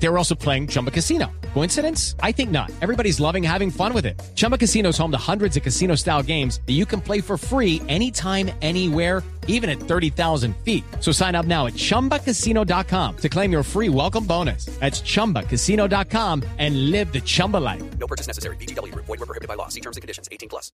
They 0.00 0.08
were 0.08 0.18
also 0.18 0.34
playing 0.34 0.68
Chumba 0.68 0.90
Casino. 0.90 1.30
Coincidence? 1.54 2.14
I 2.22 2.32
think 2.32 2.50
not. 2.50 2.70
Everybody's 2.80 3.18
loving 3.20 3.42
having 3.42 3.70
fun 3.70 3.92
with 3.92 4.06
it. 4.06 4.20
Chumba 4.34 4.56
Casino 4.56 4.90
is 4.90 4.98
home 4.98 5.10
to 5.10 5.18
hundreds 5.18 5.56
of 5.56 5.62
casino 5.62 5.96
style 5.96 6.22
games 6.22 6.60
that 6.66 6.74
you 6.74 6.86
can 6.86 7.00
play 7.00 7.20
for 7.20 7.36
free 7.36 7.82
anytime, 7.88 8.50
anywhere, 8.62 9.22
even 9.48 9.68
at 9.68 9.80
30,000 9.80 10.54
feet. 10.64 10.84
So 11.00 11.10
sign 11.10 11.34
up 11.34 11.46
now 11.46 11.66
at 11.66 11.74
chumbacasino.com 11.74 13.16
to 13.16 13.28
claim 13.28 13.50
your 13.50 13.64
free 13.64 13.88
welcome 13.88 14.24
bonus. 14.24 14.66
That's 14.78 15.00
chumbacasino.com 15.00 16.44
and 16.58 16.90
live 16.92 17.12
the 17.12 17.20
Chumba 17.20 17.56
life. 17.56 17.82
No 17.98 18.06
purchase 18.06 18.28
necessary. 18.28 18.56
BGW. 18.56 18.94
Void 18.94 19.08
were 19.08 19.26
prohibited 19.26 19.48
by 19.48 19.54
law. 19.54 19.68
See 19.68 19.80
terms 19.80 19.96
and 19.96 20.02
conditions. 20.02 20.28
18 20.30 20.48
plus. 20.48 20.70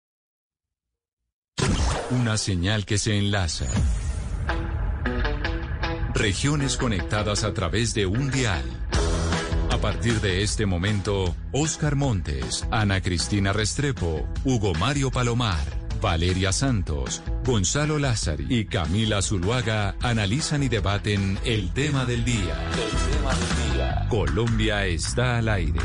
Una 2.12 2.38
señal 2.38 2.86
que 2.86 2.98
se 2.98 3.18
enlaza. 3.18 3.66
Regiones 6.14 6.76
conectadas 6.78 7.44
a 7.44 7.54
través 7.54 7.94
de 7.94 8.06
un 8.06 8.32
dial. 8.32 8.64
A 9.72 9.78
partir 9.78 10.20
de 10.20 10.42
este 10.44 10.66
momento, 10.66 11.36
Oscar 11.52 11.96
Montes, 11.96 12.68
Ana 12.72 13.02
Cristina 13.02 13.54
Restrepo, 13.54 14.28
Hugo 14.44 14.74
Mario 14.74 15.12
Palomar, 15.12 15.64
Valeria 16.02 16.52
Santos, 16.52 17.22
Gonzalo 17.46 18.00
Lázari 18.00 18.48
y 18.50 18.66
Camila 18.66 19.22
Zuluaga 19.22 19.96
analizan 20.02 20.64
y 20.64 20.70
debaten 20.70 21.38
el 21.46 21.72
tema 21.72 22.06
del 22.06 22.26
día. 22.26 22.56
El 22.74 23.14
tema 23.14 23.34
del 23.36 23.74
día. 23.74 24.08
Colombia 24.10 24.86
está 24.88 25.38
al 25.38 25.50
aire. 25.50 25.80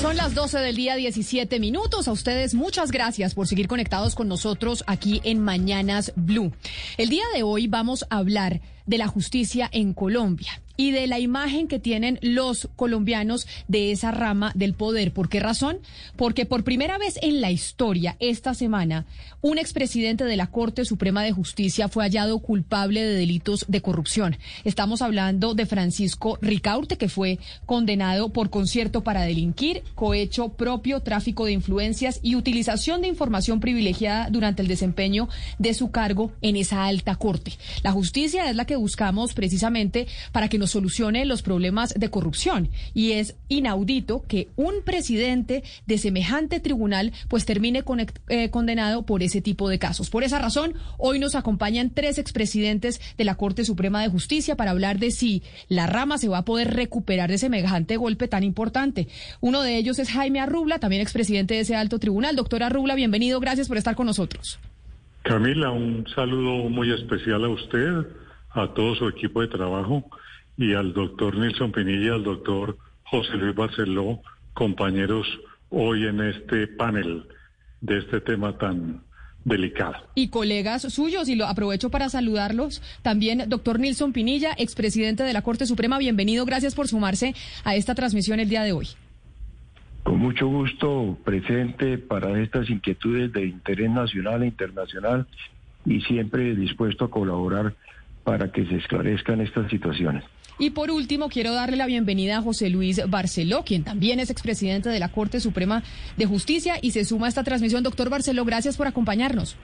Son 0.00 0.16
las 0.16 0.34
12 0.34 0.60
del 0.60 0.76
día, 0.76 0.96
17 0.96 1.60
minutos. 1.60 2.08
A 2.08 2.12
ustedes 2.12 2.54
muchas 2.54 2.90
gracias 2.90 3.34
por 3.34 3.46
seguir 3.46 3.68
conectados 3.68 4.14
con 4.14 4.28
nosotros 4.28 4.82
aquí 4.86 5.20
en 5.24 5.40
Mañanas 5.40 6.14
Blue. 6.16 6.54
El 6.96 7.10
día 7.10 7.24
de 7.34 7.42
hoy 7.42 7.66
vamos 7.66 8.06
a 8.08 8.16
hablar 8.16 8.62
de 8.90 8.98
la 8.98 9.06
justicia 9.06 9.70
en 9.72 9.94
Colombia 9.94 10.60
y 10.80 10.92
de 10.92 11.06
la 11.06 11.18
imagen 11.18 11.68
que 11.68 11.78
tienen 11.78 12.18
los 12.22 12.66
colombianos 12.74 13.46
de 13.68 13.92
esa 13.92 14.12
rama 14.12 14.50
del 14.54 14.72
poder. 14.72 15.12
¿Por 15.12 15.28
qué 15.28 15.38
razón? 15.38 15.78
Porque 16.16 16.46
por 16.46 16.64
primera 16.64 16.96
vez 16.96 17.18
en 17.20 17.42
la 17.42 17.50
historia, 17.50 18.16
esta 18.18 18.54
semana, 18.54 19.04
un 19.42 19.58
expresidente 19.58 20.24
de 20.24 20.38
la 20.38 20.46
Corte 20.46 20.86
Suprema 20.86 21.22
de 21.22 21.32
Justicia 21.32 21.88
fue 21.88 22.04
hallado 22.04 22.38
culpable 22.38 23.02
de 23.02 23.14
delitos 23.14 23.66
de 23.68 23.82
corrupción. 23.82 24.38
Estamos 24.64 25.02
hablando 25.02 25.52
de 25.52 25.66
Francisco 25.66 26.38
Ricaurte, 26.40 26.96
que 26.96 27.10
fue 27.10 27.38
condenado 27.66 28.30
por 28.30 28.48
concierto 28.48 29.04
para 29.04 29.22
delinquir, 29.22 29.82
cohecho 29.94 30.48
propio, 30.48 31.00
tráfico 31.00 31.44
de 31.44 31.52
influencias 31.52 32.20
y 32.22 32.36
utilización 32.36 33.02
de 33.02 33.08
información 33.08 33.60
privilegiada 33.60 34.30
durante 34.30 34.62
el 34.62 34.68
desempeño 34.68 35.28
de 35.58 35.74
su 35.74 35.90
cargo 35.90 36.32
en 36.40 36.56
esa 36.56 36.86
alta 36.86 37.16
corte. 37.16 37.52
La 37.82 37.92
justicia 37.92 38.48
es 38.48 38.56
la 38.56 38.64
que 38.64 38.76
buscamos 38.80 39.34
precisamente 39.34 40.06
para 40.32 40.48
que 40.48 40.58
nos 40.58 40.70
solucione 40.70 41.24
los 41.24 41.42
problemas 41.42 41.94
de 41.94 42.10
corrupción. 42.10 42.68
Y 42.94 43.12
es 43.12 43.36
inaudito 43.48 44.22
que 44.26 44.48
un 44.56 44.82
presidente 44.84 45.62
de 45.86 45.98
semejante 45.98 46.60
tribunal 46.60 47.12
pues 47.28 47.44
termine 47.44 47.84
eh, 48.28 48.50
condenado 48.50 49.02
por 49.04 49.22
ese 49.22 49.40
tipo 49.40 49.68
de 49.68 49.78
casos. 49.78 50.10
Por 50.10 50.24
esa 50.24 50.38
razón, 50.38 50.74
hoy 50.98 51.18
nos 51.18 51.34
acompañan 51.34 51.90
tres 51.90 52.18
expresidentes 52.18 53.00
de 53.16 53.24
la 53.24 53.36
Corte 53.36 53.64
Suprema 53.64 54.02
de 54.02 54.08
Justicia 54.08 54.56
para 54.56 54.70
hablar 54.70 54.98
de 54.98 55.10
si 55.10 55.42
la 55.68 55.86
rama 55.86 56.18
se 56.18 56.28
va 56.28 56.38
a 56.38 56.44
poder 56.44 56.74
recuperar 56.74 57.30
de 57.30 57.38
semejante 57.38 57.96
golpe 57.96 58.28
tan 58.28 58.42
importante. 58.42 59.08
Uno 59.40 59.62
de 59.62 59.76
ellos 59.76 59.98
es 59.98 60.10
Jaime 60.10 60.40
Arrubla, 60.40 60.78
también 60.78 61.02
expresidente 61.02 61.54
de 61.54 61.60
ese 61.60 61.76
alto 61.76 61.98
tribunal. 61.98 62.36
Doctor 62.36 62.62
Arrubla, 62.62 62.94
bienvenido, 62.94 63.40
gracias 63.40 63.68
por 63.68 63.76
estar 63.76 63.94
con 63.94 64.06
nosotros. 64.06 64.58
Camila, 65.22 65.70
un 65.70 66.06
saludo 66.14 66.68
muy 66.70 66.92
especial 66.92 67.44
a 67.44 67.48
usted, 67.48 68.06
a 68.52 68.68
todo 68.74 68.94
su 68.94 69.08
equipo 69.08 69.40
de 69.40 69.48
trabajo 69.48 70.04
y 70.56 70.74
al 70.74 70.92
doctor 70.92 71.36
Nilson 71.36 71.72
Pinilla, 71.72 72.14
al 72.14 72.24
doctor 72.24 72.76
José 73.04 73.34
Luis 73.36 73.54
Barceló, 73.54 74.20
compañeros 74.54 75.26
hoy 75.70 76.06
en 76.06 76.20
este 76.20 76.66
panel 76.66 77.26
de 77.80 77.98
este 77.98 78.20
tema 78.20 78.56
tan 78.58 79.02
delicado. 79.44 79.96
Y 80.14 80.28
colegas 80.28 80.82
suyos, 80.82 81.28
y 81.28 81.34
lo 81.34 81.46
aprovecho 81.46 81.90
para 81.90 82.08
saludarlos, 82.08 82.82
también 83.02 83.48
doctor 83.48 83.80
Nilson 83.80 84.12
Pinilla, 84.12 84.50
expresidente 84.58 85.22
de 85.22 85.32
la 85.32 85.42
Corte 85.42 85.66
Suprema, 85.66 85.98
bienvenido, 85.98 86.44
gracias 86.44 86.74
por 86.74 86.88
sumarse 86.88 87.34
a 87.64 87.74
esta 87.74 87.94
transmisión 87.94 88.40
el 88.40 88.48
día 88.48 88.62
de 88.62 88.72
hoy. 88.72 88.88
Con 90.02 90.18
mucho 90.18 90.46
gusto, 90.46 91.16
presente 91.24 91.98
para 91.98 92.40
estas 92.40 92.68
inquietudes 92.70 93.32
de 93.32 93.46
interés 93.46 93.90
nacional 93.90 94.42
e 94.42 94.46
internacional 94.46 95.26
y 95.84 96.00
siempre 96.02 96.54
dispuesto 96.54 97.06
a 97.06 97.10
colaborar 97.10 97.74
para 98.24 98.52
que 98.52 98.66
se 98.66 98.76
esclarezcan 98.76 99.40
estas 99.40 99.70
situaciones. 99.70 100.24
Y 100.58 100.70
por 100.70 100.90
último, 100.90 101.30
quiero 101.30 101.54
darle 101.54 101.78
la 101.78 101.86
bienvenida 101.86 102.36
a 102.36 102.42
José 102.42 102.68
Luis 102.68 103.00
Barceló, 103.08 103.64
quien 103.64 103.82
también 103.82 104.20
es 104.20 104.28
expresidente 104.28 104.90
de 104.90 104.98
la 104.98 105.08
Corte 105.08 105.40
Suprema 105.40 105.82
de 106.18 106.26
Justicia 106.26 106.74
y 106.82 106.90
se 106.90 107.06
suma 107.06 107.26
a 107.26 107.28
esta 107.30 107.44
transmisión. 107.44 107.82
Doctor 107.82 108.10
Barceló, 108.10 108.44
gracias 108.44 108.76
por 108.76 108.86
acompañarnos. 108.86 109.56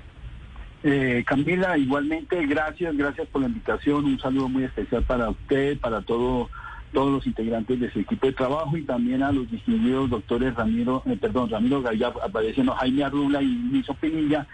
Eh, 0.83 1.23
Camila, 1.27 1.77
igualmente, 1.77 2.47
gracias, 2.47 2.97
gracias 2.97 3.29
por 3.29 3.43
la 3.43 3.49
invitación. 3.49 4.07
Un 4.07 4.19
saludo 4.19 4.49
muy 4.49 4.65
especial 4.65 5.03
para 5.03 5.29
usted, 5.29 5.79
para 5.79 6.01
todo, 6.01 6.49
todos 6.95 7.13
los 7.13 7.27
integrantes 7.27 7.79
de 7.79 7.91
su 7.91 8.01
equipo 8.01 8.27
de 8.27 8.33
trabajo 8.33 8.75
y 8.77 8.83
también 8.83 9.23
a 9.23 9.33
los 9.33 9.51
distinguidos 9.51 10.09
doctores 10.09 10.55
Ramiro, 10.55 11.03
eh, 11.05 11.19
perdón, 11.21 11.51
Ramiro 11.51 11.83
Gaya, 11.83 12.13
apareciendo 12.23 12.73
Jaime 12.73 13.05
Arrula 13.05 13.43
y 13.43 13.47
Luis 13.71 13.87
Pinilla, 14.01 14.47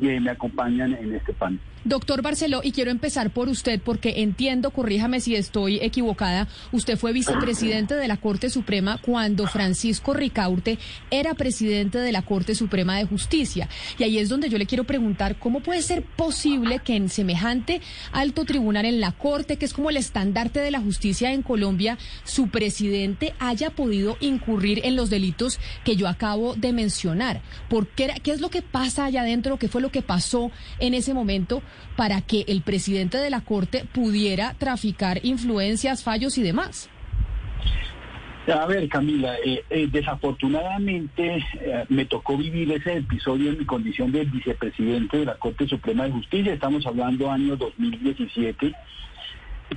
y 0.00 0.20
me 0.20 0.30
acompañan 0.30 0.94
en 0.94 1.14
este 1.14 1.32
panel. 1.32 1.60
Doctor 1.84 2.22
Barceló, 2.22 2.60
y 2.62 2.72
quiero 2.72 2.90
empezar 2.90 3.30
por 3.30 3.48
usted 3.48 3.80
porque 3.80 4.14
entiendo, 4.18 4.70
corríjame 4.70 5.20
si 5.20 5.36
estoy 5.36 5.78
equivocada, 5.80 6.48
usted 6.72 6.98
fue 6.98 7.12
vicepresidente 7.12 7.94
de 7.94 8.08
la 8.08 8.16
Corte 8.16 8.50
Suprema 8.50 8.98
cuando 9.00 9.46
Francisco 9.46 10.12
Ricaurte 10.12 10.78
era 11.10 11.34
presidente 11.34 11.98
de 11.98 12.12
la 12.12 12.22
Corte 12.22 12.54
Suprema 12.54 12.98
de 12.98 13.04
Justicia. 13.04 13.68
Y 13.96 14.02
ahí 14.02 14.18
es 14.18 14.28
donde 14.28 14.48
yo 14.48 14.58
le 14.58 14.66
quiero 14.66 14.84
preguntar 14.84 15.38
cómo 15.38 15.60
puede 15.60 15.80
ser 15.82 16.02
posible 16.02 16.80
que 16.80 16.96
en 16.96 17.08
semejante 17.08 17.80
alto 18.12 18.44
tribunal 18.44 18.84
en 18.84 19.00
la 19.00 19.12
Corte, 19.12 19.56
que 19.56 19.64
es 19.64 19.72
como 19.72 19.88
el 19.88 19.96
estandarte 19.96 20.60
de 20.60 20.72
la 20.72 20.80
justicia 20.80 21.32
en 21.32 21.42
Colombia, 21.42 21.96
su 22.24 22.48
presidente 22.48 23.34
haya 23.38 23.70
podido 23.70 24.16
incurrir 24.20 24.80
en 24.84 24.96
los 24.96 25.10
delitos 25.10 25.60
que 25.84 25.96
yo 25.96 26.08
acabo 26.08 26.54
de 26.54 26.72
mencionar. 26.72 27.40
¿Por 27.68 27.86
qué, 27.86 28.12
¿Qué 28.22 28.32
es 28.32 28.40
lo 28.40 28.50
que 28.50 28.62
pasa 28.62 29.04
allá 29.04 29.22
adentro? 29.22 29.58
¿Qué 29.58 29.68
fue 29.68 29.80
lo 29.80 29.87
que 29.90 30.02
pasó 30.02 30.50
en 30.78 30.94
ese 30.94 31.14
momento? 31.14 31.62
para 31.98 32.20
que 32.20 32.44
el 32.46 32.62
presidente 32.62 33.18
de 33.18 33.28
la 33.28 33.40
Corte 33.40 33.84
pudiera 33.92 34.54
traficar 34.54 35.18
influencias, 35.24 36.04
fallos 36.04 36.38
y 36.38 36.42
demás. 36.42 36.88
A 38.46 38.66
ver, 38.66 38.88
Camila, 38.88 39.34
eh, 39.44 39.64
eh, 39.68 39.88
desafortunadamente 39.90 41.44
eh, 41.60 41.84
me 41.88 42.06
tocó 42.06 42.36
vivir 42.36 42.70
ese 42.72 42.98
episodio 42.98 43.50
en 43.50 43.58
mi 43.58 43.66
condición 43.66 44.12
de 44.12 44.24
vicepresidente 44.24 45.18
de 45.18 45.24
la 45.26 45.34
Corte 45.34 45.66
Suprema 45.66 46.04
de 46.04 46.12
Justicia. 46.12 46.54
Estamos 46.54 46.86
hablando 46.86 47.30
año 47.30 47.56
2017, 47.56 48.72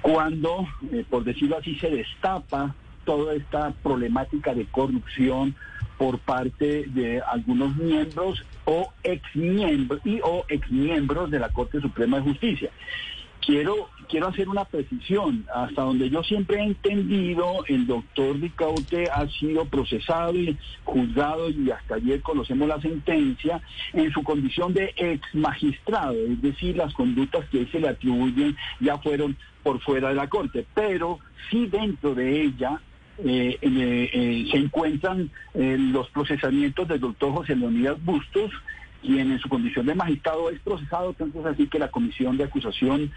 cuando, 0.01 0.67
por 1.09 1.23
decirlo 1.23 1.57
así, 1.57 1.75
se 1.79 1.89
destapa 1.89 2.75
toda 3.03 3.33
esta 3.33 3.71
problemática 3.83 4.53
de 4.53 4.65
corrupción 4.65 5.55
por 6.01 6.17
parte 6.17 6.85
de 6.87 7.21
algunos 7.21 7.75
miembros 7.75 8.43
o 8.65 8.91
exmiembros 9.03 10.01
y 10.03 10.19
o 10.23 10.43
exmiembros 10.49 11.29
de 11.29 11.37
la 11.37 11.49
Corte 11.49 11.79
Suprema 11.79 12.17
de 12.17 12.23
Justicia. 12.23 12.71
Quiero, 13.39 13.87
quiero 14.09 14.29
hacer 14.29 14.49
una 14.49 14.65
precisión. 14.65 15.45
Hasta 15.53 15.83
donde 15.83 16.09
yo 16.09 16.23
siempre 16.23 16.57
he 16.57 16.63
entendido, 16.63 17.63
el 17.67 17.85
doctor 17.85 18.39
Ricaute 18.39 19.11
ha 19.11 19.27
sido 19.27 19.65
procesado 19.65 20.33
y 20.33 20.57
juzgado 20.85 21.51
y 21.51 21.69
hasta 21.69 21.95
ayer 21.95 22.19
conocemos 22.21 22.67
la 22.67 22.81
sentencia 22.81 23.61
en 23.93 24.11
su 24.11 24.23
condición 24.23 24.73
de 24.73 24.95
ex 24.97 25.21
magistrado, 25.35 26.15
es 26.15 26.41
decir, 26.41 26.77
las 26.77 26.95
conductas 26.95 27.47
que 27.49 27.67
se 27.67 27.79
le 27.79 27.89
atribuyen 27.89 28.57
ya 28.79 28.97
fueron 28.97 29.37
por 29.61 29.79
fuera 29.81 30.09
de 30.09 30.15
la 30.15 30.27
Corte, 30.27 30.65
pero 30.73 31.19
sí 31.51 31.67
dentro 31.67 32.15
de 32.15 32.41
ella 32.41 32.81
eh, 33.17 33.57
eh, 33.61 34.47
se 34.49 34.57
encuentran 34.57 35.29
eh, 35.53 35.77
los 35.77 36.09
procesamientos 36.09 36.87
del 36.87 36.99
doctor 36.99 37.33
José 37.33 37.55
Leonidas 37.55 38.03
Bustos, 38.03 38.51
quien 39.01 39.31
en 39.31 39.39
su 39.39 39.49
condición 39.49 39.85
de 39.87 39.95
magistrado 39.95 40.49
es 40.49 40.59
procesado, 40.59 41.13
tanto 41.13 41.39
es 41.39 41.45
así 41.45 41.67
que 41.67 41.79
la 41.79 41.89
comisión 41.89 42.37
de 42.37 42.43
acusación 42.43 43.11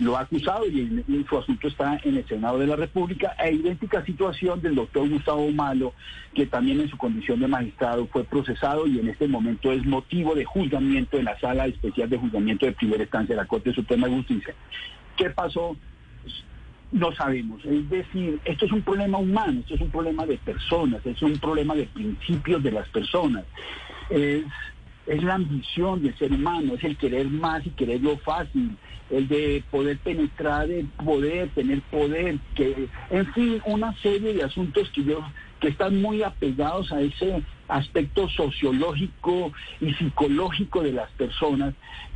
lo 0.00 0.16
ha 0.16 0.22
acusado 0.22 0.66
y, 0.66 1.04
su 1.28 1.38
asunto 1.38 1.68
está 1.68 2.00
en 2.02 2.16
el 2.16 2.26
Senado 2.26 2.58
de 2.58 2.66
la 2.66 2.74
República, 2.74 3.36
e 3.38 3.52
idéntica 3.52 4.04
situación 4.04 4.60
del 4.60 4.74
doctor 4.74 5.08
Gustavo 5.08 5.48
Malo, 5.52 5.94
que 6.34 6.46
también 6.46 6.80
en 6.80 6.88
su 6.88 6.96
condición 6.96 7.38
de 7.38 7.46
magistrado 7.46 8.08
fue 8.08 8.24
procesado 8.24 8.88
y 8.88 8.98
en 8.98 9.08
este 9.08 9.28
momento 9.28 9.70
es 9.70 9.86
motivo 9.86 10.34
de 10.34 10.44
juzgamiento 10.44 11.16
en 11.16 11.26
la 11.26 11.38
Sala 11.38 11.68
Especial 11.68 12.10
de 12.10 12.18
Juzgamiento 12.18 12.66
de 12.66 12.72
Primera 12.72 13.04
Instancia 13.04 13.36
de 13.36 13.42
la 13.42 13.46
Corte 13.46 13.72
Suprema 13.72 14.08
de 14.08 14.14
Justicia. 14.14 14.54
¿Qué 15.16 15.30
pasó? 15.30 15.76
No 16.90 17.12
sabemos. 17.12 17.64
Es 17.64 17.88
decir, 17.90 18.40
esto 18.44 18.64
es 18.64 18.72
un 18.72 18.82
problema 18.82 19.18
humano, 19.18 19.60
esto 19.60 19.74
es 19.74 19.80
un 19.80 19.90
problema 19.90 20.24
de 20.24 20.38
personas, 20.38 21.04
es 21.04 21.20
un 21.22 21.38
problema 21.38 21.74
de 21.74 21.84
principios 21.84 22.62
de 22.62 22.72
las 22.72 22.88
personas. 22.88 23.44
Es, 24.08 24.44
es 25.06 25.22
la 25.22 25.34
ambición 25.34 26.02
del 26.02 26.16
ser 26.16 26.32
humano, 26.32 26.74
es 26.74 26.84
el 26.84 26.96
querer 26.96 27.28
más 27.28 27.66
y 27.66 27.70
querer 27.70 28.00
lo 28.00 28.16
fácil, 28.18 28.76
el 29.10 29.28
de 29.28 29.62
poder 29.70 29.98
penetrar 29.98 30.70
el 30.70 30.86
poder, 30.86 31.48
tener 31.50 31.80
poder, 31.82 32.38
que, 32.54 32.88
en 33.10 33.32
fin, 33.32 33.62
una 33.66 33.94
serie 34.00 34.34
de 34.34 34.44
asuntos 34.44 34.90
que 34.90 35.04
yo 35.04 35.22
que 35.60 35.68
están 35.68 36.00
muy 36.00 36.22
apegados 36.22 36.92
a 36.92 37.00
ese 37.00 37.42
aspecto 37.66 38.28
sociológico 38.28 39.52
y 39.80 39.92
psicológico 39.94 40.82
de 40.82 40.92
las 40.92 41.10
personas 41.12 41.74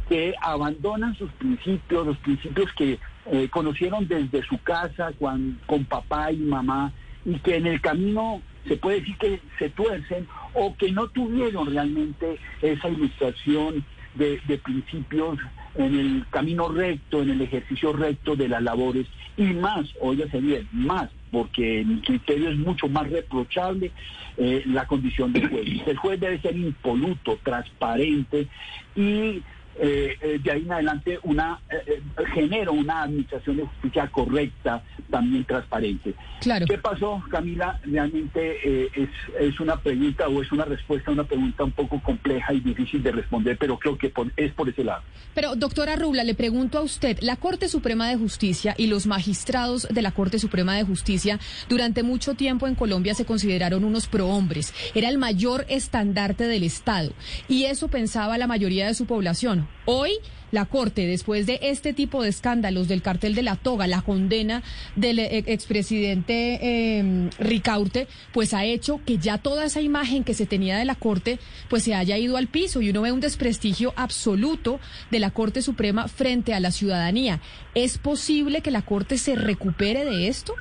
que 0.08 0.34
abandonan 0.40 1.16
sus 1.16 1.30
principios, 1.32 2.06
los 2.06 2.18
principios 2.18 2.72
que 2.74 2.98
eh, 3.26 3.48
conocieron 3.48 4.08
desde 4.08 4.42
su 4.42 4.58
casa 4.62 5.12
con 5.18 5.84
papá 5.88 6.32
y 6.32 6.38
mamá 6.38 6.92
y 7.24 7.38
que 7.38 7.56
en 7.56 7.66
el 7.66 7.80
camino 7.80 8.42
se 8.66 8.76
puede 8.76 9.00
decir 9.00 9.16
que 9.18 9.40
se 9.58 9.70
tuercen 9.70 10.26
o 10.54 10.76
que 10.76 10.92
no 10.92 11.08
tuvieron 11.08 11.66
realmente 11.66 12.38
esa 12.60 12.88
ilustración 12.88 13.84
de, 14.14 14.40
de 14.46 14.58
principios 14.58 15.38
en 15.74 15.98
el 15.98 16.26
camino 16.30 16.68
recto, 16.68 17.22
en 17.22 17.30
el 17.30 17.40
ejercicio 17.40 17.92
recto 17.92 18.36
de 18.36 18.48
las 18.48 18.62
labores 18.62 19.06
y 19.36 19.44
más, 19.44 19.86
óyase 20.00 20.40
bien, 20.40 20.68
más, 20.72 21.08
porque 21.30 21.82
mi 21.86 22.00
criterio 22.00 22.50
es 22.50 22.58
mucho 22.58 22.88
más 22.88 23.08
reprochable 23.10 23.90
eh, 24.36 24.62
la 24.66 24.86
condición 24.86 25.32
del 25.32 25.48
juez. 25.48 25.66
El 25.86 25.96
juez 25.96 26.20
debe 26.20 26.40
ser 26.40 26.56
impoluto, 26.56 27.38
transparente 27.42 28.48
y 28.94 29.42
eh, 29.78 30.16
eh, 30.20 30.40
de 30.42 30.50
ahí 30.50 30.62
en 30.62 30.72
adelante 30.72 31.18
una 31.22 31.60
eh, 31.70 32.02
genera 32.34 32.70
una 32.70 33.02
administración 33.02 33.56
de 33.56 33.64
justicia 33.64 34.06
correcta, 34.08 34.82
también 35.10 35.44
transparente. 35.44 36.14
Claro. 36.40 36.66
¿Qué 36.66 36.78
pasó, 36.78 37.22
Camila? 37.30 37.80
Realmente 37.84 38.90
es, 39.00 39.08
es 39.38 39.60
una 39.60 39.76
pregunta 39.76 40.28
o 40.28 40.42
es 40.42 40.50
una 40.52 40.64
respuesta 40.64 41.10
a 41.10 41.14
una 41.14 41.24
pregunta 41.24 41.64
un 41.64 41.72
poco 41.72 42.02
compleja 42.02 42.52
y 42.52 42.60
difícil 42.60 43.02
de 43.02 43.12
responder, 43.12 43.56
pero 43.58 43.78
creo 43.78 43.96
que 43.96 44.12
es 44.36 44.52
por 44.52 44.68
ese 44.68 44.84
lado. 44.84 45.02
Pero, 45.34 45.54
doctora 45.56 45.96
Rubla, 45.96 46.24
le 46.24 46.34
pregunto 46.34 46.78
a 46.78 46.82
usted, 46.82 47.18
la 47.20 47.36
Corte 47.36 47.68
Suprema 47.68 48.08
de 48.08 48.16
Justicia 48.16 48.74
y 48.76 48.88
los 48.88 49.06
magistrados 49.06 49.86
de 49.88 50.02
la 50.02 50.12
Corte 50.12 50.38
Suprema 50.38 50.74
de 50.74 50.84
Justicia 50.84 51.38
durante 51.68 52.02
mucho 52.02 52.34
tiempo 52.34 52.66
en 52.66 52.74
Colombia 52.74 53.14
se 53.14 53.24
consideraron 53.24 53.84
unos 53.84 54.06
prohombres. 54.08 54.74
Era 54.94 55.08
el 55.08 55.18
mayor 55.18 55.64
estandarte 55.68 56.46
del 56.46 56.64
Estado. 56.64 57.12
Y 57.48 57.64
eso 57.64 57.88
pensaba 57.88 58.38
la 58.38 58.46
mayoría 58.46 58.86
de 58.86 58.94
su 58.94 59.06
población. 59.06 59.61
Hoy 59.84 60.12
la 60.52 60.66
Corte, 60.66 61.06
después 61.06 61.46
de 61.46 61.58
este 61.62 61.94
tipo 61.94 62.22
de 62.22 62.28
escándalos 62.28 62.86
del 62.86 63.02
cartel 63.02 63.34
de 63.34 63.42
la 63.42 63.56
toga, 63.56 63.86
la 63.86 64.02
condena 64.02 64.62
del 64.96 65.18
eh, 65.18 65.44
expresidente 65.46 66.58
eh, 66.60 67.30
Ricaurte, 67.38 68.06
pues 68.32 68.52
ha 68.52 68.64
hecho 68.64 69.00
que 69.04 69.16
ya 69.18 69.38
toda 69.38 69.64
esa 69.64 69.80
imagen 69.80 70.24
que 70.24 70.34
se 70.34 70.46
tenía 70.46 70.76
de 70.76 70.84
la 70.84 70.94
Corte, 70.94 71.38
pues 71.68 71.82
se 71.84 71.94
haya 71.94 72.18
ido 72.18 72.36
al 72.36 72.48
piso 72.48 72.82
y 72.82 72.90
uno 72.90 73.00
ve 73.02 73.12
un 73.12 73.20
desprestigio 73.20 73.94
absoluto 73.96 74.78
de 75.10 75.20
la 75.20 75.30
Corte 75.30 75.62
Suprema 75.62 76.06
frente 76.06 76.52
a 76.52 76.60
la 76.60 76.70
ciudadanía. 76.70 77.40
¿Es 77.74 77.96
posible 77.96 78.60
que 78.60 78.70
la 78.70 78.82
Corte 78.82 79.16
se 79.16 79.34
recupere 79.34 80.04
de 80.04 80.28
esto? 80.28 80.54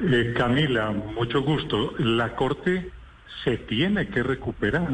Eh, 0.00 0.34
Camila, 0.36 0.90
mucho 0.90 1.42
gusto. 1.42 1.94
La 1.98 2.36
Corte 2.36 2.90
se 3.44 3.56
tiene 3.56 4.08
que 4.08 4.22
recuperar 4.22 4.90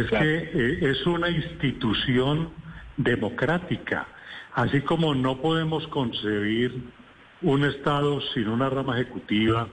es 0.00 0.10
que 0.10 0.50
eh, 0.52 0.90
es 0.90 1.06
una 1.06 1.30
institución 1.30 2.50
democrática, 2.96 4.06
así 4.54 4.80
como 4.82 5.14
no 5.14 5.40
podemos 5.40 5.86
concebir 5.88 6.72
un 7.42 7.64
Estado 7.64 8.20
sin 8.34 8.48
una 8.48 8.68
rama 8.68 9.00
ejecutiva, 9.00 9.68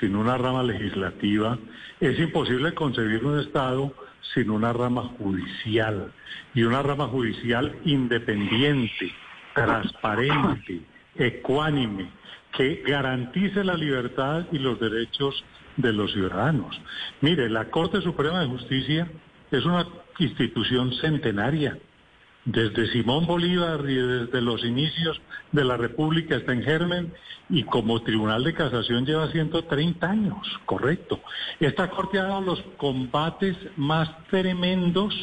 sin 0.00 0.16
una 0.16 0.36
rama 0.36 0.62
legislativa, 0.62 1.58
es 2.00 2.18
imposible 2.18 2.74
concebir 2.74 3.24
un 3.24 3.38
Estado 3.38 3.94
sin 4.34 4.50
una 4.50 4.72
rama 4.72 5.02
judicial 5.18 6.12
y 6.54 6.62
una 6.62 6.82
rama 6.82 7.08
judicial 7.08 7.76
independiente, 7.84 9.12
transparente, 9.54 10.80
ecuánime, 11.16 12.10
que 12.56 12.82
garantice 12.86 13.64
la 13.64 13.74
libertad 13.74 14.46
y 14.52 14.58
los 14.58 14.78
derechos 14.78 15.44
de 15.76 15.92
los 15.92 16.12
ciudadanos. 16.12 16.78
Mire, 17.20 17.48
la 17.48 17.70
Corte 17.70 18.00
Suprema 18.02 18.40
de 18.40 18.48
Justicia 18.48 19.08
es 19.52 19.64
una 19.64 19.86
institución 20.18 20.92
centenaria. 20.94 21.78
Desde 22.44 22.90
Simón 22.90 23.26
Bolívar 23.26 23.88
y 23.88 23.94
desde 23.94 24.40
los 24.40 24.64
inicios 24.64 25.20
de 25.52 25.64
la 25.64 25.76
República 25.76 26.36
está 26.36 26.52
en 26.52 26.64
germen 26.64 27.12
y 27.48 27.62
como 27.62 28.02
Tribunal 28.02 28.42
de 28.42 28.54
Casación 28.54 29.06
lleva 29.06 29.30
130 29.30 30.10
años, 30.10 30.60
correcto. 30.64 31.20
Esta 31.60 31.88
Corte 31.90 32.18
ha 32.18 32.24
dado 32.24 32.40
los 32.40 32.62
combates 32.78 33.56
más 33.76 34.10
tremendos 34.26 35.14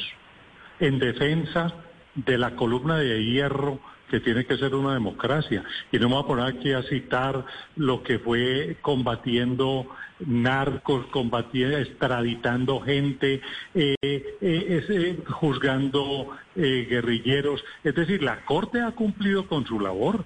en 0.80 1.00
defensa 1.00 1.74
de 2.16 2.38
la 2.38 2.56
columna 2.56 2.98
de 2.98 3.26
hierro 3.26 3.80
que 4.10 4.20
tiene 4.20 4.46
que 4.46 4.58
ser 4.58 4.76
una 4.76 4.94
democracia. 4.94 5.64
Y 5.92 6.00
no 6.00 6.10
me 6.10 6.16
voy 6.16 6.24
a 6.24 6.28
poner 6.28 6.46
aquí 6.46 6.74
a 6.74 6.84
citar 6.84 7.46
lo 7.76 8.04
que 8.04 8.20
fue 8.20 8.78
combatiendo 8.82 9.88
narcos, 10.20 11.06
combatiendo, 11.08 11.78
extraditando 11.78 12.82
gente, 12.82 13.42
eh, 13.74 13.96
eh, 14.02 14.38
eh, 14.42 15.24
juzgando 15.28 16.36
guerrilleros. 16.56 17.64
Es 17.84 17.96
decir, 17.96 18.22
la 18.22 18.44
Corte 18.46 18.82
ha 18.82 18.92
cumplido 18.92 19.48
con 19.48 19.66
su 19.66 19.80
labor. 19.80 20.26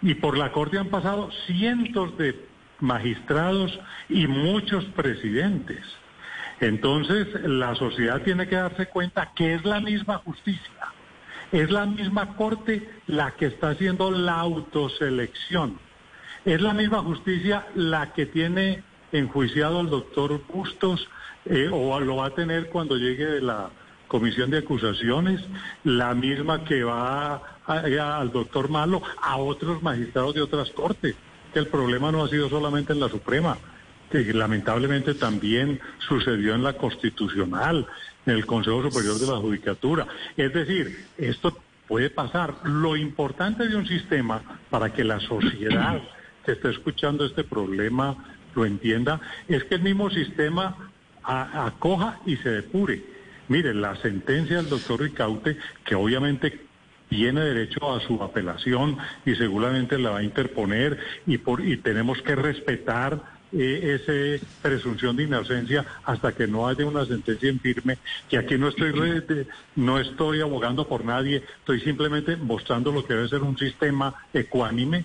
Y 0.00 0.14
por 0.14 0.38
la 0.38 0.52
Corte 0.52 0.78
han 0.78 0.88
pasado 0.88 1.30
cientos 1.46 2.16
de 2.18 2.46
magistrados 2.78 3.78
y 4.08 4.28
muchos 4.28 4.84
presidentes. 4.86 5.84
Entonces, 6.60 7.26
la 7.44 7.74
sociedad 7.74 8.22
tiene 8.22 8.46
que 8.46 8.54
darse 8.54 8.86
cuenta 8.86 9.32
que 9.34 9.54
es 9.54 9.64
la 9.64 9.80
misma 9.80 10.18
justicia 10.18 10.92
es 11.52 11.70
la 11.70 11.86
misma 11.86 12.36
Corte 12.36 12.88
la 13.06 13.32
que 13.32 13.46
está 13.46 13.70
haciendo 13.70 14.10
la 14.10 14.40
autoselección. 14.40 15.78
Es 16.44 16.60
la 16.60 16.72
misma 16.72 17.02
justicia 17.02 17.66
la 17.74 18.12
que 18.12 18.26
tiene 18.26 18.82
enjuiciado 19.12 19.80
al 19.80 19.90
doctor 19.90 20.40
Bustos 20.52 21.08
eh, 21.44 21.68
o 21.72 21.98
lo 22.00 22.16
va 22.16 22.26
a 22.26 22.34
tener 22.34 22.68
cuando 22.68 22.96
llegue 22.96 23.24
de 23.24 23.40
la 23.40 23.70
comisión 24.06 24.50
de 24.50 24.58
acusaciones, 24.58 25.40
la 25.84 26.14
misma 26.14 26.64
que 26.64 26.82
va 26.82 27.42
al 27.66 28.32
doctor 28.32 28.70
Malo, 28.70 29.02
a 29.20 29.36
otros 29.36 29.82
magistrados 29.82 30.34
de 30.34 30.42
otras 30.42 30.70
cortes. 30.70 31.14
Que 31.52 31.60
el 31.60 31.66
problema 31.66 32.12
no 32.12 32.24
ha 32.24 32.28
sido 32.28 32.48
solamente 32.48 32.92
en 32.92 33.00
la 33.00 33.08
Suprema, 33.08 33.56
que 34.10 34.32
lamentablemente 34.32 35.14
también 35.14 35.80
sucedió 35.98 36.54
en 36.54 36.62
la 36.62 36.74
Constitucional, 36.74 37.86
el 38.30 38.46
Consejo 38.46 38.82
Superior 38.82 39.18
de 39.18 39.26
la 39.26 39.38
Judicatura. 39.38 40.06
Es 40.36 40.52
decir, 40.52 41.06
esto 41.16 41.56
puede 41.86 42.10
pasar. 42.10 42.54
Lo 42.64 42.96
importante 42.96 43.66
de 43.66 43.76
un 43.76 43.86
sistema 43.86 44.42
para 44.70 44.92
que 44.92 45.04
la 45.04 45.20
sociedad 45.20 46.00
que 46.44 46.52
está 46.52 46.70
escuchando 46.70 47.24
este 47.24 47.44
problema 47.44 48.16
lo 48.54 48.64
entienda 48.64 49.20
es 49.48 49.64
que 49.64 49.76
el 49.76 49.82
mismo 49.82 50.10
sistema 50.10 50.90
acoja 51.22 52.20
y 52.26 52.36
se 52.36 52.50
depure. 52.50 53.02
Mire, 53.48 53.74
la 53.74 53.96
sentencia 53.96 54.58
del 54.58 54.68
doctor 54.68 55.00
Ricaute, 55.00 55.56
que 55.84 55.94
obviamente 55.94 56.68
tiene 57.08 57.40
derecho 57.40 57.94
a 57.94 58.00
su 58.00 58.22
apelación 58.22 58.98
y 59.24 59.34
seguramente 59.34 59.98
la 59.98 60.10
va 60.10 60.18
a 60.18 60.22
interponer 60.22 60.98
y, 61.26 61.38
por, 61.38 61.60
y 61.60 61.78
tenemos 61.78 62.20
que 62.22 62.34
respetar 62.34 63.37
eh, 63.52 63.98
esa 64.00 64.46
presunción 64.62 65.16
de 65.16 65.24
inocencia 65.24 65.84
hasta 66.04 66.32
que 66.32 66.46
no 66.46 66.68
haya 66.68 66.86
una 66.86 67.04
sentencia 67.04 67.48
en 67.48 67.60
firme, 67.60 67.98
que 68.28 68.38
aquí 68.38 68.58
no 68.58 68.68
estoy, 68.68 68.92
no 69.76 69.98
estoy 69.98 70.40
abogando 70.40 70.86
por 70.86 71.04
nadie, 71.04 71.42
estoy 71.60 71.80
simplemente 71.80 72.36
mostrando 72.36 72.92
lo 72.92 73.04
que 73.04 73.14
debe 73.14 73.28
ser 73.28 73.42
un 73.42 73.56
sistema 73.56 74.14
ecuánime. 74.32 75.04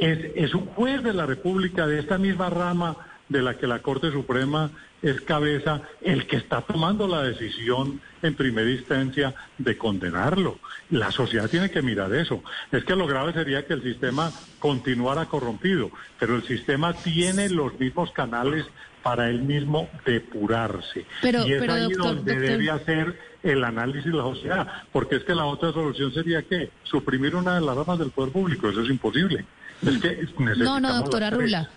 Es, 0.00 0.18
es 0.34 0.54
un 0.54 0.66
juez 0.66 1.02
de 1.02 1.12
la 1.12 1.26
República 1.26 1.86
de 1.86 2.00
esta 2.00 2.18
misma 2.18 2.50
rama 2.50 2.96
de 3.28 3.42
la 3.42 3.56
que 3.56 3.66
la 3.66 3.80
Corte 3.80 4.10
Suprema 4.10 4.70
es 5.02 5.20
cabeza 5.20 5.82
el 6.00 6.26
que 6.26 6.36
está 6.36 6.62
tomando 6.62 7.06
la 7.06 7.22
decisión 7.22 8.00
en 8.22 8.34
primera 8.34 8.70
instancia 8.70 9.34
de 9.58 9.76
condenarlo. 9.76 10.58
La 10.90 11.10
sociedad 11.10 11.48
tiene 11.50 11.70
que 11.70 11.82
mirar 11.82 12.14
eso. 12.14 12.42
Es 12.72 12.84
que 12.84 12.96
lo 12.96 13.06
grave 13.06 13.32
sería 13.32 13.66
que 13.66 13.74
el 13.74 13.82
sistema 13.82 14.32
continuara 14.58 15.26
corrompido, 15.26 15.90
pero 16.18 16.36
el 16.36 16.42
sistema 16.44 16.94
tiene 16.94 17.50
los 17.50 17.78
mismos 17.78 18.12
canales 18.12 18.64
para 19.02 19.28
él 19.28 19.42
mismo 19.42 19.90
depurarse. 20.06 21.04
Pero, 21.20 21.46
y 21.46 21.52
es 21.52 21.60
pero, 21.60 21.74
ahí 21.74 21.82
doctor, 21.82 22.16
donde 22.16 22.32
doctor. 22.34 22.50
debe 22.50 22.70
hacer 22.70 23.20
el 23.42 23.62
análisis 23.62 24.10
de 24.10 24.16
la 24.16 24.22
sociedad, 24.22 24.66
porque 24.90 25.16
es 25.16 25.24
que 25.24 25.34
la 25.34 25.44
otra 25.44 25.72
solución 25.72 26.12
sería 26.14 26.42
que 26.42 26.70
suprimir 26.82 27.36
una 27.36 27.56
de 27.56 27.60
las 27.60 27.76
ramas 27.76 27.98
del 27.98 28.10
poder 28.10 28.32
público, 28.32 28.70
eso 28.70 28.80
es 28.80 28.88
imposible. 28.88 29.44
Es 29.86 29.98
que 29.98 30.26
No, 30.38 30.46
necesitamos 30.46 30.80
no, 30.80 30.94
doctora. 30.96 31.28
Rula. 31.28 31.68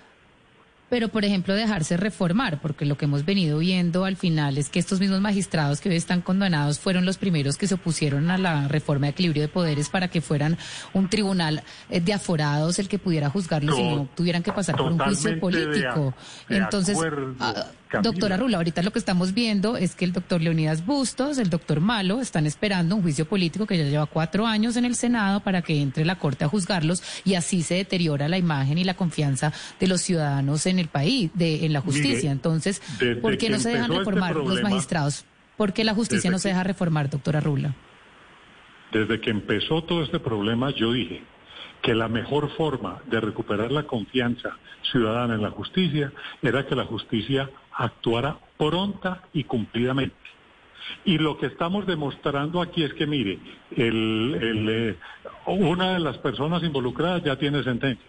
Pero 0.89 1.09
por 1.09 1.25
ejemplo 1.25 1.53
dejarse 1.53 1.97
reformar, 1.97 2.59
porque 2.61 2.85
lo 2.85 2.97
que 2.97 3.05
hemos 3.05 3.25
venido 3.25 3.59
viendo 3.59 4.05
al 4.05 4.15
final 4.15 4.57
es 4.57 4.69
que 4.69 4.79
estos 4.79 4.99
mismos 4.99 5.21
magistrados 5.21 5.81
que 5.81 5.89
hoy 5.89 5.95
están 5.95 6.21
condenados 6.21 6.79
fueron 6.79 7.05
los 7.05 7.17
primeros 7.17 7.57
que 7.57 7.67
se 7.67 7.75
opusieron 7.75 8.29
a 8.31 8.37
la 8.37 8.67
reforma 8.67 9.07
de 9.07 9.11
equilibrio 9.11 9.43
de 9.43 9.49
poderes 9.49 9.89
para 9.89 10.07
que 10.07 10.21
fueran 10.21 10.57
un 10.93 11.09
tribunal 11.09 11.63
eh, 11.89 11.99
de 11.99 12.13
aforados 12.13 12.79
el 12.79 12.87
que 12.87 12.99
pudiera 12.99 13.29
juzgarlos 13.29 13.77
y 13.77 13.83
no 13.83 14.07
tuvieran 14.15 14.43
que 14.43 14.53
pasar 14.53 14.75
por 14.75 14.91
un 14.91 14.99
juicio 14.99 15.39
político. 15.39 16.13
Entonces, 16.49 16.97
doctora 18.01 18.37
Rula, 18.37 18.57
ahorita 18.57 18.81
lo 18.83 18.91
que 18.91 18.99
estamos 18.99 19.33
viendo 19.33 19.77
es 19.77 19.95
que 19.95 20.05
el 20.05 20.13
doctor 20.13 20.41
Leonidas 20.41 20.85
Bustos, 20.85 21.37
el 21.37 21.49
doctor 21.49 21.79
Malo, 21.79 22.21
están 22.21 22.45
esperando 22.45 22.95
un 22.95 23.01
juicio 23.01 23.27
político 23.27 23.65
que 23.65 23.77
ya 23.77 23.85
lleva 23.85 24.05
cuatro 24.05 24.45
años 24.45 24.77
en 24.77 24.85
el 24.85 24.95
Senado 24.95 25.39
para 25.41 25.61
que 25.61 25.81
entre 25.81 26.05
la 26.05 26.17
Corte 26.17 26.45
a 26.45 26.47
juzgarlos 26.47 27.03
y 27.25 27.35
así 27.35 27.61
se 27.61 27.75
deteriora 27.75 28.27
la 28.27 28.37
imagen 28.37 28.77
y 28.77 28.83
la 28.83 28.95
confianza 28.95 29.53
de 29.79 29.87
los 29.87 30.01
ciudadanos 30.01 30.65
en 30.65 30.79
el 30.79 30.87
país, 30.87 31.31
de, 31.33 31.65
en 31.65 31.73
la 31.73 31.81
justicia. 31.81 32.31
Entonces, 32.31 32.81
¿por 33.21 33.37
qué 33.37 33.49
no 33.49 33.59
se 33.59 33.69
dejan 33.69 33.91
este 33.91 33.99
reformar 33.99 34.35
los 34.35 34.61
magistrados? 34.61 35.25
¿Por 35.55 35.73
qué 35.73 35.83
la 35.83 35.93
justicia 35.93 36.29
no 36.29 36.39
se 36.39 36.49
deja 36.49 36.63
reformar, 36.63 37.09
doctora 37.09 37.39
Rula? 37.39 37.73
Desde 38.91 39.19
que 39.19 39.31
empezó 39.31 39.83
todo 39.83 40.03
este 40.03 40.19
problema, 40.19 40.69
yo 40.71 40.93
dije 40.93 41.23
que 41.81 41.93
la 41.93 42.07
mejor 42.07 42.49
forma 42.55 43.01
de 43.05 43.19
recuperar 43.19 43.71
la 43.71 43.83
confianza 43.83 44.57
ciudadana 44.91 45.35
en 45.35 45.41
la 45.41 45.51
justicia 45.51 46.11
era 46.41 46.65
que 46.65 46.75
la 46.75 46.85
justicia 46.85 47.49
actuara 47.77 48.37
pronta 48.57 49.23
y 49.33 49.43
cumplidamente. 49.43 50.15
Y 51.05 51.17
lo 51.17 51.37
que 51.37 51.47
estamos 51.47 51.85
demostrando 51.85 52.61
aquí 52.61 52.83
es 52.83 52.93
que, 52.93 53.07
mire, 53.07 53.39
eh, 53.75 54.95
una 55.45 55.93
de 55.93 55.99
las 55.99 56.17
personas 56.17 56.63
involucradas 56.63 57.23
ya 57.23 57.37
tiene 57.37 57.63
sentencia. 57.63 58.05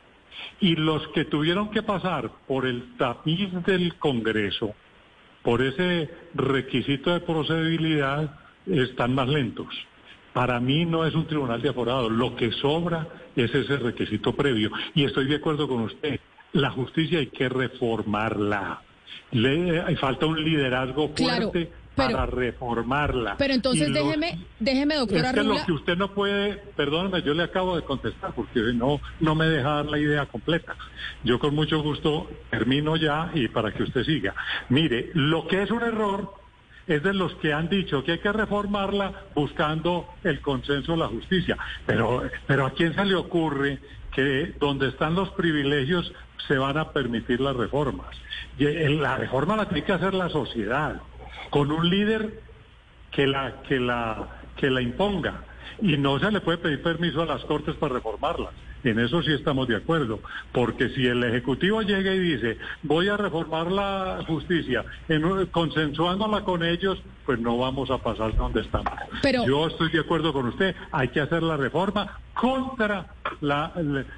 Y 0.61 0.77
los 0.77 1.07
que 1.09 1.25
tuvieron 1.25 1.71
que 1.71 1.83
pasar 1.83 2.31
por 2.47 2.67
el 2.67 2.97
tapiz 2.97 3.53
del 3.65 3.97
Congreso, 3.97 4.75
por 5.43 5.63
ese 5.63 6.11
requisito 6.35 7.13
de 7.13 7.21
procedibilidad, 7.21 8.39
están 8.67 9.15
más 9.15 9.29
lentos. 9.29 9.69
Para 10.33 10.61
mí 10.61 10.85
no 10.85 11.05
es 11.05 11.15
un 11.15 11.27
tribunal 11.27 11.61
de 11.61 11.71
aforados, 11.71 12.13
lo 12.13 12.37
que 12.37 12.53
sobra 12.53 13.09
es 13.35 13.53
ese 13.55 13.77
requisito 13.79 14.35
previo. 14.35 14.71
Y 14.95 15.05
estoy 15.05 15.27
de 15.27 15.37
acuerdo 15.37 15.67
con 15.67 15.81
usted, 15.83 16.21
la 16.53 16.71
justicia 16.71 17.19
hay 17.19 17.29
que 17.29 17.49
reformarla. 17.49 18.83
Le, 19.31 19.97
falta 19.97 20.27
un 20.27 20.43
liderazgo 20.43 21.11
fuerte 21.17 21.71
para 21.99 22.27
reformarla. 22.27 23.37
Pero 23.37 23.55
entonces 23.55 23.93
déjeme, 23.93 24.39
déjeme, 24.61 24.95
doctora 24.97 25.31
es 25.31 25.35
que 25.35 25.43
lo 25.43 25.65
que 25.65 25.73
usted 25.73 25.97
no 25.97 26.15
puede, 26.15 26.55
perdóneme, 26.77 27.23
yo 27.23 27.35
le 27.35 27.43
acabo 27.43 27.77
de 27.77 27.83
contestar 27.83 28.33
porque 28.35 28.61
no, 28.75 29.01
no 29.21 29.35
me 29.35 29.47
deja 29.47 29.69
dar 29.69 29.87
la 29.87 29.99
idea 29.99 30.27
completa. 30.27 30.77
Yo 31.25 31.39
con 31.39 31.55
mucho 31.55 31.83
gusto 31.83 32.31
termino 32.51 32.97
ya 32.97 33.31
y 33.35 33.49
para 33.49 33.73
que 33.73 33.83
usted 33.83 34.05
siga. 34.05 34.35
Mire, 34.69 35.11
lo 35.15 35.47
que 35.49 35.63
es 35.63 35.71
un 35.71 35.83
error 35.83 36.33
es 36.87 37.03
de 37.03 37.13
los 37.13 37.35
que 37.37 37.53
han 37.53 37.69
dicho 37.69 38.03
que 38.03 38.13
hay 38.13 38.19
que 38.19 38.33
reformarla 38.33 39.13
buscando 39.35 40.07
el 40.25 40.41
consenso 40.41 40.93
de 40.93 40.99
la 40.99 41.09
justicia. 41.09 41.57
Pero, 41.85 42.23
pero 42.47 42.67
¿a 42.67 42.71
quién 42.71 42.95
se 42.95 43.05
le 43.05 43.15
ocurre 43.15 43.79
donde 44.59 44.89
están 44.89 45.15
los 45.15 45.31
privilegios 45.31 46.13
se 46.47 46.59
van 46.59 46.79
a 46.79 46.93
permitir 46.93 47.41
las 47.41 47.57
reformas? 47.57 48.09
La 48.59 49.17
reforma 49.17 49.57
la 49.57 49.67
tiene 49.67 49.85
que 49.85 49.93
hacer 49.93 50.15
la 50.15 50.29
sociedad 50.29 51.01
con 51.51 51.71
un 51.71 51.89
líder 51.89 52.41
que 53.11 53.27
la, 53.27 53.63
que 53.63 53.79
la, 53.79 54.29
que 54.57 54.71
la 54.71 54.81
imponga. 54.81 55.45
Y 55.81 55.97
no 55.97 56.19
se 56.19 56.31
le 56.31 56.41
puede 56.41 56.59
pedir 56.59 56.83
permiso 56.83 57.23
a 57.23 57.27
las 57.27 57.45
Cortes 57.45 57.77
para 57.77 57.95
reformarlas. 57.95 58.53
En 58.85 58.99
eso 58.99 59.23
sí 59.23 59.33
estamos 59.33 59.67
de 59.69 59.77
acuerdo, 59.77 60.21
porque 60.53 60.89
si 60.91 61.07
el 61.07 61.23
Ejecutivo 61.25 61.83
llega 61.83 62.15
y 62.15 62.19
dice, 62.19 62.59
voy 62.83 63.09
a 63.09 63.17
reformar 63.17 63.73
la 63.73 64.25
justicia, 64.27 64.85
en, 65.09 65.47
consensuándola 65.47 66.43
con 66.43 66.63
ellos, 66.63 67.03
pues 67.27 67.41
no 67.41 67.59
vamos 67.59 67.91
a 67.91 67.99
pasar 67.99 68.37
donde 68.37 68.61
estamos. 68.61 68.93
Pero... 69.23 69.45
Yo 69.47 69.67
estoy 69.67 69.91
de 69.91 70.01
acuerdo 70.01 70.33
con 70.33 70.47
usted, 70.47 70.75
hay 70.93 71.09
que 71.09 71.21
hacer 71.21 71.43
la 71.43 71.57
reforma 71.57 72.19
contra 72.35 73.07
la, 73.41 73.73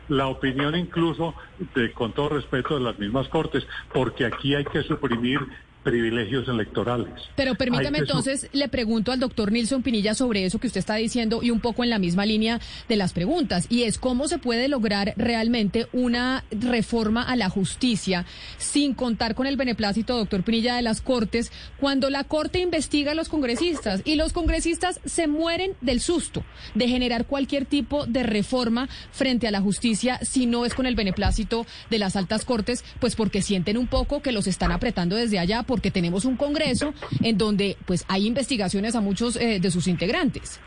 la, 0.09 0.27
opinión 0.29 0.77
incluso, 0.77 1.35
de, 1.75 1.91
con 1.93 2.13
todo 2.13 2.31
respeto, 2.31 2.75
de 2.75 2.85
las 2.85 2.99
mismas 2.99 3.29
Cortes, 3.29 3.67
porque 3.93 4.27
aquí 4.27 4.55
hay 4.55 4.65
que 4.65 4.83
suprimir 4.83 5.41
privilegios 5.83 6.49
electorales. 6.49 7.09
Pero 7.37 7.55
permítame 7.55 7.99
entonces, 7.99 8.49
le 8.53 8.69
pregunto 8.69 9.13
al 9.13 9.21
doctor 9.21 9.53
Nilson 9.53 9.83
Pinilla 9.83 10.15
sobre 10.15 10.45
eso 10.45 10.59
que 10.59 10.67
usted 10.67 10.81
está 10.81 10.97
diciendo 10.97 11.41
y 11.43 11.51
un 11.51 11.61
poco 11.61 11.85
en 11.85 11.91
la 11.91 11.99
misma 11.99 12.27
línea 12.27 12.61
de 12.89 12.97
las 12.97 13.13
preguntas, 13.13 13.67
y 13.69 13.85
es 13.85 13.99
cómo 13.99 14.29
se 14.29 14.39
puede 14.39 14.69
lograr 14.69 15.15
realmente 15.17 15.89
una 15.93 16.45
reforma 16.51 17.23
a 17.23 17.37
la 17.37 17.49
justicia 17.49 18.27
sin 18.59 18.95
contar 18.95 19.35
con 19.35 19.47
el 19.47 19.57
beneplácito, 19.57 20.17
doctor 20.17 20.43
Pinilla, 20.43 20.77
de 20.77 20.83
las 20.83 21.01
Cortes, 21.01 21.53
cuando 21.79 22.11
la 22.11 22.25
Corte 22.25 22.61
investiga 22.61 23.13
a 23.13 23.15
los 23.15 23.29
congresistas 23.29 24.03
y 24.05 24.17
los 24.17 24.33
congresistas 24.33 25.01
se 25.05 25.27
mueren 25.27 25.73
del 25.81 26.01
susto 26.01 26.45
de 26.75 26.89
generar 26.89 27.27
cualquier 27.27 27.65
tipo 27.65 28.07
de 28.07 28.23
reforma 28.23 28.89
frente 29.13 29.49
a 29.49 29.51
la 29.51 29.61
justicia 29.61 30.19
si 30.23 30.47
no 30.47 30.65
es 30.67 30.75
con 30.75 30.87
el 30.87 30.95
beneplácito 30.95 31.67
de 31.89 31.99
las 31.99 32.17
altas 32.17 32.45
Cortes, 32.45 32.85
pues 32.99 33.17
porque 33.17 33.43
sienten 33.43 33.79
un 33.79 33.87
poco 33.87 34.23
que 34.23 34.33
los 34.33 34.47
están 34.47 34.73
apretando 34.73 35.17
desde 35.17 35.39
allá 35.39 35.63
porque 35.71 35.93
tenemos 35.93 36.25
un 36.25 36.37
Congreso 36.37 36.93
en 37.23 37.39
donde 37.39 37.77
pues 37.87 38.05
hay 38.09 38.27
investigaciones 38.27 38.97
a 38.97 39.01
muchos 39.01 39.37
eh, 39.37 39.61
de 39.61 39.71
sus 39.71 39.87
integrantes. 39.87 40.61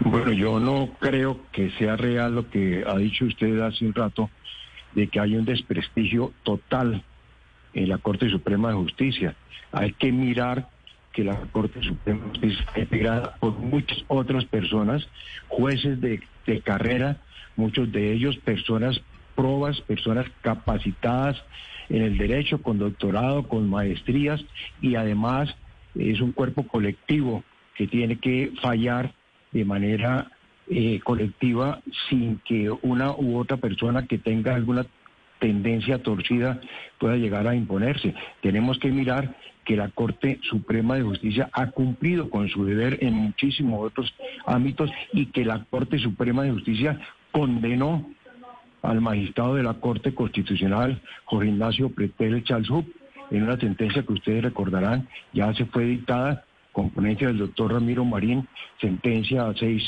Bueno, 0.00 0.30
yo 0.32 0.60
no 0.60 0.90
creo 0.98 1.40
que 1.50 1.70
sea 1.78 1.96
real 1.96 2.34
lo 2.34 2.50
que 2.50 2.84
ha 2.86 2.96
dicho 2.98 3.24
usted 3.24 3.58
hace 3.60 3.86
un 3.86 3.94
rato, 3.94 4.28
de 4.94 5.08
que 5.08 5.20
hay 5.20 5.36
un 5.36 5.46
desprestigio 5.46 6.32
total 6.42 7.02
en 7.72 7.88
la 7.88 7.96
Corte 7.96 8.28
Suprema 8.28 8.68
de 8.68 8.74
Justicia. 8.74 9.34
Hay 9.72 9.92
que 9.92 10.12
mirar 10.12 10.68
que 11.14 11.24
la 11.24 11.36
Corte 11.52 11.82
Suprema 11.82 12.24
de 12.24 12.30
Justicia 12.32 12.64
está 12.68 12.80
integrada 12.80 13.36
por 13.40 13.52
muchas 13.56 14.04
otras 14.08 14.44
personas, 14.44 15.08
jueces 15.48 15.98
de, 15.98 16.20
de 16.46 16.60
carrera, 16.60 17.16
muchos 17.56 17.90
de 17.90 18.12
ellos 18.12 18.36
personas 18.36 19.00
probas, 19.34 19.80
personas 19.80 20.26
capacitadas 20.42 21.42
en 21.90 22.02
el 22.02 22.16
derecho, 22.16 22.62
con 22.62 22.78
doctorado, 22.78 23.46
con 23.46 23.68
maestrías 23.68 24.40
y 24.80 24.94
además 24.94 25.54
es 25.94 26.20
un 26.20 26.32
cuerpo 26.32 26.66
colectivo 26.66 27.44
que 27.76 27.86
tiene 27.86 28.16
que 28.16 28.52
fallar 28.62 29.12
de 29.52 29.64
manera 29.64 30.30
eh, 30.68 31.00
colectiva 31.02 31.80
sin 32.08 32.38
que 32.44 32.70
una 32.70 33.10
u 33.10 33.36
otra 33.38 33.56
persona 33.56 34.06
que 34.06 34.18
tenga 34.18 34.54
alguna 34.54 34.86
tendencia 35.40 36.02
torcida 36.02 36.60
pueda 36.98 37.16
llegar 37.16 37.48
a 37.48 37.56
imponerse. 37.56 38.14
Tenemos 38.40 38.78
que 38.78 38.92
mirar 38.92 39.34
que 39.64 39.76
la 39.76 39.88
Corte 39.88 40.38
Suprema 40.42 40.96
de 40.96 41.02
Justicia 41.02 41.50
ha 41.52 41.70
cumplido 41.70 42.30
con 42.30 42.48
su 42.48 42.64
deber 42.64 42.98
en 43.02 43.14
muchísimos 43.14 43.80
otros 43.80 44.14
ámbitos 44.46 44.90
y 45.12 45.26
que 45.26 45.44
la 45.44 45.64
Corte 45.64 45.98
Suprema 45.98 46.44
de 46.44 46.52
Justicia 46.52 47.00
condenó 47.32 48.08
al 48.82 49.00
magistrado 49.00 49.54
de 49.54 49.62
la 49.62 49.74
Corte 49.74 50.14
Constitucional, 50.14 51.00
Jorge 51.24 51.48
Ignacio 51.48 51.90
Pretel 51.90 52.42
Chalzup, 52.44 52.86
en 53.30 53.42
una 53.44 53.56
sentencia 53.56 54.02
que 54.02 54.12
ustedes 54.12 54.44
recordarán, 54.44 55.08
ya 55.32 55.52
se 55.54 55.66
fue 55.66 55.84
dictada 55.84 56.44
con 56.72 56.90
ponencia 56.90 57.28
del 57.28 57.38
doctor 57.38 57.72
Ramiro 57.72 58.04
Marín, 58.04 58.48
sentencia 58.80 59.46
a 59.46 59.54
seis, 59.54 59.82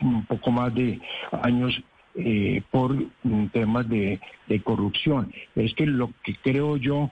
un 0.00 0.24
poco 0.26 0.50
más 0.50 0.74
de 0.74 1.00
años 1.42 1.82
eh, 2.14 2.62
por 2.70 2.96
temas 3.52 3.88
de, 3.88 4.20
corrupción. 4.64 5.32
Es 5.54 5.74
que 5.74 5.86
lo 5.86 6.12
que 6.22 6.34
creo 6.36 6.76
yo, 6.76 7.10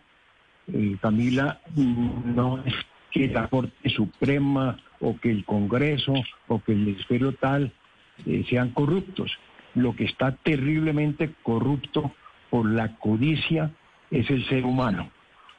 eh, 0.72 0.96
Camila, 1.00 1.60
no 1.74 2.62
es 2.64 2.74
que 3.10 3.28
la 3.28 3.48
Corte 3.48 3.88
Suprema 3.90 4.78
o 5.00 5.18
que 5.18 5.30
el 5.30 5.44
Congreso 5.44 6.14
o 6.48 6.60
que 6.62 6.72
el 6.72 6.78
Ministerio 6.78 7.32
tal 7.32 7.72
eh, 8.24 8.44
sean 8.48 8.70
corruptos 8.70 9.38
lo 9.76 9.94
que 9.94 10.04
está 10.04 10.32
terriblemente 10.32 11.30
corrupto 11.42 12.12
por 12.50 12.68
la 12.68 12.96
codicia 12.96 13.70
es 14.10 14.28
el 14.30 14.44
ser 14.48 14.64
humano. 14.64 15.10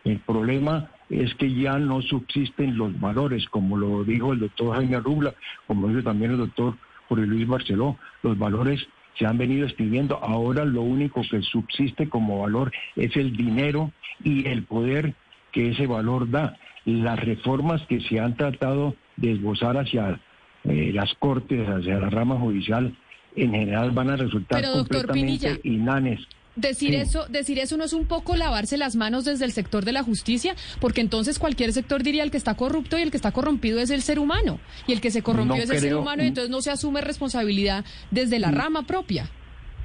El 0.04 0.20
problema 0.20 0.90
es 1.10 1.34
que 1.36 1.54
ya 1.54 1.78
no 1.78 2.02
subsisten 2.02 2.78
los 2.78 3.00
valores, 3.00 3.48
como 3.48 3.78
lo 3.78 4.04
dijo 4.04 4.34
el 4.34 4.40
doctor 4.40 4.76
Jaime 4.76 5.00
Rubla, 5.00 5.34
como 5.68 5.88
dijo 5.88 6.04
también 6.04 6.32
el 6.32 6.38
doctor 6.38 6.76
Jorge 7.08 7.26
Luis 7.26 7.48
Barceló, 7.48 7.98
los 8.24 8.38
valores 8.38 8.86
se 9.18 9.26
han 9.26 9.38
venido 9.38 9.66
escribiendo, 9.66 10.18
ahora 10.18 10.66
lo 10.66 10.82
único 10.82 11.22
que 11.30 11.42
subsiste 11.42 12.10
como 12.10 12.42
valor 12.42 12.72
es 12.96 13.16
el 13.16 13.36
dinero 13.36 13.92
y 14.24 14.48
el 14.48 14.64
poder 14.64 15.14
que 15.52 15.70
ese 15.70 15.88
valor 15.88 16.30
da. 16.30 16.58
Las 16.86 17.20
reformas 17.20 17.82
que 17.88 18.00
se 18.02 18.20
han 18.20 18.36
tratado 18.36 18.96
de 19.16 19.32
esbozar 19.34 19.78
hacia 19.78 20.20
eh, 20.64 20.92
las 20.94 21.14
cortes, 21.16 21.68
hacia 21.68 22.00
la 22.00 22.10
rama 22.10 22.36
judicial, 22.36 22.96
en 23.38 23.52
general 23.52 23.92
van 23.92 24.10
a 24.10 24.16
resultar 24.16 24.64
completamente 24.72 25.60
inanes. 25.64 26.20
Decir 26.56 26.96
eso, 26.96 27.28
decir 27.28 27.60
eso 27.60 27.78
no 27.78 27.84
es 27.84 27.94
un 27.94 28.08
poco 28.08 28.36
lavarse 28.36 28.78
las 28.78 28.96
manos 28.96 29.26
desde 29.26 29.46
el 29.46 29.52
sector 29.52 29.86
de 29.86 29.92
la 29.92 30.02
justicia, 30.02 30.56
porque 30.82 31.02
entonces 31.02 31.38
cualquier 31.38 31.72
sector 31.72 32.02
diría 32.02 32.24
el 32.24 32.32
que 32.32 32.38
está 32.38 32.56
corrupto 32.56 32.98
y 32.98 33.04
el 33.04 33.12
que 33.12 33.18
está 33.18 33.32
corrompido 33.32 33.80
es 33.80 33.92
el 33.92 34.02
ser 34.02 34.18
humano, 34.18 34.60
y 34.88 34.94
el 34.94 35.00
que 35.00 35.12
se 35.12 35.22
corrompió 35.22 35.62
es 35.62 35.70
el 35.70 35.78
ser 35.78 35.96
humano, 35.96 36.24
y 36.24 36.28
entonces 36.28 36.50
no 36.50 36.62
se 36.62 36.72
asume 36.72 37.02
responsabilidad 37.02 37.86
desde 38.10 38.40
la 38.40 38.50
rama 38.50 38.88
propia. 38.88 39.30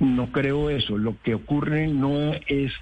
No 0.01 0.33
creo 0.33 0.71
eso. 0.71 0.97
Lo 0.97 1.21
que 1.23 1.35
ocurre 1.35 1.89
no 1.89 2.33
es 2.47 2.73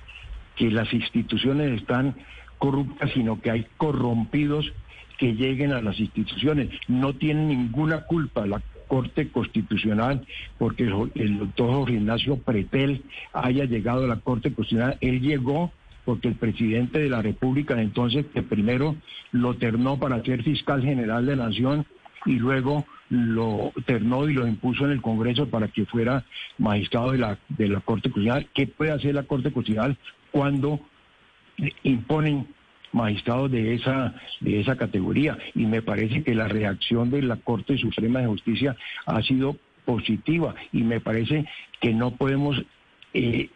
que 0.55 0.71
las 0.71 0.93
instituciones 0.95 1.81
están 1.81 2.15
corruptas, 2.59 3.11
sino 3.13 3.41
que 3.41 3.51
hay 3.51 3.67
corrompidos 3.77 4.73
que 5.19 5.35
lleguen 5.35 5.73
a 5.73 5.83
las 5.83 5.99
instituciones. 5.99 6.69
No 6.87 7.15
tienen 7.15 7.49
ninguna 7.49 8.03
culpa 8.07 8.47
la 8.47 8.63
Corte 8.91 9.29
Constitucional 9.29 10.27
porque 10.59 10.83
el, 11.15 11.39
doctor 11.39 11.71
Jorge 11.71 11.95
Ignacio 11.95 12.37
Pretel 12.39 13.05
haya 13.33 13.65
llegado 13.65 14.05
a 14.05 14.09
la 14.09 14.17
Corte 14.17 14.53
Constitucional. 14.53 14.99
Él 15.01 15.21
llegó 15.21 15.71
porque 16.05 16.27
el 16.27 16.35
presidente 16.35 16.99
de 16.99 17.09
la 17.09 17.23
República 17.23 17.81
entonces, 17.81 18.27
primero 18.49 18.97
lo 19.31 19.55
ternó 19.55 19.99
para 19.99 20.23
ser 20.25 20.43
fiscal 20.43 20.83
general 20.83 21.25
de 21.25 21.37
la 21.37 21.47
Nación 21.47 21.87
y 22.27 22.33
luego 22.33 22.85
lo 23.11 23.73
ternó 23.87 24.29
y 24.29 24.35
lo 24.35 24.47
impuso 24.47 24.87
en 24.87 24.91
el 24.91 25.03
Congreso 25.03 25.49
para 25.49 25.69
que 25.69 25.87
fuera 25.87 26.25
magistrado 26.59 27.13
de 27.13 27.19
la, 27.19 27.39
de 27.49 27.69
la 27.69 27.81
Corte 27.81 28.11
Constitucional. 28.11 28.49
¿Qué 28.53 28.67
puede 28.67 28.91
hacer 28.91 29.15
la 29.15 29.23
Corte 29.23 29.53
Constitucional 29.53 29.97
cuando 30.33 30.81
imponen 31.85 32.49
magistrados 32.93 33.51
de 33.51 33.75
esa, 33.75 34.15
de 34.41 34.61
esa 34.61 34.77
categoría? 34.77 35.39
Y 35.55 35.67
me 35.67 35.83
parece 35.83 36.23
que 36.23 36.35
la 36.35 36.49
reacción 36.49 37.11
de 37.11 37.23
la 37.23 37.37
Corte 37.37 37.77
Suprema 37.79 38.21
de 38.21 38.27
Justicia 38.27 38.77
ha 39.07 39.23
sido 39.23 39.57
positiva 39.85 40.55
y 40.73 40.83
me 40.83 41.01
parece 41.01 41.47
que 41.81 41.93
no 41.93 42.13
podemos 42.13 42.63
eh, 43.15 43.51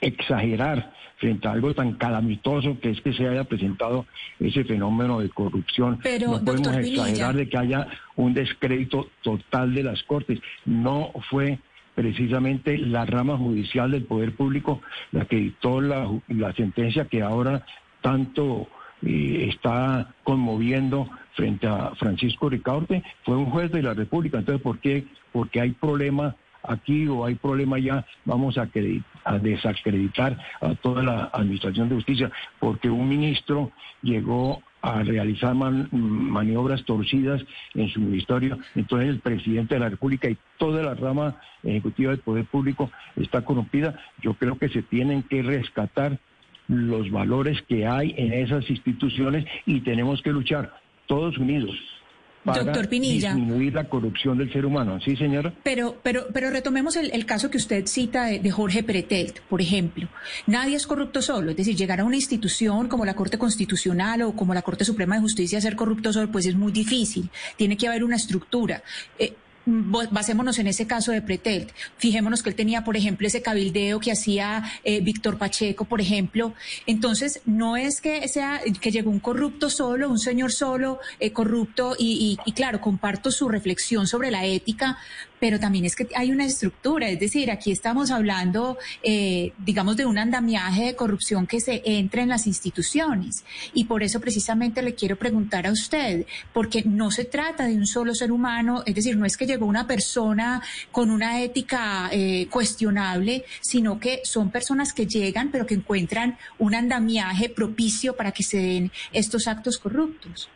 exagerar 0.00 0.92
frente 1.16 1.48
a 1.48 1.52
algo 1.52 1.74
tan 1.74 1.94
calamitoso 1.94 2.78
que 2.80 2.90
es 2.90 3.00
que 3.00 3.12
se 3.12 3.26
haya 3.26 3.44
presentado 3.44 4.06
ese 4.38 4.64
fenómeno 4.64 5.20
de 5.20 5.28
corrupción. 5.28 5.98
Pero, 6.02 6.30
no 6.30 6.44
podemos 6.44 6.76
exagerar 6.76 7.34
de 7.34 7.48
que 7.48 7.58
haya 7.58 7.88
un 8.16 8.34
descrédito 8.34 9.08
total 9.22 9.74
de 9.74 9.82
las 9.82 10.02
Cortes. 10.04 10.40
No 10.64 11.10
fue 11.28 11.58
precisamente 11.94 12.78
la 12.78 13.04
rama 13.04 13.36
judicial 13.36 13.90
del 13.90 14.04
Poder 14.04 14.32
Público 14.32 14.80
la 15.10 15.24
que 15.24 15.36
dictó 15.36 15.80
la, 15.80 16.08
la 16.28 16.52
sentencia 16.52 17.06
que 17.06 17.22
ahora 17.22 17.64
tanto 18.00 18.68
eh, 19.04 19.48
está 19.52 20.14
conmoviendo 20.24 21.08
frente 21.34 21.66
a 21.66 21.94
Francisco 21.94 22.48
Ricaurte, 22.48 23.02
fue 23.24 23.36
un 23.36 23.46
juez 23.46 23.70
de 23.70 23.82
la 23.82 23.94
República. 23.94 24.38
Entonces, 24.38 24.62
¿por 24.62 24.78
qué? 24.78 25.04
Porque 25.32 25.60
hay 25.60 25.70
problema 25.70 26.34
aquí 26.64 27.06
o 27.06 27.24
hay 27.24 27.36
problema 27.36 27.76
allá, 27.76 28.04
vamos 28.24 28.58
a, 28.58 28.66
acredi- 28.66 29.02
a 29.24 29.38
desacreditar 29.38 30.36
a 30.60 30.74
toda 30.74 31.02
la 31.02 31.30
Administración 31.32 31.88
de 31.88 31.94
Justicia, 31.94 32.30
porque 32.58 32.90
un 32.90 33.08
ministro 33.08 33.70
llegó 34.02 34.60
a 34.82 35.02
realizar 35.02 35.54
man- 35.54 35.88
maniobras 35.92 36.84
torcidas 36.84 37.42
en 37.74 37.88
su 37.88 38.00
ministerio, 38.00 38.58
entonces 38.74 39.08
el 39.08 39.20
presidente 39.20 39.74
de 39.74 39.80
la 39.80 39.88
República 39.88 40.28
y 40.28 40.36
toda 40.58 40.82
la 40.82 40.94
rama 40.94 41.36
ejecutiva 41.62 42.10
del 42.10 42.20
Poder 42.20 42.44
Público 42.44 42.90
está 43.16 43.44
corrompida. 43.44 43.94
Yo 44.20 44.34
creo 44.34 44.58
que 44.58 44.68
se 44.68 44.82
tienen 44.82 45.22
que 45.22 45.42
rescatar 45.42 46.18
los 46.68 47.10
valores 47.10 47.60
que 47.68 47.86
hay 47.86 48.14
en 48.16 48.32
esas 48.32 48.68
instituciones 48.70 49.44
y 49.66 49.80
tenemos 49.80 50.22
que 50.22 50.30
luchar 50.30 50.78
todos 51.06 51.38
unidos 51.38 51.74
para 52.44 52.62
Doctor 52.64 52.88
Pinilla. 52.88 53.34
disminuir 53.34 53.74
la 53.74 53.88
corrupción 53.88 54.38
del 54.38 54.52
ser 54.52 54.64
humano. 54.64 55.00
¿Sí, 55.00 55.16
señora? 55.16 55.52
Pero, 55.62 55.96
pero, 56.02 56.26
pero 56.32 56.50
retomemos 56.50 56.96
el, 56.96 57.10
el 57.12 57.26
caso 57.26 57.50
que 57.50 57.58
usted 57.58 57.86
cita 57.86 58.26
de, 58.26 58.38
de 58.38 58.50
Jorge 58.50 58.82
Pretelt, 58.82 59.40
por 59.40 59.60
ejemplo. 59.60 60.08
Nadie 60.46 60.76
es 60.76 60.86
corrupto 60.86 61.20
solo, 61.20 61.50
es 61.50 61.56
decir, 61.56 61.74
llegar 61.76 62.00
a 62.00 62.04
una 62.04 62.16
institución 62.16 62.88
como 62.88 63.04
la 63.04 63.14
Corte 63.14 63.38
Constitucional 63.38 64.22
o 64.22 64.32
como 64.34 64.54
la 64.54 64.62
Corte 64.62 64.84
Suprema 64.84 65.16
de 65.16 65.20
Justicia 65.20 65.58
a 65.58 65.60
ser 65.60 65.76
corrupto 65.76 66.12
solo, 66.12 66.30
pues 66.30 66.46
es 66.46 66.54
muy 66.54 66.72
difícil. 66.72 67.28
Tiene 67.56 67.76
que 67.76 67.88
haber 67.88 68.04
una 68.04 68.16
estructura. 68.16 68.82
Eh, 69.18 69.34
Basémonos 69.68 70.58
en 70.58 70.66
ese 70.66 70.86
caso 70.86 71.12
de 71.12 71.20
Pretelt. 71.20 71.70
Fijémonos 71.98 72.42
que 72.42 72.48
él 72.48 72.56
tenía, 72.56 72.84
por 72.84 72.96
ejemplo, 72.96 73.26
ese 73.26 73.42
cabildeo 73.42 74.00
que 74.00 74.10
hacía 74.12 74.64
eh, 74.82 75.00
Víctor 75.00 75.36
Pacheco, 75.36 75.84
por 75.84 76.00
ejemplo. 76.00 76.54
Entonces, 76.86 77.40
no 77.44 77.76
es 77.76 78.00
que 78.00 78.26
sea 78.28 78.60
que 78.80 78.90
llegó 78.90 79.10
un 79.10 79.20
corrupto 79.20 79.68
solo, 79.68 80.08
un 80.08 80.18
señor 80.18 80.52
solo, 80.52 81.00
eh, 81.20 81.32
corrupto, 81.32 81.94
y, 81.98 82.38
y- 82.44 82.50
y 82.50 82.52
claro, 82.52 82.80
comparto 82.80 83.30
su 83.30 83.48
reflexión 83.48 84.06
sobre 84.06 84.30
la 84.30 84.46
ética, 84.46 84.96
pero 85.40 85.58
también 85.60 85.84
es 85.84 85.94
que 85.94 86.08
hay 86.14 86.30
una 86.30 86.44
estructura, 86.44 87.08
es 87.08 87.20
decir, 87.20 87.50
aquí 87.50 87.70
estamos 87.70 88.10
hablando, 88.10 88.78
eh, 89.02 89.52
digamos, 89.58 89.96
de 89.96 90.06
un 90.06 90.18
andamiaje 90.18 90.86
de 90.86 90.96
corrupción 90.96 91.46
que 91.46 91.60
se 91.60 91.82
entra 91.84 92.22
en 92.22 92.28
las 92.28 92.46
instituciones. 92.46 93.44
Y 93.74 93.84
por 93.84 94.02
eso 94.02 94.20
precisamente 94.20 94.82
le 94.82 94.94
quiero 94.94 95.16
preguntar 95.16 95.66
a 95.66 95.72
usted, 95.72 96.26
porque 96.52 96.82
no 96.84 97.10
se 97.10 97.24
trata 97.24 97.66
de 97.66 97.74
un 97.74 97.86
solo 97.86 98.14
ser 98.14 98.32
humano, 98.32 98.82
es 98.86 98.94
decir, 98.94 99.16
no 99.16 99.26
es 99.26 99.36
que 99.36 99.46
llegó 99.46 99.66
una 99.66 99.86
persona 99.86 100.62
con 100.92 101.10
una 101.10 101.40
ética 101.42 102.08
eh, 102.12 102.46
cuestionable, 102.50 103.44
sino 103.60 103.98
que 103.98 104.20
son 104.24 104.50
personas 104.50 104.92
que 104.92 105.06
llegan, 105.06 105.50
pero 105.50 105.66
que 105.66 105.74
encuentran 105.74 106.38
un 106.58 106.74
andamiaje 106.74 107.48
propicio 107.48 108.16
para 108.16 108.32
que 108.32 108.42
se 108.42 108.58
den 108.58 108.92
estos 109.12 109.46
actos 109.48 109.78
corruptos. 109.78 110.48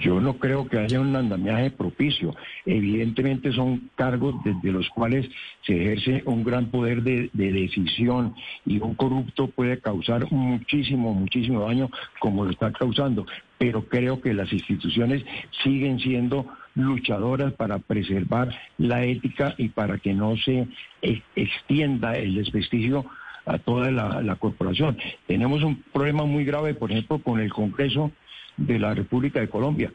Yo 0.00 0.20
no 0.20 0.34
creo 0.38 0.66
que 0.66 0.78
haya 0.78 1.00
un 1.00 1.14
andamiaje 1.14 1.70
propicio. 1.70 2.34
Evidentemente 2.66 3.52
son 3.52 3.90
cargos 3.94 4.34
desde 4.44 4.72
los 4.72 4.88
cuales 4.88 5.28
se 5.66 5.80
ejerce 5.80 6.22
un 6.26 6.44
gran 6.44 6.66
poder 6.66 7.02
de, 7.02 7.30
de 7.32 7.52
decisión 7.52 8.34
y 8.66 8.80
un 8.80 8.94
corrupto 8.94 9.48
puede 9.48 9.78
causar 9.78 10.30
muchísimo, 10.32 11.14
muchísimo 11.14 11.60
daño 11.60 11.90
como 12.18 12.44
lo 12.44 12.50
está 12.50 12.72
causando. 12.72 13.24
Pero 13.58 13.84
creo 13.84 14.20
que 14.20 14.34
las 14.34 14.52
instituciones 14.52 15.24
siguen 15.62 16.00
siendo 16.00 16.46
luchadoras 16.74 17.52
para 17.52 17.78
preservar 17.78 18.54
la 18.78 19.04
ética 19.04 19.54
y 19.58 19.68
para 19.68 19.98
que 19.98 20.12
no 20.12 20.36
se 20.36 20.66
e- 21.02 21.22
extienda 21.36 22.16
el 22.16 22.34
desprestigio 22.34 23.06
a 23.46 23.58
toda 23.58 23.90
la 23.90 24.36
corporación. 24.36 24.96
Tenemos 25.26 25.62
un 25.62 25.82
problema 25.92 26.24
muy 26.24 26.46
grave, 26.46 26.72
por 26.74 26.90
ejemplo, 26.90 27.18
con 27.18 27.40
el 27.40 27.52
Congreso 27.52 28.10
de 28.56 28.78
la 28.78 28.94
República 28.94 29.40
de 29.40 29.48
Colombia. 29.48 29.92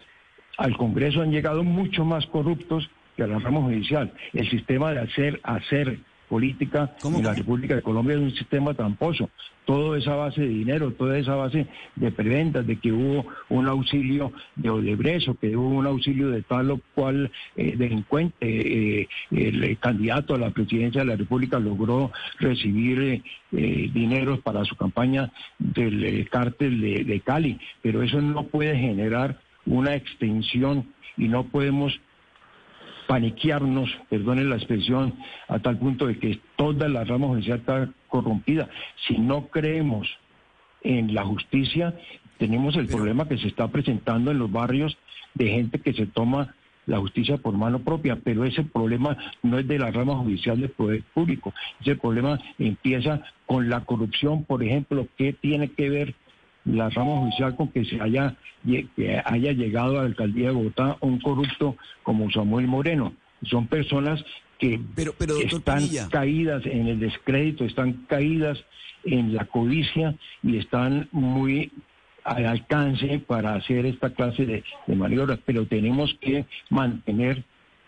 Al 0.58 0.76
Congreso 0.76 1.22
han 1.22 1.32
llegado 1.32 1.64
mucho 1.64 2.04
más 2.04 2.26
corruptos 2.28 2.90
que 3.16 3.24
a 3.24 3.28
la 3.28 3.40
rama 3.40 3.62
judicial. 3.62 4.14
El 4.34 4.50
sistema 4.50 4.92
de 4.92 5.00
hacer, 5.00 5.40
hacer 5.44 6.00
política 6.30 6.96
en 7.04 7.24
la 7.24 7.34
República 7.34 7.76
de 7.76 7.82
Colombia 7.82 8.16
es 8.16 8.22
un 8.22 8.32
sistema 8.32 8.74
tramposo. 8.74 9.30
Todo 9.66 9.96
esa 9.96 10.16
base 10.16 10.42
de 10.42 10.48
dinero, 10.48 10.94
toda 10.94 11.18
esa 11.18 11.36
base 11.36 11.68
de 11.96 12.12
preventas, 12.12 12.66
de 12.66 12.78
que 12.78 12.92
hubo 12.92 13.26
un 13.50 13.68
auxilio 13.68 14.32
de 14.56 14.70
Odebrecht 14.70 15.28
o 15.28 15.36
que 15.36 15.56
hubo 15.56 15.70
un 15.70 15.86
auxilio 15.86 16.30
de 16.30 16.42
tal 16.42 16.72
o 16.72 16.82
cual 16.96 17.32
eh, 17.56 17.76
delincuente. 17.78 18.36
eh, 18.42 19.08
el 19.32 19.64
eh, 19.64 19.78
candidato 19.80 20.36
a 20.36 20.38
la 20.38 20.52
presidencia 20.52 21.02
de 21.02 21.08
la 21.08 21.16
República 21.16 21.60
logró 21.60 22.12
recibir 22.40 23.00
eh, 23.02 23.22
eh, 23.52 23.90
dineros 23.94 24.40
para 24.40 24.64
su 24.66 24.76
campaña 24.76 25.32
del 25.58 26.04
eh, 26.04 26.28
cártel 26.30 26.82
de, 26.82 27.04
de 27.04 27.20
Cali, 27.22 27.60
pero 27.82 28.02
eso 28.04 28.22
no 28.22 28.44
puede 28.44 28.78
generar 28.78 29.40
una 29.66 29.96
extensión 29.96 30.94
y 31.18 31.28
no 31.28 31.44
podemos 31.46 32.00
paniquearnos, 33.10 33.90
perdonen 34.08 34.52
la 34.52 34.58
expresión, 34.58 35.16
a 35.48 35.58
tal 35.58 35.80
punto 35.80 36.06
de 36.06 36.20
que 36.20 36.40
toda 36.56 36.88
la 36.88 37.04
rama 37.04 37.26
judicial 37.26 37.58
está 37.58 37.90
corrompida. 38.08 38.70
Si 39.08 39.18
no 39.18 39.48
creemos 39.48 40.08
en 40.84 41.16
la 41.16 41.26
justicia, 41.26 41.96
tenemos 42.38 42.76
el 42.76 42.86
problema 42.86 43.28
que 43.28 43.40
se 43.40 43.48
está 43.48 43.68
presentando 43.68 44.30
en 44.30 44.38
los 44.38 44.52
barrios 44.52 44.96
de 45.34 45.50
gente 45.50 45.80
que 45.80 45.94
se 45.94 46.06
toma 46.06 46.54
la 46.86 47.00
justicia 47.00 47.38
por 47.38 47.58
mano 47.58 47.80
propia, 47.80 48.16
pero 48.24 48.46
ese 48.46 48.64
problema 48.64 49.18
no 49.42 49.58
es 49.58 49.68
de 49.68 49.80
la 49.80 49.90
rama 49.90 50.16
judicial 50.18 50.62
del 50.62 50.70
poder 50.70 51.02
público, 51.12 51.52
ese 51.82 51.96
problema 51.96 52.40
empieza 52.60 53.24
con 53.48 53.70
la 53.70 53.86
corrupción, 53.86 54.44
por 54.44 54.64
ejemplo, 54.64 55.08
¿qué 55.18 55.34
tiene 55.34 55.70
que 55.70 55.90
ver 55.90 56.14
la 56.66 56.90
rama 56.90 57.18
judicial 57.18 57.56
con 57.56 57.70
que 57.70 57.86
se 57.86 58.00
haya, 58.02 58.36
que 58.66 59.22
haya 59.26 59.52
llegado 59.54 59.98
a 59.98 60.02
la 60.02 60.08
alcaldía 60.08 60.48
de 60.48 60.54
Bogotá 60.54 60.98
un 61.02 61.20
corrupto 61.20 61.76
como 62.04 62.30
Samuel 62.32 62.68
Moreno? 62.68 63.14
Son 63.44 63.68
personas 63.68 64.24
que 64.58 64.80
están 65.46 65.84
caídas 66.10 66.66
en 66.66 66.88
el 66.88 67.00
descrédito, 67.00 67.64
están 67.64 68.06
caídas 68.08 68.58
en 69.06 69.34
la 69.34 69.46
codicia 69.46 70.16
y 70.44 70.58
están 70.58 71.08
muy 71.12 71.72
al 72.26 72.46
alcance 72.46 73.20
para 73.26 73.56
hacer 73.56 73.86
esta 73.86 74.12
clase 74.12 74.46
de, 74.46 74.64
de 74.86 74.96
maniobras, 74.96 75.40
pero 75.46 75.66
tenemos 75.66 76.14
que 76.20 76.46
mantener 76.70 77.44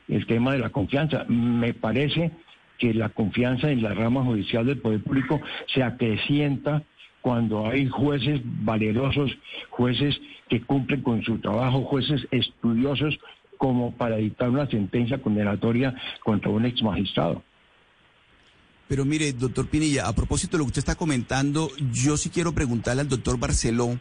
el 0.08 0.26
tema 0.26 0.54
de 0.54 0.60
la 0.60 0.70
confianza. 0.70 1.26
Me 1.28 1.74
parece 1.74 2.32
que 2.78 2.94
la 2.94 3.10
confianza 3.10 3.70
en 3.70 3.84
la 3.84 3.94
rama 3.94 4.24
judicial 4.24 4.66
del 4.66 4.80
Poder 4.80 5.04
Público 5.04 5.40
se 5.74 5.84
acrecienta 5.84 6.84
cuando 7.22 7.68
hay 7.68 7.88
jueces 7.88 8.42
valerosos, 8.44 9.32
jueces 9.70 10.20
que 10.50 10.62
cumplen 10.62 11.02
con 11.02 11.24
su 11.24 11.38
trabajo, 11.40 11.84
jueces 11.84 12.28
estudiosos 12.32 13.18
como 13.58 13.92
para 13.92 14.18
dictar 14.18 14.50
una 14.50 14.68
sentencia 14.68 15.22
condenatoria 15.22 15.96
contra 16.24 16.50
un 16.50 16.66
ex 16.66 16.82
magistrado. 16.82 17.44
Pero 18.88 19.06
mire, 19.06 19.32
doctor 19.32 19.68
Pinilla, 19.68 20.08
a 20.08 20.14
propósito 20.14 20.58
de 20.58 20.58
lo 20.58 20.66
que 20.66 20.70
usted 20.70 20.80
está 20.80 20.96
comentando, 20.96 21.70
yo 21.94 22.18
sí 22.18 22.30
quiero 22.30 22.52
preguntarle 22.52 23.02
al 23.02 23.08
doctor 23.08 23.40
Barceló, 23.40 23.98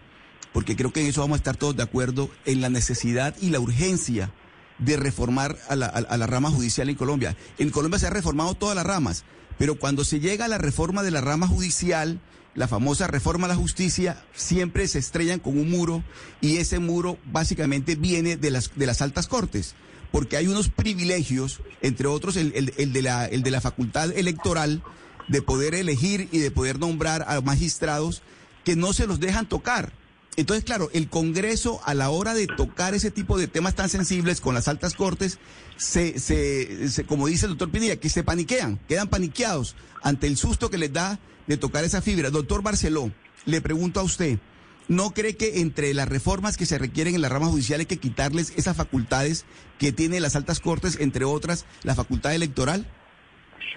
porque 0.53 0.75
creo 0.75 0.93
que 0.93 1.03
en 1.03 1.07
eso 1.07 1.21
vamos 1.21 1.37
a 1.37 1.43
estar 1.43 1.57
todos 1.57 1.77
de 1.77 1.83
acuerdo, 1.83 2.29
en 2.45 2.61
la 2.61 2.71
necesidad 2.71 3.37
y 3.41 3.51
la 3.51 3.61
urgencia 3.61 4.33
de 4.79 4.97
reformar 4.97 5.57
a 5.69 5.77
la, 5.77 5.87
a, 5.87 6.17
la 6.17 6.27
rama 6.27 6.51
judicial 6.51 6.89
en 6.89 6.97
Colombia. 6.97 7.37
En 7.59 7.71
Colombia 7.71 7.99
se 7.99 8.07
han 8.07 8.15
reformado 8.15 8.55
todas 8.55 8.75
las 8.75 8.87
ramas, 8.87 9.25
Pero 9.59 9.77
cuando 9.77 10.05
se 10.05 10.21
llega 10.21 10.47
a 10.47 10.49
la 10.49 10.59
reforma 10.59 11.03
de 11.03 11.11
la 11.11 11.21
rama 11.21 11.47
judicial, 11.47 12.19
la 12.55 12.69
famosa 12.69 13.07
reforma 13.07 13.47
a 13.47 13.49
la 13.49 13.57
justicia, 13.57 14.23
siempre 14.35 14.89
se 14.89 14.99
estrellan 14.99 15.41
con 15.41 15.59
un 15.59 15.71
muro 15.71 16.03
y 16.41 16.57
ese 16.57 16.79
muro 16.79 17.19
básicamente 17.27 17.95
viene 17.95 18.37
de 18.37 18.51
las, 18.51 18.73
de 18.75 18.87
las 18.87 19.03
altas 19.03 19.29
cortes, 19.29 19.75
porque 20.11 20.37
hay 20.37 20.47
unos 20.47 20.69
privilegios, 20.69 21.61
entre 21.83 22.09
otros 22.09 22.37
el, 22.37 22.73
el, 22.77 22.93
de, 22.93 23.03
la, 23.03 23.27
el 23.27 23.43
de 23.43 23.51
la 23.51 23.61
facultad 23.61 24.11
electoral, 24.13 24.83
de 25.29 25.43
poder 25.43 25.75
elegir 25.75 26.29
y 26.33 26.39
de 26.39 26.51
poder 26.51 26.81
nombrar 26.81 27.25
a 27.29 27.41
magistrados 27.41 28.23
que 28.65 28.75
no 28.75 28.93
se 28.93 29.07
los 29.07 29.21
dejan 29.21 29.49
tocar. 29.49 29.93
Entonces, 30.37 30.65
claro, 30.65 30.91
el 30.93 31.09
Congreso 31.09 31.81
a 31.85 31.95
la 31.95 32.11
hora 32.11 32.35
de 32.35 32.47
tocar 32.47 32.95
ese 32.95 33.11
tipo 33.11 33.39
de 33.39 33.47
temas 33.47 33.75
tan 33.75 33.89
sensibles 33.89 34.41
con 34.41 34.55
las 34.55 34.69
altas 34.69 34.95
cortes, 34.95 35.39
se, 35.77 36.19
se, 36.19 36.89
se, 36.89 37.05
como 37.05 37.27
dice 37.27 37.47
el 37.47 37.53
doctor 37.53 37.71
Pinilla, 37.71 37.97
que 37.97 38.09
se 38.09 38.23
paniquean, 38.23 38.79
quedan 38.89 39.09
paniqueados 39.09 39.77
ante 40.03 40.27
el 40.27 40.37
susto 40.37 40.71
que 40.71 40.79
les 40.79 40.93
da 40.93 41.19
de 41.51 41.57
tocar 41.57 41.83
esa 41.83 42.01
fibra. 42.01 42.31
Doctor 42.31 42.63
Barceló, 42.63 43.11
le 43.45 43.61
pregunto 43.61 43.99
a 43.99 44.05
usted, 44.05 44.39
¿no 44.87 45.11
cree 45.11 45.37
que 45.37 45.61
entre 45.61 45.93
las 45.95 46.09
reformas 46.09 46.57
que 46.57 46.65
se 46.65 46.79
requieren 46.79 47.17
en 47.17 47.23
la 47.23 47.29
rama 47.29 47.47
judicial 47.47 47.81
hay 47.81 47.87
que 47.87 47.97
quitarles 47.97 48.57
esas 48.57 48.77
facultades 48.77 49.47
que 49.77 49.91
tienen 49.91 50.23
las 50.23 50.37
altas 50.37 50.61
cortes, 50.61 51.01
entre 51.01 51.25
otras, 51.25 51.67
la 51.83 51.97
facultad 51.97 52.37
electoral? 52.37 52.87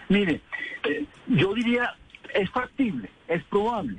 Mire, 0.08 0.42
eh, 0.88 1.08
yo 1.28 1.56
diría, 1.56 1.96
es 2.36 2.48
factible, 2.52 3.10
es 3.28 3.44
probable. 3.46 3.96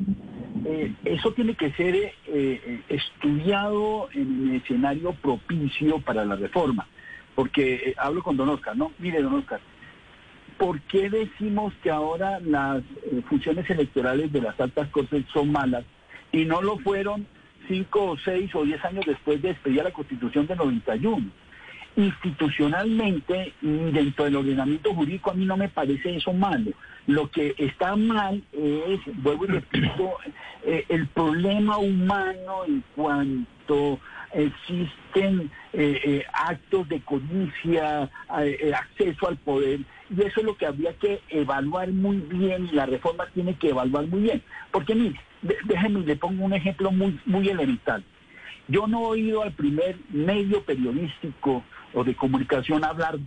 Eh, 0.65 0.93
eso 1.05 1.33
tiene 1.33 1.57
que 1.57 1.73
ser 1.73 1.97
eh, 1.97 2.13
eh, 2.29 2.81
estudiado 2.89 4.09
en 4.13 4.41
un 4.41 4.55
escenario 4.55 5.15
propicio 5.15 5.99
para 5.99 6.25
la 6.25 6.37
reforma. 6.37 6.87
Porque 7.35 7.93
hablo 7.99 8.23
con 8.23 8.37
don 8.37 8.51
Oscar, 8.51 8.77
¿no? 8.77 8.93
Mire, 9.01 9.21
don 9.21 9.35
Oscar, 9.35 9.61
¿por 10.59 10.81
qué 10.83 11.11
decimos 11.11 11.73
que 11.83 11.91
ahora 11.91 12.41
las 12.41 12.83
eh, 13.11 13.23
funciones 13.29 13.69
electorales 13.69 14.33
de 14.33 14.43
las 14.43 14.59
altas 14.61 14.89
cortes 14.89 15.25
son 15.33 15.53
malas 15.53 15.85
y 16.33 16.45
no 16.45 16.63
lo 16.63 16.79
fueron 16.79 17.27
cinco 17.69 18.13
o 18.13 18.19
seis 18.19 18.55
o 18.55 18.65
diez 18.65 18.85
años 18.85 19.05
después 19.07 19.41
de 19.43 19.49
despedir 19.49 19.83
la 19.83 19.91
Constitución 19.93 20.47
de 20.47 20.57
91? 20.57 21.31
institucionalmente 21.97 23.53
y 23.63 23.69
dentro 23.93 24.25
del 24.25 24.37
ordenamiento 24.37 24.93
jurídico 24.95 25.31
a 25.31 25.35
mí 25.35 25.45
no 25.45 25.57
me 25.57 25.69
parece 25.69 26.17
eso 26.17 26.33
malo. 26.33 26.73
Lo 27.07 27.31
que 27.31 27.55
está 27.59 27.95
mal 27.97 28.43
es, 28.53 29.01
vuelvo 29.23 29.45
y 29.45 29.49
repito, 29.49 30.17
eh, 30.65 30.85
el 30.89 31.07
problema 31.09 31.79
humano 31.79 32.65
en 32.67 32.83
cuanto 32.97 34.01
existen 34.33 35.51
eh, 35.73 36.01
eh, 36.05 36.25
actos 36.33 36.89
de 36.89 37.01
codicia, 37.01 38.11
eh, 38.39 38.59
eh, 38.61 38.75
acceso 38.75 39.29
al 39.29 39.37
poder, 39.37 39.81
y 40.11 40.21
eso 40.23 40.41
es 40.41 40.47
lo 40.47 40.57
que 40.57 40.67
habría 40.67 40.93
que 40.95 41.21
evaluar 41.29 41.91
muy 41.91 42.17
bien, 42.17 42.69
y 42.71 42.75
la 42.75 42.87
reforma 42.87 43.27
tiene 43.33 43.55
que 43.55 43.71
evaluar 43.71 44.07
muy 44.07 44.23
bien. 44.23 44.43
Porque 44.71 44.95
mire, 44.95 45.21
déjeme, 45.65 46.01
le 46.01 46.17
pongo 46.17 46.45
un 46.45 46.53
ejemplo 46.53 46.91
muy, 46.91 47.19
muy 47.27 47.49
elemental. 47.49 48.05
Yo 48.69 48.87
no 48.87 49.03
he 49.03 49.07
oído 49.07 49.43
al 49.43 49.53
primer 49.53 49.97
medio 50.11 50.63
periodístico 50.63 51.63
o 51.93 52.03
de 52.03 52.15
comunicación 52.15 52.85
hablar 52.85 53.19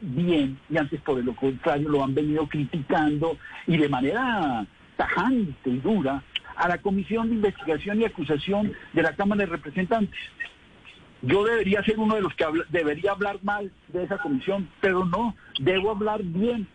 bien 0.00 0.58
y 0.70 0.78
antes 0.78 1.00
por 1.00 1.18
el 1.18 1.34
contrario 1.34 1.88
lo 1.88 2.02
han 2.02 2.14
venido 2.14 2.46
criticando 2.48 3.36
y 3.66 3.76
de 3.76 3.88
manera 3.88 4.66
tajante 4.96 5.70
y 5.70 5.78
dura 5.78 6.22
a 6.56 6.68
la 6.68 6.78
Comisión 6.78 7.28
de 7.28 7.34
Investigación 7.34 8.00
y 8.00 8.04
Acusación 8.04 8.72
de 8.92 9.02
la 9.02 9.14
Cámara 9.16 9.40
de 9.40 9.46
Representantes. 9.46 10.18
Yo 11.26 11.44
debería 11.44 11.82
ser 11.84 11.98
uno 11.98 12.14
de 12.16 12.20
los 12.22 12.34
que 12.34 12.44
habla- 12.44 12.64
debería 12.70 13.12
hablar 13.12 13.38
mal 13.42 13.70
de 13.88 14.04
esa 14.04 14.18
comisión, 14.18 14.68
pero 14.80 15.04
no, 15.04 15.34
debo 15.60 15.90
hablar 15.90 16.22
bien, 16.22 16.66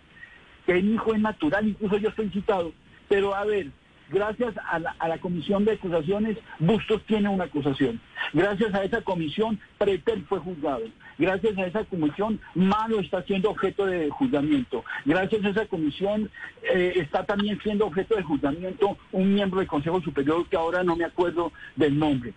hijo 0.67 1.13
es 1.13 1.19
natural, 1.19 1.67
incluso 1.67 1.97
yo 1.97 2.09
estoy 2.09 2.29
citado. 2.29 2.71
Pero 3.07 3.33
a 3.35 3.43
ver, 3.43 3.67
gracias 4.09 4.53
a 4.71 4.79
la, 4.79 4.95
a 4.99 5.07
la 5.07 5.17
comisión 5.19 5.65
de 5.65 5.73
acusaciones, 5.73 6.37
Bustos 6.59 7.03
tiene 7.05 7.29
una 7.29 7.45
acusación. 7.45 7.99
Gracias 8.33 8.73
a 8.73 8.83
esa 8.83 9.01
comisión, 9.01 9.59
Pretel 9.77 10.23
fue 10.25 10.39
juzgado. 10.39 10.83
Gracias 11.17 11.57
a 11.57 11.65
esa 11.65 11.83
comisión, 11.85 12.39
Malo 12.55 12.99
está 12.99 13.23
siendo 13.23 13.49
objeto 13.49 13.85
de 13.85 14.09
juzgamiento. 14.09 14.85
Gracias 15.05 15.43
a 15.43 15.49
esa 15.49 15.65
comisión, 15.65 16.29
eh, 16.63 16.93
está 16.95 17.25
también 17.25 17.59
siendo 17.61 17.87
objeto 17.87 18.15
de 18.15 18.23
juzgamiento 18.23 18.97
un 19.11 19.33
miembro 19.33 19.59
del 19.59 19.67
Consejo 19.67 19.99
Superior 20.01 20.47
que 20.47 20.55
ahora 20.55 20.83
no 20.83 20.95
me 20.95 21.03
acuerdo 21.05 21.51
del 21.75 21.97
nombre. 21.99 22.33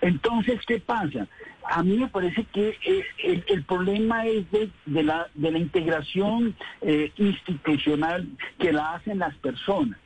Entonces, 0.00 0.60
¿qué 0.66 0.78
pasa? 0.78 1.26
A 1.70 1.82
mí 1.82 1.96
me 1.98 2.08
parece 2.08 2.44
que 2.44 2.76
eh, 2.84 3.44
el, 3.46 3.64
problema 3.64 4.26
es 4.26 4.50
de, 4.50 4.70
de 4.86 5.02
la, 5.02 5.28
de 5.34 5.50
la 5.50 5.58
integración 5.58 6.54
eh, 6.80 7.12
institucional 7.16 8.26
que 8.58 8.72
la 8.72 8.94
hacen 8.94 9.18
las 9.18 9.34
personas. 9.36 9.98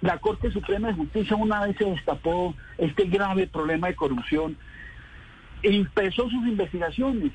La 0.00 0.18
Corte 0.18 0.50
Suprema 0.50 0.88
de 0.88 0.94
Justicia 0.94 1.36
una 1.36 1.66
vez 1.66 1.76
se 1.76 1.84
destapó 1.84 2.54
este 2.78 3.04
grave 3.04 3.46
problema 3.46 3.88
de 3.88 3.96
corrupción 3.96 4.56
e 5.62 5.74
empezó 5.74 6.24
sus 6.24 6.46
investigaciones. 6.46 7.32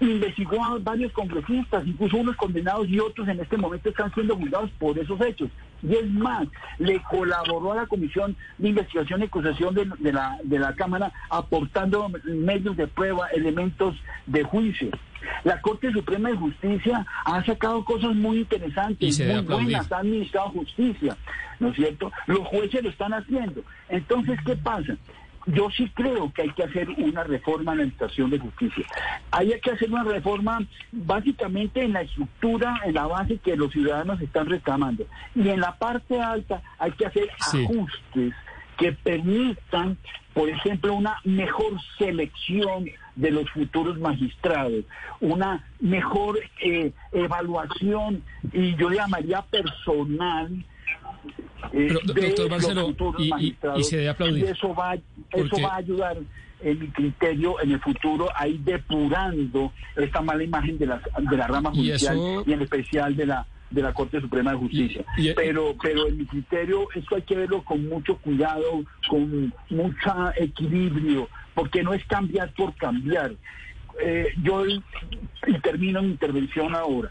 Investigó 0.00 0.64
a 0.64 0.78
varios 0.78 1.12
congresistas, 1.12 1.86
incluso 1.86 2.18
unos 2.18 2.36
condenados 2.36 2.88
y 2.88 3.00
otros 3.00 3.26
en 3.28 3.40
este 3.40 3.56
momento 3.56 3.88
están 3.88 4.12
siendo 4.14 4.36
juzgados 4.36 4.70
por 4.78 4.98
esos 4.98 5.20
hechos. 5.20 5.50
Y 5.82 5.94
es 5.94 6.10
más, 6.10 6.48
le 6.78 7.00
colaboró 7.02 7.72
a 7.72 7.76
la 7.76 7.86
Comisión 7.86 8.36
de 8.58 8.68
Investigación 8.70 9.20
y 9.20 9.24
Acusación 9.24 9.74
de, 9.74 9.90
de 9.98 10.12
la, 10.12 10.38
de 10.42 10.58
la 10.58 10.74
Cámara 10.74 11.12
aportando 11.30 12.10
medios 12.24 12.76
de 12.76 12.86
prueba, 12.86 13.28
elementos 13.28 13.96
de 14.26 14.42
juicio. 14.42 14.90
La 15.44 15.60
Corte 15.60 15.92
Suprema 15.92 16.30
de 16.30 16.36
Justicia 16.36 17.06
ha 17.24 17.44
sacado 17.44 17.84
cosas 17.84 18.14
muy 18.14 18.38
interesantes, 18.38 19.18
muy 19.20 19.40
buenas, 19.40 19.90
ha 19.90 19.98
administrado 19.98 20.50
justicia, 20.50 21.16
¿no 21.58 21.68
es 21.68 21.76
cierto? 21.76 22.12
Los 22.26 22.40
jueces 22.40 22.82
lo 22.82 22.90
están 22.90 23.12
haciendo. 23.14 23.62
Entonces, 23.88 24.38
¿qué 24.44 24.56
pasa? 24.56 24.96
Yo 25.54 25.70
sí 25.70 25.90
creo 25.94 26.32
que 26.32 26.42
hay 26.42 26.50
que 26.50 26.64
hacer 26.64 26.88
una 26.90 27.24
reforma 27.24 27.72
en 27.72 27.78
la 27.78 27.82
administración 27.84 28.30
de 28.30 28.38
justicia. 28.38 28.84
Hay 29.30 29.58
que 29.60 29.70
hacer 29.70 29.90
una 29.90 30.04
reforma 30.04 30.60
básicamente 30.92 31.82
en 31.82 31.94
la 31.94 32.02
estructura, 32.02 32.80
en 32.84 32.94
la 32.94 33.06
base 33.06 33.38
que 33.38 33.56
los 33.56 33.72
ciudadanos 33.72 34.20
están 34.20 34.46
reclamando. 34.46 35.06
Y 35.34 35.48
en 35.48 35.60
la 35.60 35.76
parte 35.76 36.20
alta 36.20 36.62
hay 36.78 36.92
que 36.92 37.06
hacer 37.06 37.28
Sí. 37.50 37.64
ajustes 37.64 38.34
que 38.76 38.92
permitan, 38.92 39.96
por 40.34 40.48
ejemplo, 40.48 40.94
una 40.94 41.16
mejor 41.24 41.72
selección 41.98 42.88
de 43.16 43.30
los 43.32 43.50
futuros 43.50 43.98
magistrados, 43.98 44.84
una 45.20 45.64
mejor 45.80 46.38
eh, 46.60 46.92
evaluación, 47.12 48.22
y 48.52 48.76
yo 48.76 48.90
llamaría 48.90 49.42
personal, 49.42 50.64
Pero, 51.72 52.00
do- 52.04 52.12
de 52.14 52.20
doctor 52.28 52.48
Barceló, 52.48 52.94
y- 53.18 53.30
y- 53.46 53.56
y 53.78 53.84
se 53.84 53.96
debe 53.96 54.08
aplaudir. 54.08 54.44
Y 54.44 54.48
eso 54.48 54.74
va, 54.74 54.94
eso 54.94 55.56
va 55.62 55.74
a 55.74 55.76
ayudar, 55.76 56.16
en 56.60 56.78
mi 56.80 56.88
criterio, 56.88 57.60
en 57.62 57.72
el 57.72 57.80
futuro, 57.80 58.28
a 58.34 58.48
ir 58.48 58.60
depurando 58.60 59.72
esta 59.96 60.20
mala 60.20 60.42
imagen 60.42 60.78
de 60.78 60.86
la, 60.86 61.00
de 61.18 61.36
la 61.36 61.46
rama 61.46 61.70
Y 61.72 61.76
judicial 61.78 62.16
eso- 62.16 62.44
y 62.46 62.52
en 62.52 62.62
especial 62.62 63.16
de 63.16 63.26
la 63.26 63.46
de 63.70 63.82
la 63.82 63.92
Corte 63.92 64.18
Suprema 64.18 64.52
de 64.52 64.56
Justicia. 64.56 65.04
Y- 65.18 65.28
y- 65.28 65.34
pero, 65.34 65.76
pero 65.82 66.06
en 66.08 66.16
mi 66.16 66.24
criterio, 66.24 66.88
esto 66.94 67.16
hay 67.16 67.20
que 67.22 67.36
verlo 67.36 67.62
con 67.62 67.86
mucho 67.86 68.16
cuidado, 68.16 68.82
con 69.10 69.52
mucho 69.68 70.32
equilibrio, 70.36 71.28
porque 71.54 71.82
no 71.82 71.92
es 71.92 72.02
cambiar 72.06 72.50
por 72.54 72.74
cambiar. 72.76 73.32
Eh, 74.02 74.28
yo, 74.42 74.64
y 74.66 74.80
termino 75.62 76.00
mi 76.02 76.10
intervención 76.12 76.74
ahora. 76.74 77.10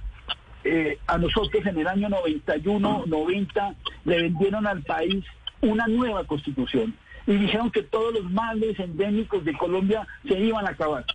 Eh, 0.69 0.99
a 1.07 1.17
nosotros 1.17 1.65
en 1.65 1.77
el 1.77 1.87
año 1.87 2.09
91, 2.09 3.03
90, 3.05 3.75
le 4.03 4.21
vendieron 4.21 4.67
al 4.67 4.81
país 4.83 5.23
una 5.61 5.87
nueva 5.87 6.25
constitución 6.25 6.93
y 7.25 7.37
dijeron 7.37 7.71
que 7.71 7.83
todos 7.83 8.13
los 8.13 8.29
males 8.29 8.77
endémicos 8.77 9.45
de 9.45 9.57
Colombia 9.57 10.05
se 10.27 10.37
iban 10.37 10.67
a 10.67 10.71
acabar. 10.71 11.05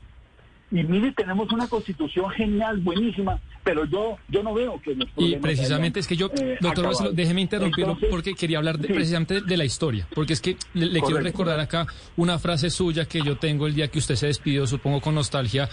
Y 0.71 0.83
mire, 0.85 1.13
tenemos 1.13 1.53
una 1.53 1.69
constitución 1.69 2.31
genial, 2.31 2.79
buenísima, 2.79 3.41
pero 3.65 3.85
yo 3.85 4.17
yo 4.29 4.43
no 4.43 4.53
veo 4.55 4.81
que 4.83 4.95
los 4.95 5.09
Y 5.17 5.37
precisamente 5.37 5.99
hayan, 5.99 6.01
es 6.01 6.07
que 6.09 6.17
yo, 6.17 6.31
eh, 6.37 6.57
doctor 6.61 7.15
déjeme 7.15 7.41
interrumpirlo 7.43 7.93
Entonces, 7.93 8.11
porque 8.11 8.35
quería 8.35 8.59
hablar 8.59 8.79
de- 8.79 8.89
sí. 8.89 8.95
precisamente 8.95 9.41
de 9.41 9.57
la 9.57 9.65
historia, 9.65 10.07
porque 10.15 10.33
es 10.33 10.41
que 10.41 10.57
le, 10.75 10.87
le 10.87 11.01
quiero 11.01 11.21
recordar 11.21 11.61
acá 11.61 11.87
una 12.17 12.39
frase 12.39 12.71
suya 12.71 13.07
que 13.07 13.21
yo 13.23 13.37
tengo 13.37 13.67
el 13.67 13.75
día 13.75 13.89
que 13.89 13.99
usted 13.99 14.17
se 14.17 14.27
despidió, 14.27 14.67
supongo 14.67 15.01
con 15.01 15.15
nostalgia, 15.15 15.69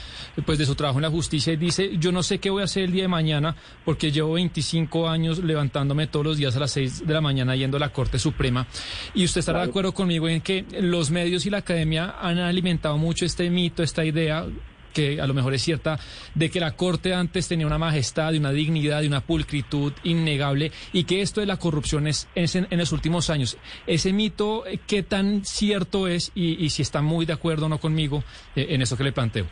pues 0.46 0.58
de 0.58 0.66
su 0.66 0.76
trabajo 0.76 1.00
en 1.00 1.04
la 1.04 1.10
justicia 1.10 1.54
y 1.54 1.58
dice, 1.58 1.98
yo 1.98 2.12
no 2.12 2.22
sé 2.24 2.40
qué 2.40 2.50
voy 2.50 2.62
a 2.62 2.66
hacer 2.66 2.84
el 2.84 2.92
día 2.92 3.04
de 3.04 3.08
mañana 3.10 3.56
porque 3.86 4.12
llevo 4.12 4.34
25 4.34 5.08
años 5.10 5.40
levantándome 5.44 6.08
todos 6.08 6.26
los 6.26 6.38
días 6.38 6.56
a 6.56 6.60
las 6.60 6.72
6 6.72 7.08
de 7.08 7.14
la 7.14 7.22
mañana 7.22 7.56
yendo 7.56 7.78
a 7.78 7.80
la 7.80 7.90
Corte 7.90 8.20
Suprema 8.20 8.68
y 9.14 9.26
usted 9.26 9.40
estará 9.40 9.60
de 9.64 9.70
acuerdo 9.70 9.94
conmigo 9.94 10.30
en 10.30 10.42
que 10.42 10.66
los 10.82 11.10
medios 11.12 11.46
y 11.46 11.50
la 11.50 11.58
academia 11.60 12.16
han 12.22 12.38
alimentado 12.38 12.98
mucho 12.98 13.26
este 13.26 13.50
mito, 13.50 13.82
esta 13.84 14.06
idea 14.06 14.46
que 14.94 15.22
a 15.22 15.28
lo 15.28 15.34
mejor 15.34 15.54
es 15.54 15.62
cierta, 15.62 16.00
de 16.36 16.50
que 16.50 16.60
la 16.60 16.76
Corte 16.76 17.14
antes 17.14 17.48
tenía 17.48 17.68
una 17.68 17.78
majestad 17.78 18.34
una 18.38 18.52
dignidad 18.52 19.04
una 19.10 19.22
pulcritud 19.22 19.94
innegable 20.04 20.72
y 20.94 21.04
que 21.04 21.22
esto 21.22 21.42
de 21.42 21.48
la 21.48 21.58
corrupción 21.58 22.08
es, 22.08 22.28
es 22.36 22.56
en, 22.56 22.68
en 22.70 22.80
los 22.80 22.92
últimos 22.92 23.30
años. 23.30 23.58
Ese 23.88 24.14
mito, 24.14 24.66
eh, 24.66 24.80
¿qué 24.86 25.04
tan 25.04 25.44
cierto 25.46 26.08
es 26.08 26.32
y, 26.36 26.64
y 26.64 26.70
si 26.70 26.82
está 26.82 27.02
muy 27.02 27.26
de 27.26 27.34
acuerdo 27.34 27.66
o 27.66 27.70
no 27.70 27.80
conmigo 27.80 28.24
eh, 28.56 28.68
en 28.70 28.82
eso 28.82 28.98
que 28.98 29.04
le 29.04 29.12
planteo? 29.12 29.48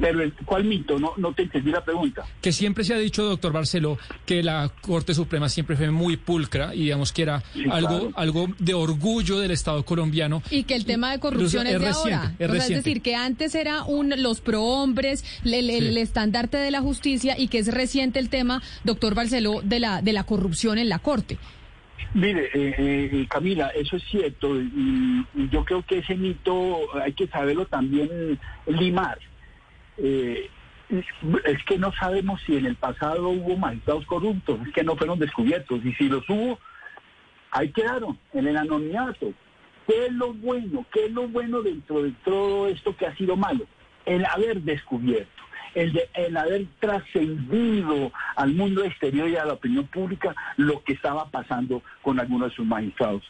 Pero 0.00 0.22
el, 0.22 0.32
¿cuál 0.46 0.64
mito? 0.64 0.98
No, 0.98 1.12
no 1.18 1.34
te 1.34 1.42
entendí 1.42 1.70
la 1.70 1.84
pregunta. 1.84 2.24
Que 2.40 2.52
siempre 2.52 2.84
se 2.84 2.94
ha 2.94 2.98
dicho, 2.98 3.22
doctor 3.24 3.52
Barceló, 3.52 3.98
que 4.24 4.42
la 4.42 4.70
Corte 4.80 5.12
Suprema 5.12 5.48
siempre 5.50 5.76
fue 5.76 5.90
muy 5.90 6.16
pulcra 6.16 6.74
y 6.74 6.84
digamos 6.84 7.12
que 7.12 7.22
era 7.22 7.42
Sí, 7.52 7.64
algo, 7.70 7.88
claro. 7.88 8.12
algo 8.16 8.46
de 8.58 8.72
orgullo 8.72 9.38
del 9.38 9.50
Estado 9.50 9.84
colombiano. 9.84 10.42
Y 10.50 10.62
que 10.62 10.74
el 10.74 10.86
tema 10.86 11.10
de 11.12 11.18
corrupción 11.20 11.66
es, 11.66 11.74
Es 11.74 11.80
de 11.80 11.86
reciente, 11.86 12.14
ahora. 12.14 12.24
es 12.26 12.34
O 12.34 12.36
sea, 12.38 12.46
es 12.46 12.50
reciente. 12.50 12.74
decir, 12.88 13.02
que 13.02 13.14
antes 13.14 13.54
era 13.54 13.84
un 13.84 14.14
los 14.22 14.40
prohombres, 14.40 15.22
el, 15.44 15.54
el- 15.54 15.70
el 15.88 15.96
estandarte 15.98 16.56
de 16.56 16.70
la 16.70 16.80
justicia 16.80 17.36
y 17.38 17.48
que 17.48 17.58
es 17.58 17.68
reciente 17.72 18.18
el 18.20 18.30
tema, 18.30 18.62
doctor 18.84 19.14
Barceló, 19.14 19.60
de 19.62 19.80
la, 19.80 20.00
de 20.00 20.12
la 20.14 20.24
corrupción 20.24 20.78
en 20.78 20.88
la 20.88 20.98
Corte. 21.00 21.36
Mire, 22.14 22.46
eh, 22.54 22.74
eh, 22.78 23.26
Camila, 23.28 23.68
eso 23.68 23.96
es 23.96 24.02
cierto 24.10 24.56
y, 24.60 25.24
y 25.34 25.48
yo 25.52 25.64
creo 25.64 25.84
que 25.86 25.98
ese 25.98 26.14
mito 26.16 26.78
hay 27.00 27.12
que 27.12 27.26
saberlo 27.28 27.66
también 27.66 28.38
limar. 28.66 29.18
Eh, 29.98 30.48
es 31.44 31.64
que 31.64 31.78
no 31.78 31.92
sabemos 31.92 32.40
si 32.46 32.56
en 32.56 32.66
el 32.66 32.74
pasado 32.74 33.28
hubo 33.28 33.56
magistrados 33.56 34.04
corruptos, 34.06 34.58
es 34.66 34.72
que 34.72 34.82
no 34.82 34.96
fueron 34.96 35.18
descubiertos 35.20 35.84
y 35.84 35.92
si 35.94 36.08
los 36.08 36.28
hubo, 36.28 36.58
ahí 37.52 37.70
quedaron, 37.70 38.18
en 38.32 38.48
el 38.48 38.56
anonimato. 38.56 39.32
¿Qué 39.86 40.06
es 40.06 40.12
lo 40.12 40.32
bueno? 40.32 40.84
¿Qué 40.92 41.06
es 41.06 41.12
lo 41.12 41.28
bueno 41.28 41.62
dentro 41.62 42.02
de 42.02 42.12
todo 42.24 42.66
esto 42.68 42.96
que 42.96 43.06
ha 43.06 43.14
sido 43.16 43.36
malo? 43.36 43.66
El 44.04 44.24
haber 44.24 44.62
descubierto, 44.62 45.42
el, 45.74 45.92
de- 45.92 46.08
el 46.14 46.36
haber 46.36 46.66
trascendido 46.80 48.12
al 48.36 48.52
mundo 48.54 48.84
exterior 48.84 49.28
y 49.28 49.36
a 49.36 49.44
la 49.44 49.54
opinión 49.54 49.86
pública 49.86 50.34
lo 50.56 50.82
que 50.82 50.92
estaba 50.92 51.28
pasando 51.30 51.82
con 52.02 52.18
algunos 52.18 52.50
de 52.50 52.56
sus 52.56 52.66
magistrados. 52.66 53.22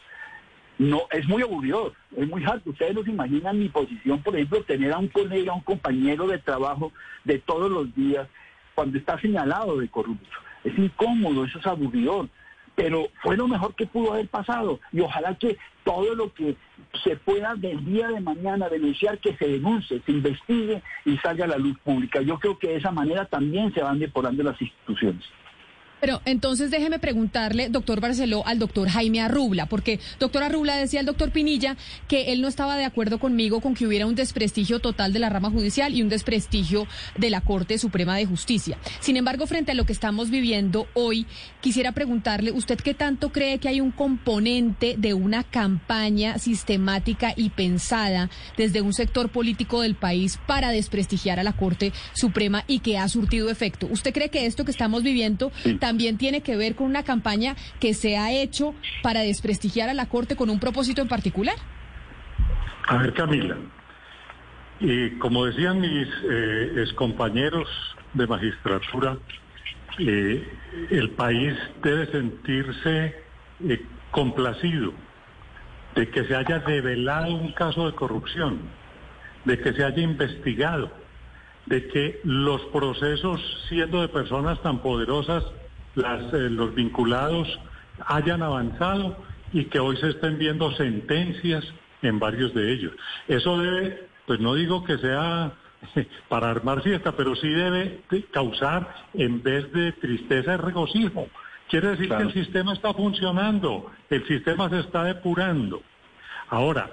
No, 0.77 1.03
es 1.11 1.27
muy 1.27 1.43
aburrido, 1.43 1.93
es 2.15 2.27
muy 2.27 2.43
harto. 2.43 2.71
Ustedes 2.71 2.95
no 2.95 3.03
se 3.03 3.11
imaginan 3.11 3.59
mi 3.59 3.69
posición, 3.69 4.21
por 4.23 4.35
ejemplo, 4.35 4.63
tener 4.63 4.93
a 4.93 4.97
un 4.97 5.07
colega, 5.07 5.51
a 5.51 5.55
un 5.55 5.61
compañero 5.61 6.27
de 6.27 6.39
trabajo 6.39 6.91
de 7.23 7.39
todos 7.39 7.69
los 7.69 7.93
días 7.95 8.27
cuando 8.73 8.97
está 8.97 9.19
señalado 9.19 9.77
de 9.77 9.89
corrupto. 9.89 10.29
Es 10.63 10.77
incómodo, 10.77 11.45
eso 11.45 11.59
es 11.59 11.67
aburrido. 11.67 12.29
Pero 12.73 13.09
fue 13.21 13.35
lo 13.35 13.47
mejor 13.47 13.75
que 13.75 13.85
pudo 13.85 14.13
haber 14.13 14.27
pasado. 14.27 14.79
Y 14.91 15.01
ojalá 15.01 15.35
que 15.35 15.57
todo 15.83 16.15
lo 16.15 16.33
que 16.33 16.55
se 17.03 17.15
pueda 17.17 17.53
del 17.55 17.83
día 17.85 18.07
de 18.07 18.21
mañana 18.21 18.69
denunciar, 18.69 19.19
que 19.19 19.35
se 19.35 19.47
denuncie, 19.47 20.01
se 20.05 20.11
investigue 20.11 20.81
y 21.05 21.17
salga 21.17 21.45
a 21.45 21.49
la 21.49 21.57
luz 21.57 21.77
pública. 21.79 22.21
Yo 22.21 22.39
creo 22.39 22.57
que 22.57 22.69
de 22.69 22.75
esa 22.77 22.91
manera 22.91 23.25
también 23.25 23.73
se 23.73 23.83
van 23.83 23.99
depurando 23.99 24.41
las 24.43 24.59
instituciones. 24.61 25.23
Pero 26.01 26.21
entonces 26.25 26.71
déjeme 26.71 26.97
preguntarle, 26.97 27.69
doctor 27.69 28.01
Barceló, 28.01 28.45
al 28.47 28.57
doctor 28.57 28.89
Jaime 28.89 29.21
Arrubla, 29.21 29.67
porque 29.67 29.99
doctor 30.19 30.41
Arrubla 30.43 30.75
decía 30.75 30.99
al 30.99 31.05
doctor 31.05 31.31
Pinilla 31.31 31.77
que 32.07 32.33
él 32.33 32.41
no 32.41 32.47
estaba 32.47 32.75
de 32.75 32.85
acuerdo 32.85 33.19
conmigo 33.19 33.61
con 33.61 33.75
que 33.75 33.85
hubiera 33.85 34.07
un 34.07 34.15
desprestigio 34.15 34.79
total 34.79 35.13
de 35.13 35.19
la 35.19 35.29
rama 35.29 35.51
judicial 35.51 35.93
y 35.93 36.01
un 36.01 36.09
desprestigio 36.09 36.87
de 37.17 37.29
la 37.29 37.41
Corte 37.41 37.77
Suprema 37.77 38.17
de 38.17 38.25
Justicia. 38.25 38.79
Sin 38.99 39.15
embargo, 39.15 39.45
frente 39.45 39.71
a 39.71 39.75
lo 39.75 39.85
que 39.85 39.93
estamos 39.93 40.31
viviendo 40.31 40.87
hoy, 40.95 41.27
quisiera 41.61 41.91
preguntarle, 41.91 42.51
¿usted 42.51 42.79
qué 42.79 42.95
tanto 42.95 43.31
cree 43.31 43.59
que 43.59 43.69
hay 43.69 43.79
un 43.79 43.91
componente 43.91 44.95
de 44.97 45.13
una 45.13 45.43
campaña 45.43 46.39
sistemática 46.39 47.33
y 47.35 47.51
pensada 47.51 48.31
desde 48.57 48.81
un 48.81 48.93
sector 48.93 49.29
político 49.29 49.81
del 49.81 49.93
país 49.93 50.39
para 50.47 50.71
desprestigiar 50.71 51.39
a 51.39 51.43
la 51.43 51.53
Corte 51.53 51.93
Suprema 52.13 52.63
y 52.67 52.79
que 52.79 52.97
ha 52.97 53.07
surtido 53.07 53.51
efecto? 53.51 53.87
¿Usted 53.91 54.13
cree 54.13 54.29
que 54.29 54.47
esto 54.47 54.65
que 54.65 54.71
estamos 54.71 55.03
viviendo 55.03 55.51
también 55.91 56.17
tiene 56.17 56.39
que 56.39 56.55
ver 56.55 56.75
con 56.75 56.87
una 56.87 57.03
campaña 57.03 57.57
que 57.81 57.93
se 57.93 58.15
ha 58.15 58.31
hecho 58.31 58.73
para 59.03 59.23
desprestigiar 59.23 59.89
a 59.89 59.93
la 59.93 60.05
Corte 60.05 60.37
con 60.37 60.49
un 60.49 60.57
propósito 60.57 61.01
en 61.01 61.09
particular? 61.09 61.55
A 62.87 62.95
ver, 62.95 63.13
Camila, 63.13 63.57
y 64.79 65.09
como 65.17 65.43
decían 65.43 65.81
mis 65.81 66.07
eh, 66.07 66.75
excompañeros 66.77 67.67
de 68.13 68.25
magistratura, 68.25 69.17
eh, 69.99 70.47
el 70.91 71.09
país 71.09 71.55
debe 71.83 72.09
sentirse 72.09 73.13
eh, 73.67 73.85
complacido 74.11 74.93
de 75.95 76.09
que 76.09 76.23
se 76.23 76.37
haya 76.37 76.59
develado 76.59 77.35
un 77.35 77.51
caso 77.51 77.87
de 77.87 77.95
corrupción, 77.95 78.61
de 79.43 79.59
que 79.59 79.73
se 79.73 79.83
haya 79.83 80.01
investigado, 80.01 80.89
de 81.65 81.85
que 81.89 82.21
los 82.23 82.61
procesos, 82.67 83.41
siendo 83.67 83.99
de 83.99 84.07
personas 84.07 84.61
tan 84.61 84.79
poderosas, 84.79 85.43
las, 85.95 86.33
eh, 86.33 86.49
los 86.49 86.73
vinculados 86.75 87.47
hayan 88.07 88.41
avanzado 88.43 89.17
y 89.53 89.65
que 89.65 89.79
hoy 89.79 89.97
se 89.97 90.09
estén 90.09 90.37
viendo 90.37 90.71
sentencias 90.73 91.63
en 92.01 92.19
varios 92.19 92.53
de 92.53 92.71
ellos. 92.71 92.93
Eso 93.27 93.57
debe, 93.57 94.07
pues 94.25 94.39
no 94.39 94.55
digo 94.55 94.83
que 94.83 94.97
sea 94.97 95.51
para 96.29 96.49
armar 96.49 96.81
fiesta, 96.81 97.11
pero 97.13 97.35
sí 97.35 97.49
debe 97.49 98.01
de 98.09 98.23
causar, 98.25 98.93
en 99.13 99.41
vez 99.43 99.71
de 99.73 99.91
tristeza, 99.93 100.57
regocijo. 100.57 101.27
Quiere 101.69 101.89
decir 101.89 102.07
Claro. 102.07 102.23
que 102.23 102.39
el 102.39 102.45
sistema 102.45 102.73
está 102.73 102.93
funcionando, 102.93 103.91
el 104.09 104.25
sistema 104.27 104.69
se 104.69 104.79
está 104.79 105.03
depurando. 105.05 105.81
Ahora, 106.49 106.89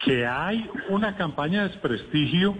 que 0.00 0.26
hay 0.26 0.68
una 0.90 1.16
campaña 1.16 1.62
de 1.62 1.68
desprestigio 1.70 2.54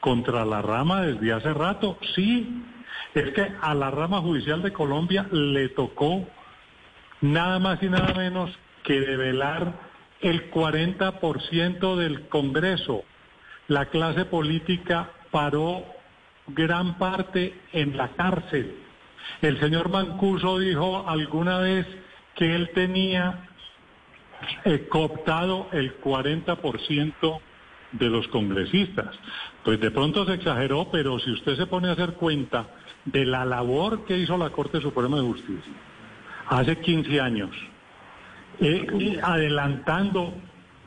contra 0.00 0.44
la 0.44 0.60
rama 0.62 1.02
desde 1.02 1.32
hace 1.32 1.54
rato, 1.54 1.98
sí. 2.14 2.62
Es 3.16 3.32
que 3.32 3.50
a 3.62 3.74
la 3.74 3.90
rama 3.90 4.20
judicial 4.20 4.60
de 4.60 4.74
Colombia 4.74 5.26
le 5.32 5.70
tocó 5.70 6.28
nada 7.22 7.58
más 7.58 7.82
y 7.82 7.88
nada 7.88 8.12
menos 8.12 8.50
que 8.84 9.00
develar 9.00 9.72
el 10.20 10.50
40% 10.50 11.96
del 11.96 12.28
Congreso. 12.28 13.04
La 13.68 13.86
clase 13.86 14.26
política 14.26 15.12
paró 15.30 15.82
gran 16.46 16.98
parte 16.98 17.58
en 17.72 17.96
la 17.96 18.08
cárcel. 18.08 18.76
El 19.40 19.58
señor 19.60 19.88
Mancuso 19.88 20.58
dijo 20.58 21.08
alguna 21.08 21.60
vez 21.60 21.86
que 22.34 22.54
él 22.54 22.68
tenía 22.74 23.48
eh, 24.66 24.88
cooptado 24.90 25.68
el 25.72 26.02
40% 26.02 27.40
de 27.92 28.10
los 28.10 28.28
congresistas. 28.28 29.16
Pues 29.64 29.80
de 29.80 29.90
pronto 29.90 30.26
se 30.26 30.34
exageró, 30.34 30.90
pero 30.92 31.18
si 31.18 31.30
usted 31.30 31.56
se 31.56 31.66
pone 31.66 31.88
a 31.88 31.92
hacer 31.92 32.12
cuenta 32.12 32.66
de 33.06 33.24
la 33.24 33.44
labor 33.44 34.04
que 34.04 34.18
hizo 34.18 34.36
la 34.36 34.50
Corte 34.50 34.80
Suprema 34.80 35.16
de 35.16 35.22
Justicia 35.22 35.72
hace 36.48 36.78
15 36.78 37.20
años, 37.20 37.50
eh, 38.60 39.20
adelantando 39.22 40.32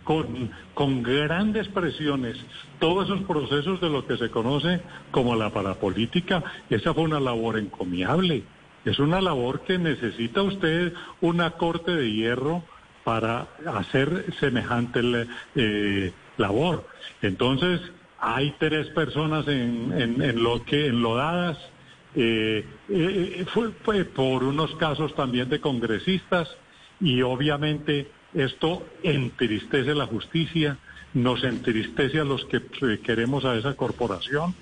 con, 0.03 0.49
con 0.73 1.03
grandes 1.03 1.67
presiones 1.67 2.38
todos 2.79 3.05
esos 3.05 3.21
procesos 3.23 3.82
de 3.82 3.89
lo 3.89 4.08
que 4.08 4.17
se 4.17 4.29
conoce 4.29 4.82
como 5.12 5.36
la 5.36 5.49
parapolítica, 5.49 6.43
esa 6.69 6.93
fue 6.93 7.03
una 7.03 7.19
labor 7.19 7.60
encomiable. 7.60 8.43
Es 8.86 8.97
una 8.97 9.19
labor 9.21 9.62
que 9.62 9.77
necesita 9.77 10.41
usted 10.41 10.93
una 11.19 11.51
corte 11.51 11.93
de 11.93 12.12
hierro 12.12 12.63
para 13.03 13.47
hacer 13.65 14.25
semejante 14.39 15.01
eh, 15.55 16.13
labor. 16.38 16.88
Entonces, 17.21 17.82
hay 18.19 18.55
tres 18.58 18.88
personas 18.88 19.47
en, 19.47 19.93
en, 19.95 20.21
en 20.21 20.41
lo 20.41 20.63
que 20.63 20.88
enlodadas. 20.88 21.58
Eh, 22.15 22.65
eh, 22.89 23.45
fue, 23.54 23.72
fue 23.84 24.06
por 24.06 24.43
unos 24.43 24.76
casos 24.76 25.13
también 25.15 25.50
de 25.50 25.60
congresistas 25.60 26.50
y 27.00 27.22
obviamente 27.22 28.08
esto 28.34 28.86
entristece 29.04 29.95
la 29.95 30.06
justicia, 30.06 30.78
nos 31.13 31.43
entristece 31.43 32.19
a 32.19 32.24
los 32.24 32.45
que 32.45 32.62
queremos 33.00 33.43
a 33.45 33.56
esa 33.56 33.76
corporación, 33.76 34.54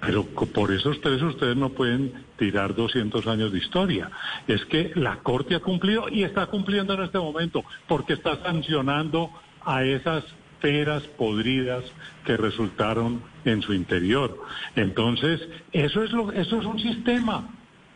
pero 0.00 0.24
por 0.24 0.72
esos 0.72 1.00
tres 1.00 1.20
ustedes 1.22 1.56
no 1.56 1.70
pueden 1.70 2.12
tirar 2.38 2.74
200 2.74 3.26
años 3.26 3.52
de 3.52 3.58
historia. 3.58 4.10
Es 4.46 4.64
que 4.66 4.92
la 4.94 5.16
Corte 5.18 5.56
ha 5.56 5.60
cumplido 5.60 6.08
y 6.08 6.22
está 6.22 6.46
cumpliendo 6.46 6.94
en 6.94 7.02
este 7.02 7.18
momento 7.18 7.64
porque 7.88 8.12
está 8.12 8.40
sancionando 8.42 9.30
a 9.64 9.84
esas 9.84 10.24
feras 10.60 11.02
podridas 11.02 11.84
que 12.24 12.36
resultaron 12.36 13.20
en 13.46 13.62
su 13.62 13.72
interior. 13.72 14.38
Entonces, 14.74 15.40
eso 15.72 16.02
es 16.02 16.12
lo 16.12 16.32
eso 16.32 16.60
es 16.60 16.66
un 16.66 16.78
sistema. 16.78 17.48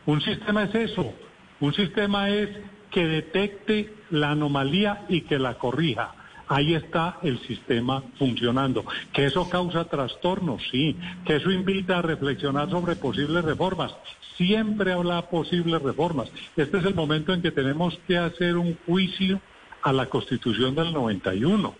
Un 0.06 0.20
sistema 0.20 0.64
es 0.64 0.74
eso. 0.74 1.12
Un 1.60 1.74
sistema 1.74 2.30
es 2.30 2.48
que 2.90 3.06
detecte 3.06 3.94
la 4.10 4.30
anomalía 4.30 5.04
y 5.08 5.22
que 5.22 5.38
la 5.38 5.54
corrija. 5.54 6.14
Ahí 6.48 6.74
está 6.74 7.18
el 7.22 7.38
sistema 7.46 8.02
funcionando. 8.18 8.84
¿Que 9.12 9.26
eso 9.26 9.48
causa 9.48 9.84
trastornos? 9.84 10.62
Sí. 10.70 10.96
¿Que 11.24 11.36
eso 11.36 11.50
invita 11.52 11.98
a 11.98 12.02
reflexionar 12.02 12.68
sobre 12.70 12.96
posibles 12.96 13.44
reformas? 13.44 13.94
Siempre 14.36 14.92
habla 14.92 15.28
posibles 15.28 15.80
reformas. 15.80 16.28
Este 16.56 16.78
es 16.78 16.84
el 16.84 16.94
momento 16.94 17.32
en 17.32 17.42
que 17.42 17.52
tenemos 17.52 18.00
que 18.08 18.18
hacer 18.18 18.56
un 18.56 18.76
juicio 18.86 19.40
a 19.82 19.92
la 19.92 20.06
Constitución 20.06 20.74
del 20.74 20.92
91. 20.92 21.74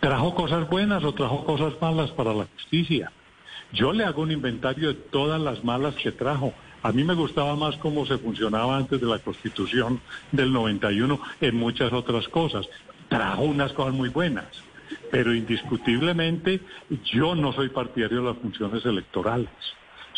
¿Trajo 0.00 0.34
cosas 0.34 0.68
buenas 0.68 1.04
o 1.04 1.14
trajo 1.14 1.44
cosas 1.44 1.74
malas 1.80 2.10
para 2.10 2.34
la 2.34 2.46
justicia? 2.54 3.12
Yo 3.72 3.92
le 3.92 4.04
hago 4.04 4.22
un 4.22 4.32
inventario 4.32 4.88
de 4.88 4.94
todas 4.94 5.40
las 5.40 5.64
malas 5.64 5.94
que 5.96 6.12
trajo. 6.12 6.52
A 6.82 6.92
mí 6.92 7.02
me 7.04 7.14
gustaba 7.14 7.56
más 7.56 7.76
cómo 7.76 8.06
se 8.06 8.18
funcionaba 8.18 8.76
antes 8.76 9.00
de 9.00 9.06
la 9.06 9.18
Constitución 9.18 10.00
del 10.32 10.52
91 10.52 11.20
en 11.40 11.56
muchas 11.56 11.92
otras 11.92 12.28
cosas. 12.28 12.68
Trajo 13.08 13.42
unas 13.42 13.72
cosas 13.72 13.94
muy 13.94 14.08
buenas, 14.08 14.46
pero 15.10 15.34
indiscutiblemente 15.34 16.60
yo 17.12 17.34
no 17.34 17.52
soy 17.52 17.68
partidario 17.70 18.18
de 18.22 18.28
las 18.28 18.38
funciones 18.38 18.84
electorales. 18.84 19.48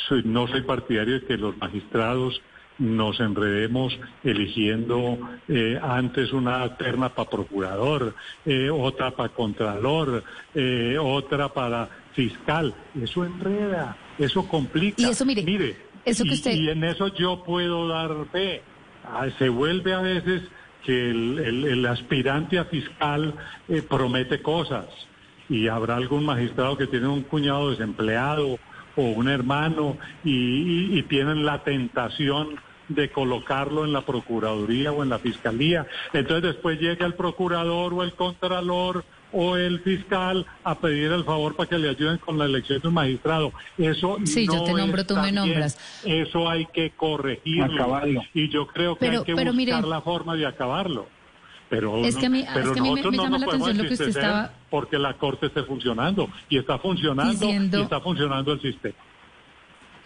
Soy- 0.09 0.23
no 0.25 0.47
soy 0.47 0.63
partidario 0.63 1.15
de 1.21 1.27
que 1.27 1.37
los 1.37 1.57
magistrados 1.59 2.41
nos 2.79 3.19
enredemos 3.21 3.99
eligiendo 4.25 5.19
eh, 5.49 5.79
antes 5.83 6.33
una 6.33 6.77
terna 6.77 7.09
para 7.09 7.29
procurador, 7.29 8.15
eh, 8.47 8.71
otra 8.71 9.11
para 9.11 9.31
contralor, 9.31 10.23
eh, 10.55 10.97
otra 11.01 11.49
para 11.53 11.89
fiscal. 12.15 12.75
Eso 13.01 13.25
enreda, 13.25 13.97
eso 14.19 14.47
complica. 14.47 15.01
Y 15.03 15.07
eso, 15.07 15.25
mire, 15.25 15.77
eso 16.05 16.25
que 16.25 16.35
usted- 16.35 16.55
y 16.55 16.69
en 16.71 16.85
eso 16.85 17.09
yo 17.15 17.43
puedo 17.45 17.89
dar 17.89 18.11
fe. 18.33 18.63
Ah, 19.05 19.27
Se 19.39 19.49
vuelve 19.49 19.93
a 19.95 20.01
veces 20.01 20.43
que 20.85 21.11
el, 21.11 21.39
el- 21.39 21.65
el 21.65 21.87
aspirante 21.87 22.59
a 22.59 22.65
fiscal 22.67 23.35
eh, 23.69 23.83
promete 23.83 24.41
cosas 24.43 24.87
y 25.49 25.67
habrá 25.69 25.97
algún 25.97 26.25
magistrado 26.25 26.77
que 26.77 26.87
tiene 26.87 27.09
un 27.09 27.23
cuñado 27.23 27.71
desempleado 27.71 28.59
o 28.97 29.03
un 29.03 29.29
hermano 29.29 29.97
y, 30.25 30.31
y- 30.31 30.99
y 30.99 31.03
tienen 31.05 31.45
la 31.45 31.63
tentación 31.65 32.57
de 32.89 33.11
colocarlo 33.11 33.85
en 33.85 33.93
la 33.93 34.03
Procuraduría 34.03 34.93
o 34.93 35.03
en 35.03 35.11
la 35.11 35.19
Fiscalía. 35.19 35.87
Entonces 36.13 36.55
después 36.55 36.81
llega 36.81 37.07
el 37.07 37.15
procurador 37.15 37.93
o 37.95 38.03
el 38.03 38.13
contralor 38.15 39.05
o 39.31 39.57
el 39.57 39.81
fiscal 39.81 40.47
a 40.65 40.75
pedir 40.79 41.13
el 41.13 41.23
favor 41.25 41.55
para 41.55 41.69
que 41.69 41.77
le 41.79 41.91
ayuden 41.91 42.17
con 42.17 42.39
la 42.39 42.47
elección 42.47 42.81
de 42.81 42.89
un 42.89 42.95
magistrado. 42.95 43.53
Eso 43.77 44.17
Sí, 44.25 44.47
yo 44.47 44.55
no 44.55 44.65
te 44.65 44.73
nombro, 44.73 45.05
tú 45.05 45.15
está 45.15 45.23
me 45.23 45.33
bien. 45.33 45.35
nombras. 45.35 45.79
Eso 46.05 46.49
hay 46.49 46.67
que 46.73 46.91
corregirlo. 46.93 47.75
Acabarlo. 47.75 48.23
Y 48.33 48.49
yo 48.49 48.67
creo 48.67 48.95
que 48.95 49.01
Pero- 49.01 49.19
hay 49.21 49.25
que 49.27 49.35
pero 49.35 49.53
buscar 49.53 49.55
mire- 49.83 49.89
la 49.89 50.01
forma 50.01 50.35
de 50.35 50.47
acabarlo. 50.47 51.07
Pero, 51.69 52.03
Es 52.03 52.17
que 52.17 52.25
a 52.25 52.31
mí- 52.31 52.47
pero 52.55 52.69
es 52.69 52.73
que 52.73 52.81
a 52.81 52.83
mí 52.83 52.89
me- 52.89 52.95
nosotros 52.95 53.11
me 53.13 53.17
no 53.19 53.23
llama 53.25 53.39
la 53.41 53.45
podemos 53.45 53.67
atención 53.69 53.85
lo 53.85 53.89
que 53.89 53.93
usted 53.93 54.05
entristecer 54.07 54.31
estaba- 54.31 54.53
porque 54.71 54.99
la 54.99 55.13
Corte 55.19 55.47
esté 55.49 55.63
funcionando. 55.65 56.31
Y 56.49 56.57
está 56.57 56.79
funcionando 56.79 57.31
Diciendo- 57.31 57.79
y 57.79 57.83
está 57.83 58.01
funcionando 58.01 58.53
el 58.55 58.63
sistema. 58.63 58.95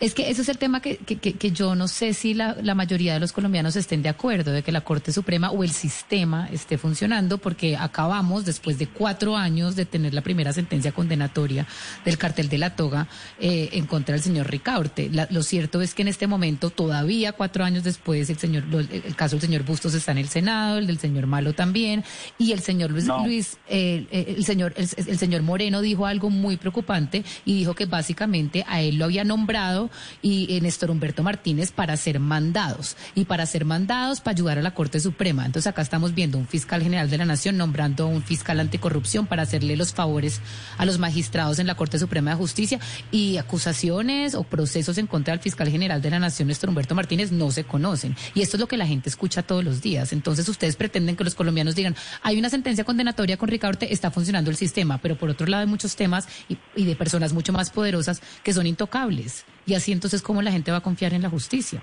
Es 0.02 0.14
que 0.14 0.28
ese 0.28 0.42
es 0.42 0.48
el 0.48 0.58
tema 0.58 0.80
que, 0.82 0.96
que, 0.96 1.16
que- 1.16 1.34
que 1.34 1.52
yo 1.52 1.76
no 1.76 1.86
sé 1.86 2.12
si 2.12 2.34
la, 2.34 2.56
la 2.60 2.74
mayoría 2.74 3.14
de 3.14 3.20
los 3.20 3.32
colombianos 3.32 3.76
estén 3.76 4.02
de 4.02 4.08
acuerdo 4.08 4.50
de 4.50 4.64
que 4.64 4.72
la 4.72 4.80
Corte 4.80 5.12
Suprema 5.12 5.52
o 5.52 5.62
el 5.62 5.70
sistema 5.70 6.48
esté 6.50 6.76
funcionando 6.76 7.38
porque 7.38 7.76
acabamos, 7.76 8.44
después 8.44 8.80
de 8.80 8.88
cuatro 8.88 9.36
años 9.36 9.76
de 9.76 9.86
tener 9.86 10.12
la 10.12 10.20
primera 10.20 10.52
sentencia 10.52 10.90
condenatoria 10.90 11.68
del 12.04 12.18
cartel 12.18 12.48
de 12.48 12.58
la 12.58 12.74
toga 12.74 13.06
eh, 13.38 13.68
en 13.74 13.86
contra 13.86 14.14
del 14.14 14.24
señor 14.24 14.50
Ricaurte. 14.50 15.08
La- 15.08 15.28
lo 15.30 15.44
cierto 15.44 15.80
es 15.80 15.94
que 15.94 16.02
en 16.02 16.08
este 16.08 16.26
momento, 16.26 16.70
todavía 16.70 17.30
cuatro 17.32 17.62
años 17.64 17.84
después, 17.84 18.28
el, 18.28 18.38
señor, 18.38 18.64
lo- 18.64 18.80
el, 18.80 19.14
caso 19.14 19.36
del 19.36 19.42
señor 19.42 19.62
Bustos 19.62 19.94
está 19.94 20.10
en 20.10 20.18
el 20.18 20.28
Senado, 20.28 20.78
el 20.78 20.88
del 20.88 20.98
señor 20.98 21.28
Malo 21.28 21.52
también, 21.52 22.02
y 22.38 22.50
el 22.50 22.58
señor 22.58 22.90
Luis, 22.90 23.04
No. 23.04 23.24
Luis 23.24 23.56
eh, 23.68 24.04
eh, 24.10 24.34
el 24.36 24.44
señor 24.44 24.74
el, 24.76 24.88
el 24.96 25.18
señor 25.18 25.42
Moreno 25.42 25.80
dijo 25.80 26.06
algo 26.06 26.28
muy 26.28 26.56
preocupante 26.56 27.22
y 27.44 27.54
dijo 27.54 27.74
que 27.76 27.86
básicamente 27.86 28.64
a 28.66 28.80
él 28.82 28.96
lo 28.96 29.04
había 29.04 29.22
nombrado 29.22 29.90
y 30.20 30.58
Néstor 30.60 30.90
Humberto 30.90 31.22
Martínez 31.22 31.72
para 31.72 31.96
ser 31.96 32.20
mandados 32.20 32.96
y 33.14 33.24
para 33.24 33.46
ser 33.46 33.64
mandados 33.64 34.20
para 34.20 34.32
ayudar 34.32 34.58
a 34.58 34.62
la 34.62 34.74
Corte 34.74 35.00
Suprema. 35.00 35.46
Entonces 35.46 35.66
acá 35.66 35.82
estamos 35.82 36.14
viendo 36.14 36.38
un 36.38 36.46
fiscal 36.46 36.82
general 36.82 37.10
de 37.10 37.18
la 37.18 37.24
Nación 37.24 37.56
nombrando 37.56 38.04
a 38.04 38.06
un 38.06 38.22
fiscal 38.22 38.60
anticorrupción 38.60 39.26
para 39.26 39.42
hacerle 39.42 39.76
los 39.76 39.92
favores 39.92 40.40
a 40.78 40.84
los 40.84 40.98
magistrados 40.98 41.58
en 41.58 41.66
la 41.66 41.74
Corte 41.74 41.98
Suprema 41.98 42.30
de 42.30 42.36
Justicia 42.36 42.80
y 43.10 43.36
acusaciones 43.38 44.34
o 44.34 44.44
procesos 44.44 44.98
en 44.98 45.06
contra 45.06 45.32
del 45.32 45.42
fiscal 45.42 45.68
general 45.68 46.02
de 46.02 46.10
la 46.10 46.18
Nación 46.18 46.48
Néstor 46.48 46.70
Humberto 46.70 46.94
Martínez 46.94 47.32
no 47.32 47.50
se 47.50 47.64
conocen 47.64 48.16
y 48.34 48.42
esto 48.42 48.56
es 48.56 48.60
lo 48.60 48.68
que 48.68 48.76
la 48.76 48.86
gente 48.86 49.08
escucha 49.08 49.42
todos 49.42 49.64
los 49.64 49.82
días. 49.82 50.12
Entonces 50.12 50.48
ustedes 50.48 50.76
pretenden 50.76 51.16
que 51.16 51.24
los 51.24 51.34
colombianos 51.34 51.74
digan, 51.74 51.96
hay 52.22 52.38
una 52.38 52.50
sentencia 52.50 52.84
condenatoria 52.84 53.36
con 53.36 53.48
Ricaurte, 53.48 53.92
está 53.92 54.10
funcionando 54.10 54.50
el 54.50 54.56
sistema, 54.56 54.98
pero 54.98 55.16
por 55.16 55.30
otro 55.30 55.46
lado 55.46 55.62
hay 55.62 55.68
muchos 55.68 55.96
temas 55.96 56.28
y 56.48 56.84
de 56.84 56.96
personas 56.96 57.32
mucho 57.32 57.52
más 57.52 57.70
poderosas 57.70 58.22
que 58.42 58.52
son 58.52 58.66
intocables. 58.66 59.44
Y 59.66 59.74
así 59.74 59.92
entonces, 59.92 60.22
¿cómo 60.22 60.42
la 60.42 60.50
gente 60.52 60.70
va 60.70 60.78
a 60.78 60.82
confiar 60.82 61.14
en 61.14 61.22
la 61.22 61.30
justicia? 61.30 61.82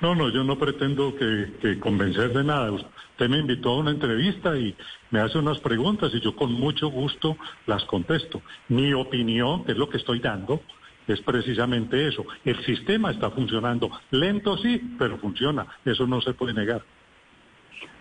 No, 0.00 0.14
no, 0.14 0.28
yo 0.30 0.44
no 0.44 0.58
pretendo 0.58 1.14
que, 1.16 1.54
que 1.60 1.80
convencer 1.80 2.32
de 2.32 2.44
nada. 2.44 2.70
Usted 2.70 3.28
me 3.28 3.38
invitó 3.38 3.70
a 3.70 3.78
una 3.78 3.90
entrevista 3.92 4.56
y 4.56 4.76
me 5.10 5.20
hace 5.20 5.38
unas 5.38 5.58
preguntas 5.60 6.12
y 6.14 6.20
yo 6.20 6.36
con 6.36 6.52
mucho 6.52 6.88
gusto 6.88 7.36
las 7.66 7.82
contesto. 7.84 8.42
Mi 8.68 8.92
opinión, 8.92 9.64
que 9.64 9.72
es 9.72 9.78
lo 9.78 9.88
que 9.88 9.96
estoy 9.96 10.20
dando, 10.20 10.60
es 11.08 11.20
precisamente 11.22 12.06
eso. 12.08 12.24
El 12.44 12.62
sistema 12.66 13.10
está 13.10 13.30
funcionando. 13.30 13.90
Lento 14.10 14.58
sí, 14.58 14.80
pero 14.98 15.16
funciona. 15.18 15.66
Eso 15.84 16.06
no 16.06 16.20
se 16.20 16.34
puede 16.34 16.52
negar. 16.52 16.82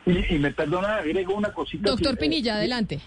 Y, 0.05 0.35
y 0.35 0.37
me 0.39 0.51
perdona, 0.51 0.97
agrego 0.97 1.33
una 1.35 1.53
cosita. 1.53 1.89
Doctor 1.89 2.15
que- 2.15 2.21
Pinilla, 2.21 2.55
adelante. 2.55 2.99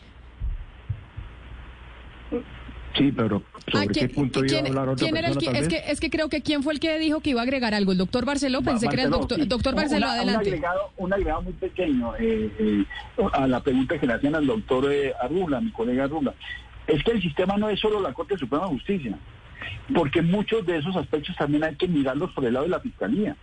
Sí, 2.99 3.13
pero 3.13 3.43
¿sobre 3.71 3.85
Ah, 3.85 3.87
qué 3.87 3.93
¿quién- 4.01 4.11
punto 4.11 4.45
iba 4.45 4.57
a 4.59 4.61
hablar 4.67 4.89
otra 4.89 5.05
quién 5.07 5.17
era 5.17 5.29
el 5.29 5.35
persona, 5.35 5.41
que, 5.41 5.47
tal 5.59 5.63
es, 5.65 5.69
vez? 5.73 5.83
que, 5.85 5.93
es 5.93 6.01
que 6.01 6.11
creo 6.11 6.29
que 6.29 6.43
quién 6.43 6.63
fue 6.63 6.73
el 6.75 6.81
que 6.81 6.99
dijo 6.99 7.21
que 7.21 7.31
iba 7.31 7.41
a 7.41 7.45
agregar 7.45 7.73
algo. 7.75 7.93
El 7.93 7.99
doctor 7.99 8.25
Barceló, 8.25 8.61
pensé 8.63 8.89
que 8.89 8.95
era 8.95 9.05
el 9.05 9.11
Barceló, 9.11 9.19
doctor, 9.21 9.39
sí. 9.41 9.47
doctor 9.47 9.75
Barceló, 9.75 10.07
Una- 10.07 10.15
adelante. 10.15 10.49
Un 10.49 10.55
agregado, 10.55 10.81
un 10.97 11.13
agregado 11.13 11.43
muy 11.43 11.53
pequeño 11.55 12.13
eh, 12.19 12.51
eh, 12.59 12.85
a 13.33 13.47
la 13.47 13.61
pregunta 13.63 13.99
que 13.99 14.07
le 14.07 14.15
hacían 14.15 14.35
al 14.35 14.47
doctor 14.47 14.93
eh, 14.93 15.13
Arrula, 15.23 15.61
mi 15.61 15.71
colega 15.71 16.05
Arrula. 16.05 16.35
Es 16.87 17.03
que 17.05 17.13
el 17.13 17.23
sistema 17.23 17.57
no 17.57 17.69
es 17.71 17.79
solo 17.79 18.01
la 18.01 18.13
Corte 18.13 18.37
Suprema 18.37 18.65
de 18.65 18.71
Justicia, 18.71 19.19
porque 19.95 20.23
muchos 20.23 20.65
de 20.67 20.79
esos 20.79 20.97
aspectos 20.97 21.37
también 21.37 21.65
hay 21.65 21.77
que 21.77 21.87
mirarlos 21.87 22.33
por 22.33 22.45
el 22.45 22.55
lado 22.55 22.65
de 22.65 22.71
la 22.71 22.81
Fiscalía. 22.81 23.37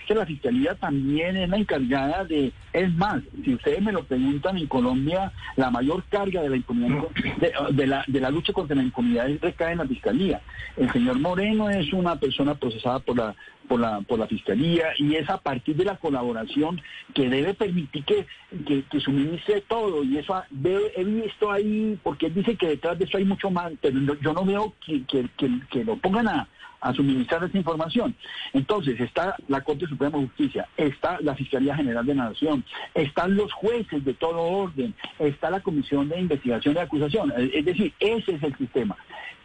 Es 0.00 0.06
que 0.06 0.14
la 0.14 0.26
Fiscalía 0.26 0.74
también 0.74 1.36
es 1.36 1.48
la 1.48 1.56
encargada 1.56 2.24
de, 2.24 2.52
es 2.72 2.94
más, 2.94 3.22
si 3.44 3.54
ustedes 3.54 3.82
me 3.82 3.92
lo 3.92 4.04
preguntan, 4.04 4.56
en 4.58 4.66
Colombia 4.66 5.32
la 5.56 5.70
mayor 5.70 6.02
carga 6.08 6.42
de 6.42 6.50
la 6.50 6.56
impunidad, 6.56 7.02
de, 7.38 7.52
de 7.72 7.86
la, 7.86 8.04
de 8.06 8.20
la 8.20 8.30
lucha 8.30 8.52
contra 8.52 8.74
la 8.76 8.82
impunidad 8.82 9.28
recae 9.40 9.72
en 9.72 9.78
la 9.78 9.86
Fiscalía. 9.86 10.40
El 10.76 10.90
señor 10.92 11.18
Moreno 11.20 11.68
es 11.70 11.92
una 11.92 12.16
persona 12.16 12.54
procesada 12.54 12.98
por 13.00 13.16
la 13.16 13.34
por 13.68 13.78
la, 13.78 14.00
por 14.00 14.18
la 14.18 14.26
Fiscalía 14.26 14.86
y 14.98 15.14
es 15.14 15.30
a 15.30 15.38
partir 15.38 15.76
de 15.76 15.84
la 15.84 15.94
colaboración 15.96 16.80
que 17.14 17.28
debe 17.28 17.54
permitir 17.54 18.04
que, 18.04 18.26
que, 18.66 18.82
que 18.90 18.98
suministre 18.98 19.60
todo 19.60 20.02
y 20.02 20.18
eso 20.18 20.34
ha- 20.34 20.44
ve- 20.50 20.90
he 20.96 21.04
visto 21.04 21.52
ahí, 21.52 21.96
porque 22.02 22.26
él 22.26 22.34
dice 22.34 22.56
que 22.56 22.66
detrás 22.66 22.98
de 22.98 23.04
eso 23.04 23.16
hay 23.16 23.24
mucho 23.24 23.48
más, 23.48 23.70
pero 23.80 23.96
yo 24.20 24.32
no 24.32 24.44
veo 24.44 24.74
que, 24.84 25.04
que, 25.04 25.28
que- 25.36 25.60
que 25.70 25.84
lo 25.84 25.94
pongan 25.98 26.26
a, 26.26 26.48
a 26.80 26.92
suministrar 26.94 27.44
esa 27.44 27.58
información. 27.58 28.14
Entonces, 28.52 28.98
está 29.00 29.36
la 29.48 29.60
Corte 29.62 29.86
Suprema 29.86 30.18
de 30.18 30.26
Justicia, 30.26 30.68
está 30.76 31.18
la 31.20 31.34
Fiscalía 31.34 31.76
General 31.76 32.04
de 32.04 32.14
la 32.14 32.24
Nación, 32.30 32.64
están 32.94 33.36
los 33.36 33.52
jueces 33.52 34.04
de 34.04 34.14
todo 34.14 34.40
orden, 34.40 34.94
está 35.18 35.50
la 35.50 35.60
Comisión 35.60 36.08
de 36.08 36.20
Investigación 36.20 36.74
y 36.74 36.78
Acusación. 36.78 37.32
Es 37.36 37.64
decir, 37.64 37.92
ese 38.00 38.34
es 38.34 38.42
el 38.42 38.56
sistema. 38.56 38.96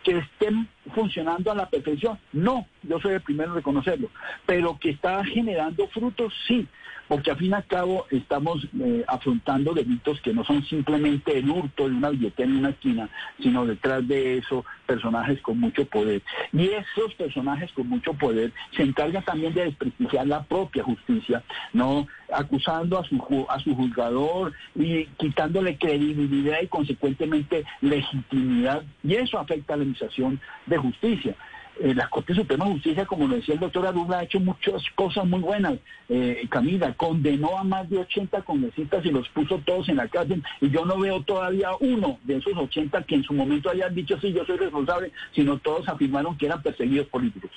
Que 0.05 0.19
estén 0.19 0.69
funcionando 0.93 1.51
a 1.51 1.55
la 1.55 1.69
perfección, 1.69 2.17
no, 2.31 2.67
yo 2.83 2.99
soy 2.99 3.15
el 3.15 3.21
primero 3.21 3.49
en 3.49 3.55
reconocerlo, 3.55 4.09
pero 4.45 4.77
que 4.79 4.91
está 4.91 5.25
generando 5.25 5.87
frutos, 5.87 6.31
sí, 6.47 6.67
porque 7.07 7.31
al 7.31 7.37
fin 7.37 7.51
y 7.51 7.53
al 7.53 7.65
cabo 7.65 8.05
estamos 8.09 8.67
eh, 8.79 9.03
afrontando 9.07 9.73
delitos 9.73 10.19
que 10.21 10.33
no 10.33 10.43
son 10.43 10.63
simplemente 10.65 11.37
el 11.37 11.49
hurto 11.49 11.87
de 11.87 11.95
una 11.95 12.09
billetera 12.09 12.49
en 12.49 12.57
una 12.57 12.69
esquina, 12.69 13.09
sino 13.39 13.65
detrás 13.65 14.07
de 14.07 14.37
eso 14.37 14.65
personajes 14.85 15.41
con 15.41 15.59
mucho 15.59 15.85
poder. 15.85 16.21
Y 16.53 16.69
esos 16.69 17.13
personajes 17.15 17.71
con 17.73 17.89
mucho 17.89 18.13
poder 18.13 18.51
se 18.75 18.83
encargan 18.83 19.23
también 19.23 19.53
de 19.53 19.65
desprestigiar 19.65 20.27
la 20.27 20.43
propia 20.43 20.83
justicia, 20.83 21.43
no 21.73 22.07
acusando 22.31 22.99
a 22.99 23.03
su 23.03 23.45
a 23.49 23.59
su 23.59 23.75
juzgador 23.75 24.53
y 24.75 25.05
quitándole 25.17 25.77
credibilidad 25.77 26.57
y 26.61 26.67
consecuentemente 26.67 27.65
legitimidad, 27.81 28.83
y 29.03 29.15
eso 29.15 29.39
afecta 29.39 29.73
a 29.73 29.77
la 29.77 29.83
administración 29.83 30.39
de 30.65 30.77
justicia. 30.77 31.35
Eh, 31.77 31.93
la 31.93 32.07
Corte 32.07 32.33
Suprema 32.33 32.65
de 32.65 32.71
Justicia, 32.71 33.05
como 33.05 33.27
lo 33.27 33.35
decía 33.35 33.55
el 33.55 33.59
doctor 33.59 33.85
Arula, 33.85 34.19
ha 34.19 34.23
hecho 34.23 34.39
muchas 34.39 34.81
cosas 34.95 35.25
muy 35.25 35.41
buenas. 35.41 35.77
Eh, 36.07 36.47
Camila 36.49 36.93
condenó 36.93 37.57
a 37.57 37.63
más 37.65 37.89
de 37.89 37.99
80 37.99 38.43
congresistas 38.43 39.05
y 39.05 39.11
los 39.11 39.27
puso 39.29 39.59
todos 39.59 39.89
en 39.89 39.97
la 39.97 40.07
cárcel. 40.07 40.41
Y 40.61 40.69
yo 40.69 40.85
no 40.85 40.97
veo 40.97 41.21
todavía 41.23 41.71
uno 41.81 42.17
de 42.23 42.38
esos 42.38 42.55
80 42.55 43.03
que 43.03 43.15
en 43.15 43.23
su 43.23 43.33
momento 43.33 43.69
hayan 43.69 43.93
dicho, 43.93 44.17
sí, 44.21 44.31
yo 44.31 44.45
soy 44.45 44.57
responsable, 44.57 45.11
sino 45.33 45.57
todos 45.57 45.89
afirmaron 45.89 46.38
que 46.38 46.45
eran 46.45 46.61
perseguidos 46.61 47.07
políticos. 47.07 47.51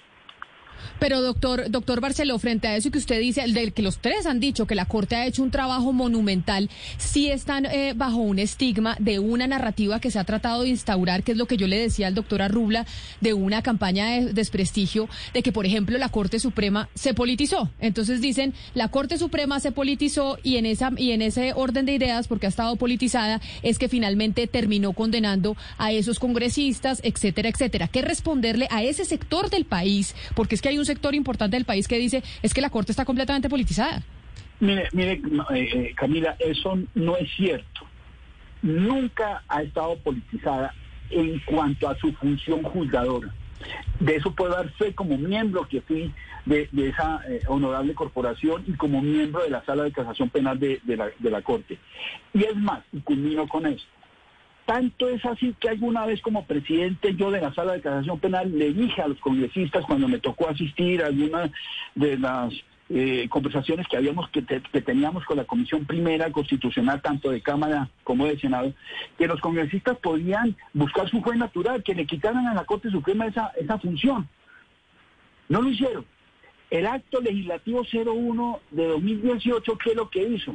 Pero 0.99 1.21
doctor, 1.21 1.71
doctor 1.71 2.01
Barceló, 2.01 2.39
frente 2.39 2.69
a 2.69 2.77
eso 2.77 2.91
que 2.91 2.99
usted 2.99 3.21
dice, 3.21 3.43
el 3.43 3.55
del 3.55 3.73
que 3.73 3.83
los 3.83 3.99
tres 3.99 4.27
han 4.27 4.41
dicho 4.41 4.67
que 4.67 4.75
la 4.75 4.87
Corte 4.87 5.17
ha 5.17 5.27
hecho 5.27 5.43
un 5.43 5.51
trabajo 5.51 5.93
monumental, 5.93 6.71
sí 6.97 7.31
están 7.31 7.67
eh, 7.67 7.93
bajo 7.97 8.17
un 8.17 8.39
estigma 8.39 8.97
de 8.99 9.19
una 9.19 9.47
narrativa 9.47 10.01
que 10.01 10.11
se 10.11 10.19
ha 10.19 10.25
tratado 10.25 10.63
de 10.63 10.69
instaurar, 10.69 11.23
que 11.23 11.33
es 11.33 11.39
lo 11.39 11.47
que 11.47 11.57
yo 11.57 11.67
le 11.67 11.79
decía 11.79 12.07
al 12.07 12.15
doctor 12.15 12.43
Arrubla, 12.43 12.87
de 13.21 13.35
una 13.35 13.63
campaña 13.63 14.07
de 14.07 14.33
desprestigio, 14.33 15.09
de 15.35 15.43
que, 15.43 15.53
por 15.53 15.67
ejemplo, 15.67 15.99
la 15.99 16.09
Corte 16.09 16.39
Suprema 16.39 16.89
se 16.95 17.15
politizó. 17.15 17.71
Entonces 17.81 18.21
dicen, 18.21 18.55
la 18.75 18.89
Corte 18.89 19.19
Suprema 19.19 19.61
se 19.61 19.73
politizó 19.73 20.39
y 20.43 20.57
en 20.57 20.67
esa 20.67 20.93
y 20.97 21.13
en 21.13 21.23
ese 21.23 21.53
orden 21.55 21.87
de 21.87 21.95
ideas, 21.95 22.29
porque 22.29 22.47
ha 22.47 22.49
estado 22.49 22.77
politizada, 22.77 23.41
es 23.63 23.79
que 23.79 23.89
finalmente 23.89 24.47
terminó 24.47 24.93
condenando 24.93 25.57
a 25.77 25.93
esos 25.93 26.19
congresistas, 26.19 27.01
etcétera, 27.05 27.49
etcétera. 27.49 27.89
¿Qué 27.89 28.03
responderle 28.03 28.69
a 28.71 28.83
ese 28.83 29.05
sector 29.05 29.51
del 29.51 29.65
país? 29.65 30.15
Porque 30.35 30.55
es 30.55 30.63
que 30.63 30.68
hay 30.69 30.79
un 30.79 30.87
sector 30.87 31.15
importante 31.15 31.57
del 31.57 31.65
país 31.65 31.89
que 31.89 31.99
dice 31.99 32.23
es 32.43 32.55
que 32.55 32.61
la 32.61 32.71
Corte 32.71 32.93
está 32.93 33.05
completamente 33.05 33.49
politizada. 33.49 34.03
Mire, 34.61 34.89
mire, 34.93 35.13
eh, 35.51 35.69
eh, 35.73 35.95
Camila, 35.97 36.37
eso 36.39 36.79
no 36.95 37.17
es 37.17 37.31
cierto. 37.37 37.87
nunca 38.61 39.45
ha 39.47 39.63
estado 39.63 39.97
politizada 39.99 40.75
en 41.11 41.39
cuanto 41.41 41.89
a 41.89 41.97
su 41.97 42.13
función 42.15 42.63
juzgadora. 42.65 43.33
De 44.01 44.17
eso 44.17 44.33
puedo 44.33 44.53
dar 44.53 44.69
fe 44.73 44.95
como 44.95 45.17
miembro 45.17 45.67
que 45.69 45.81
fui 45.81 46.13
de, 46.45 46.69
esa 46.73 47.21
eh, 47.29 47.41
honorable 47.47 47.95
corporación 47.95 48.65
y 48.67 48.73
como 48.73 49.03
miembro 49.03 49.43
de 49.43 49.51
la 49.51 49.65
sala 49.65 49.85
de 49.85 49.93
casación 49.93 50.31
penal 50.31 50.59
de, 50.59 50.81
la, 50.85 51.09
de 51.19 51.31
la 51.31 51.43
Corte. 51.43 51.79
Y 52.33 52.45
es 52.45 52.57
más, 52.57 52.81
y 52.93 53.01
culmino 53.01 53.47
con 53.49 53.67
esto. 53.67 53.98
Tanto 54.69 55.09
es 55.09 55.25
así 55.25 55.55
que 55.59 55.71
alguna 55.71 56.05
vez 56.05 56.21
como 56.21 56.45
presidente 56.45 57.15
yo 57.15 57.31
de 57.31 57.41
la 57.41 57.55
sala 57.55 57.73
de 57.73 57.81
casación 57.81 58.21
penal 58.21 58.53
le 58.53 58.75
dije 58.75 59.01
a 59.01 59.09
los 59.09 59.19
congresistas 59.19 59.83
cuando 59.87 60.09
me 60.09 60.19
tocó 60.19 60.47
asistir 60.47 61.03
a 61.03 61.07
alguna 61.07 61.51
de 61.95 62.19
las 62.19 62.53
eh, 62.91 63.27
conversaciones 63.31 63.89
que 63.89 63.97
habíamos 63.97 64.29
que, 64.29 64.43
teníamos 64.43 65.25
con 65.25 65.39
la 65.39 65.47
comisión 65.47 65.87
primera 65.87 66.31
constitucional 66.31 67.01
tanto 67.01 67.31
de 67.31 67.41
cámara 67.41 67.89
como 68.05 68.27
de 68.27 68.39
senado 68.39 68.75
que 69.17 69.27
los 69.27 69.41
congresistas 69.41 69.97
podían 70.01 70.55
buscar 70.75 71.09
su 71.09 71.23
juez 71.23 71.39
natural 71.39 71.83
que 71.83 71.95
le 71.95 72.05
quitaran 72.05 72.47
a 72.47 72.53
la 72.53 72.67
corte 72.67 72.91
suprema 72.91 73.25
esa 73.25 73.51
esa 73.59 73.79
función. 73.79 74.29
No 75.49 75.63
lo 75.63 75.71
hicieron. 75.71 76.05
El 76.69 76.87
acto 76.87 77.23
legislativo 77.23 77.87
01 77.91 78.61
de 78.73 78.87
2018 78.87 79.79
qué 79.79 79.91
es 79.93 79.97
lo 79.97 80.11
que 80.11 80.29
hizo 80.29 80.55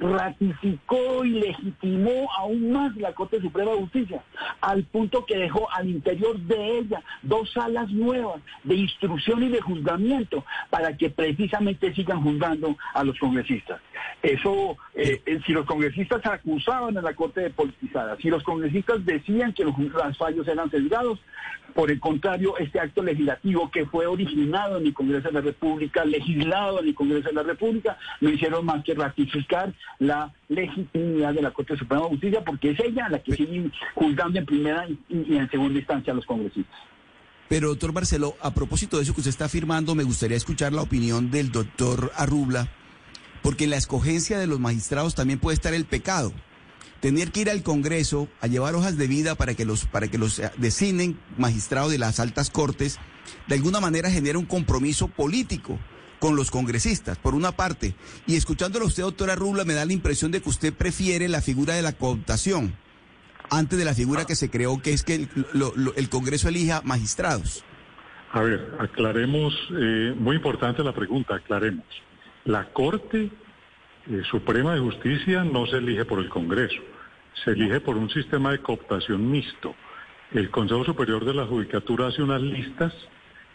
ratificó 0.00 1.24
y 1.24 1.30
legitimó 1.30 2.28
aún 2.38 2.72
más 2.72 2.96
la 2.96 3.12
Corte 3.12 3.40
Suprema 3.40 3.72
de 3.72 3.78
Justicia, 3.78 4.22
al 4.60 4.84
punto 4.84 5.26
que 5.26 5.36
dejó 5.36 5.70
al 5.72 5.88
interior 5.88 6.38
de 6.40 6.78
ella 6.78 7.02
dos 7.22 7.52
salas 7.52 7.90
nuevas 7.90 8.40
de 8.64 8.76
instrucción 8.76 9.42
y 9.42 9.48
de 9.48 9.60
juzgamiento 9.60 10.44
para 10.70 10.96
que 10.96 11.10
precisamente 11.10 11.94
sigan 11.94 12.22
juzgando 12.22 12.76
a 12.94 13.04
los 13.04 13.18
congresistas. 13.18 13.80
Eso, 14.22 14.76
eh, 14.94 15.20
eh, 15.26 15.40
si 15.46 15.52
los 15.52 15.66
congresistas 15.66 16.24
acusaban 16.24 16.96
a 16.96 17.02
la 17.02 17.14
Corte 17.14 17.42
de 17.42 17.50
politizada, 17.50 18.16
si 18.16 18.30
los 18.30 18.42
congresistas 18.42 19.04
decían 19.04 19.52
que 19.52 19.64
los, 19.64 19.76
los 19.78 20.16
fallos 20.16 20.48
eran 20.48 20.70
sesgados, 20.70 21.18
por 21.74 21.90
el 21.90 22.00
contrario, 22.00 22.56
este 22.58 22.80
acto 22.80 23.02
legislativo 23.02 23.70
que 23.70 23.86
fue 23.86 24.06
originado 24.06 24.78
en 24.78 24.86
el 24.86 24.94
Congreso 24.94 25.28
de 25.28 25.34
la 25.34 25.40
República, 25.40 26.04
legislado 26.04 26.80
en 26.80 26.88
el 26.88 26.94
Congreso 26.94 27.28
de 27.28 27.34
la 27.34 27.42
República, 27.42 27.98
no 28.20 28.30
hicieron 28.30 28.64
más 28.64 28.84
que 28.84 28.94
ratificar 28.94 29.72
la 29.98 30.32
legitimidad 30.48 31.34
de 31.34 31.42
la 31.42 31.50
Corte 31.50 31.76
Suprema 31.76 32.04
de 32.04 32.08
Justicia, 32.10 32.44
porque 32.44 32.70
es 32.70 32.80
ella 32.80 33.08
la 33.08 33.18
que 33.20 33.34
sigue 33.34 33.70
juzgando 33.94 34.38
en 34.38 34.46
primera 34.46 34.86
y, 35.08 35.36
en 35.36 35.50
segunda 35.50 35.78
instancia 35.78 36.12
a 36.12 36.16
los 36.16 36.26
congresistas. 36.26 36.78
Pero, 37.48 37.68
doctor 37.68 37.92
Barceló, 37.92 38.36
a 38.40 38.54
propósito 38.54 38.96
de 38.96 39.02
eso 39.02 39.14
que 39.14 39.20
usted 39.20 39.30
está 39.30 39.46
afirmando, 39.46 39.94
me 39.94 40.04
gustaría 40.04 40.36
escuchar 40.36 40.72
la 40.72 40.82
opinión 40.82 41.30
del 41.30 41.50
doctor 41.50 42.12
Arrubla, 42.16 42.68
porque 43.42 43.64
en 43.64 43.70
la 43.70 43.76
escogencia 43.76 44.38
de 44.38 44.46
los 44.46 44.60
magistrados 44.60 45.14
también 45.14 45.40
puede 45.40 45.54
estar 45.54 45.74
el 45.74 45.84
pecado 45.84 46.32
tener 47.00 47.32
que 47.32 47.40
ir 47.40 47.50
al 47.50 47.62
Congreso 47.62 48.28
a 48.40 48.46
llevar 48.46 48.74
hojas 48.74 48.96
de 48.96 49.06
vida 49.06 49.34
para 49.34 49.54
que 49.54 49.64
los, 49.64 49.86
para 49.86 50.08
que 50.08 50.18
los 50.18 50.38
eh, 50.38 50.50
designen 50.58 51.18
magistrados 51.36 51.90
de 51.90 51.98
las 51.98 52.20
altas 52.20 52.50
cortes, 52.50 52.98
de 53.48 53.54
alguna 53.54 53.80
manera 53.80 54.10
genera 54.10 54.38
un 54.38 54.46
compromiso 54.46 55.08
político 55.08 55.78
con 56.18 56.36
los 56.36 56.50
congresistas, 56.50 57.18
por 57.18 57.34
una 57.34 57.52
parte. 57.52 57.94
Y 58.26 58.36
escuchándolo 58.36 58.86
usted, 58.86 59.02
doctora 59.02 59.34
Rubla, 59.34 59.64
me 59.64 59.72
da 59.72 59.86
la 59.86 59.92
impresión 59.92 60.30
de 60.30 60.42
que 60.42 60.50
usted 60.50 60.72
prefiere 60.74 61.28
la 61.28 61.40
figura 61.40 61.74
de 61.74 61.82
la 61.82 61.92
cooptación 61.92 62.76
antes 63.50 63.78
de 63.78 63.84
la 63.84 63.94
figura 63.94 64.26
que 64.26 64.36
se 64.36 64.50
creó, 64.50 64.80
que 64.80 64.92
es 64.92 65.02
que 65.02 65.14
el, 65.14 66.08
Congreso 66.08 66.48
elija 66.48 66.82
magistrados. 66.84 67.64
A 68.32 68.42
ver, 68.42 68.74
aclaremos, 68.78 69.54
eh, 69.76 70.14
muy 70.16 70.36
importante 70.36 70.84
la 70.84 70.94
pregunta, 70.94 71.34
aclaremos. 71.34 71.84
La 72.44 72.72
Corte 72.72 73.30
eh, 74.10 74.22
Suprema 74.28 74.74
de 74.74 74.80
Justicia 74.80 75.44
no 75.44 75.66
se 75.66 75.76
elige 75.76 76.04
por 76.04 76.18
el 76.18 76.28
Congreso, 76.28 76.80
se 77.44 77.52
elige 77.52 77.80
por 77.80 77.96
un 77.96 78.10
sistema 78.10 78.50
de 78.50 78.58
cooptación 78.58 79.30
mixto. 79.30 79.74
El 80.32 80.50
Consejo 80.50 80.84
Superior 80.84 81.24
de 81.24 81.34
la 81.34 81.46
Judicatura 81.46 82.08
hace 82.08 82.22
unas 82.22 82.42
listas 82.42 82.92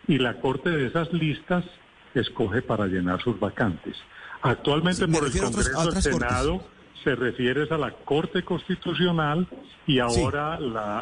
y 0.07 0.17
la 0.17 0.39
Corte 0.39 0.69
de 0.69 0.87
esas 0.87 1.11
listas 1.11 1.65
escoge 2.13 2.61
para 2.61 2.87
llenar 2.87 3.21
sus 3.21 3.39
vacantes. 3.39 3.97
Actualmente 4.41 5.07
por 5.07 5.25
el 5.25 5.31
Congreso 5.31 5.91
del 5.91 6.01
Senado 6.01 6.63
se 7.03 7.15
refiere 7.15 7.67
a 7.69 7.77
la 7.77 7.91
Corte 7.91 8.43
Constitucional 8.43 9.47
y 9.85 9.99
ahora 9.99 10.57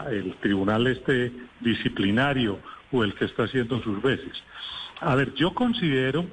el 0.10 0.36
Tribunal 0.42 0.88
este 0.88 1.32
disciplinario 1.60 2.60
o 2.92 3.04
el 3.04 3.14
que 3.14 3.26
está 3.26 3.44
haciendo 3.44 3.82
sus 3.84 4.02
veces. 4.02 4.34
A 5.00 5.16
ver, 5.16 5.34
yo 5.36 5.54
considero 5.54 6.26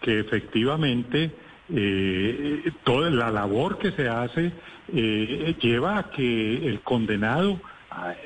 que 0.00 0.20
efectivamente 0.20 1.32
eh, 1.72 2.72
toda 2.84 3.10
la 3.10 3.30
labor 3.30 3.78
que 3.78 3.92
se 3.92 4.08
hace 4.08 4.52
eh, 4.92 5.56
lleva 5.60 5.98
a 5.98 6.10
que 6.10 6.68
el 6.68 6.80
condenado, 6.80 7.60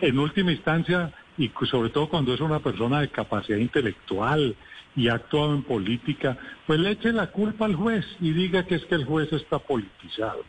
en 0.01 0.19
última 0.19 0.51
instancia, 0.51 1.13
y 1.37 1.51
sobre 1.71 1.91
todo 1.91 2.09
cuando 2.09 2.35
es 2.35 2.41
una 2.41 2.59
persona 2.59 3.01
de 3.01 3.09
capacidad 3.09 3.59
intelectual 3.59 4.57
y 4.97 5.09
ha 5.09 5.15
actuado 5.15 5.55
en 5.55 5.63
política, 5.63 6.37
pues 6.67 6.81
le 6.81 6.91
eche 6.91 7.13
la 7.13 7.29
culpa 7.29 7.67
al 7.67 7.77
juez 7.77 8.05
y 8.21 8.33
diga 8.33 8.67
que 8.67 8.75
es 8.75 8.85
que 8.87 8.97
el 8.97 9.05
juez 9.05 9.33
está 9.33 9.59
politizado. 9.59 10.43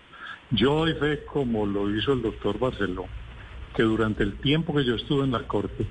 Yo 0.51 0.79
doy 0.79 0.93
fe, 0.93 1.23
como 1.25 1.67
lo 1.67 1.95
hizo 1.95 2.13
el 2.13 2.23
doctor 2.23 2.57
Barceló, 2.57 3.05
que 3.75 3.83
durante 3.83 4.23
el 4.23 4.33
tiempo 4.37 4.73
que 4.73 4.83
yo 4.83 4.95
estuve 4.95 5.25
en 5.25 5.31
la 5.31 5.43
Corte, 5.43 5.85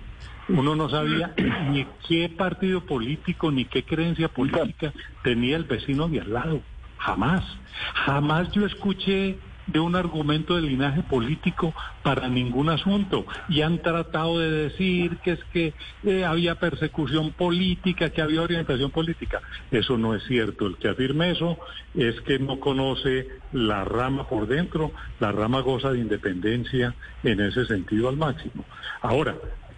uno 0.48 0.74
no 0.74 0.88
sabía 0.88 1.34
ni 1.70 1.86
qué 2.08 2.28
partido 2.28 2.80
político 2.80 3.52
ni 3.52 3.66
qué 3.66 3.84
creencia 3.84 4.28
política 4.28 4.92
tenía 5.22 5.56
el 5.56 5.64
vecino 5.64 6.08
de 6.08 6.20
al 6.20 6.32
lado. 6.32 6.60
Jamás, 6.98 7.42
jamás 8.06 8.50
yo 8.52 8.66
escuché 8.66 9.38
de 9.68 9.80
un 9.80 9.94
argumento 9.94 10.56
de 10.56 10.62
linaje 10.62 11.02
político 11.02 11.74
para 12.02 12.28
ningún 12.28 12.70
asunto 12.70 13.26
y 13.48 13.60
han 13.60 13.80
tratado 13.82 14.38
de 14.38 14.50
decir 14.50 15.18
que 15.18 15.32
es 15.32 15.44
que 15.52 15.74
eh, 16.04 16.24
había 16.24 16.54
persecución 16.56 17.32
política, 17.32 18.10
que 18.10 18.22
había 18.22 18.42
orientación 18.42 18.90
política. 18.90 19.40
Eso 19.70 19.98
no 19.98 20.14
es 20.14 20.24
cierto. 20.24 20.66
El 20.66 20.76
que 20.76 20.88
afirme 20.88 21.30
eso 21.30 21.58
es 21.94 22.20
que 22.22 22.38
no 22.38 22.58
conoce 22.58 23.28
la 23.52 23.84
rama 23.84 24.26
por 24.26 24.46
dentro, 24.46 24.92
la 25.20 25.32
rama 25.32 25.60
goza 25.60 25.92
de 25.92 26.00
independencia 26.00 26.94
en 27.22 27.40
ese 27.40 27.66
sentido 27.66 28.08
al 28.08 28.16
máximo. 28.16 28.64
Ahora, 29.02 29.36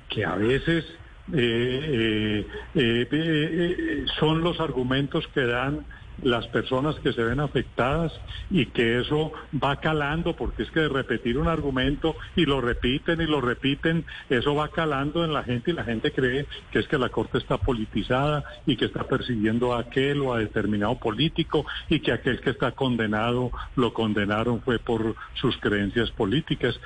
que 0.08 0.24
a 0.24 0.36
veces 0.36 0.84
eh, 1.32 2.46
eh, 2.74 4.04
son 4.18 4.42
los 4.42 4.60
argumentos 4.60 5.26
que 5.28 5.42
dan 5.42 5.84
las 6.22 6.46
personas 6.48 6.96
que 6.96 7.12
se 7.12 7.22
ven 7.22 7.40
afectadas 7.40 8.12
y 8.50 8.66
que 8.66 9.00
eso 9.00 9.32
va 9.52 9.76
calando, 9.76 10.36
porque 10.36 10.62
es 10.62 10.70
que 10.70 10.80
de 10.80 10.88
repetir 10.88 11.38
un 11.38 11.48
argumento 11.48 12.16
y 12.36 12.44
lo 12.44 12.60
repiten 12.60 13.20
y 13.20 13.26
lo 13.26 13.40
repiten, 13.40 14.04
eso 14.28 14.54
va 14.54 14.68
calando 14.68 15.24
en 15.24 15.32
la 15.32 15.42
gente 15.42 15.70
y 15.70 15.74
la 15.74 15.84
gente 15.84 16.12
cree 16.12 16.46
que 16.70 16.80
es 16.80 16.88
que 16.88 16.98
la 16.98 17.08
Corte 17.08 17.38
está 17.38 17.58
politizada 17.58 18.44
y 18.66 18.76
que 18.76 18.86
está 18.86 19.04
persiguiendo 19.04 19.74
a 19.74 19.80
aquel 19.80 20.20
o 20.20 20.34
a 20.34 20.38
determinado 20.38 20.98
político 20.98 21.66
y 21.88 22.00
que 22.00 22.12
aquel 22.12 22.40
que 22.40 22.50
está 22.50 22.72
condenado 22.72 23.50
lo 23.76 23.92
condenaron 23.92 24.60
fue 24.62 24.78
por 24.78 25.14
sus 25.34 25.56
creencias 25.58 26.10
políticas. 26.10 26.78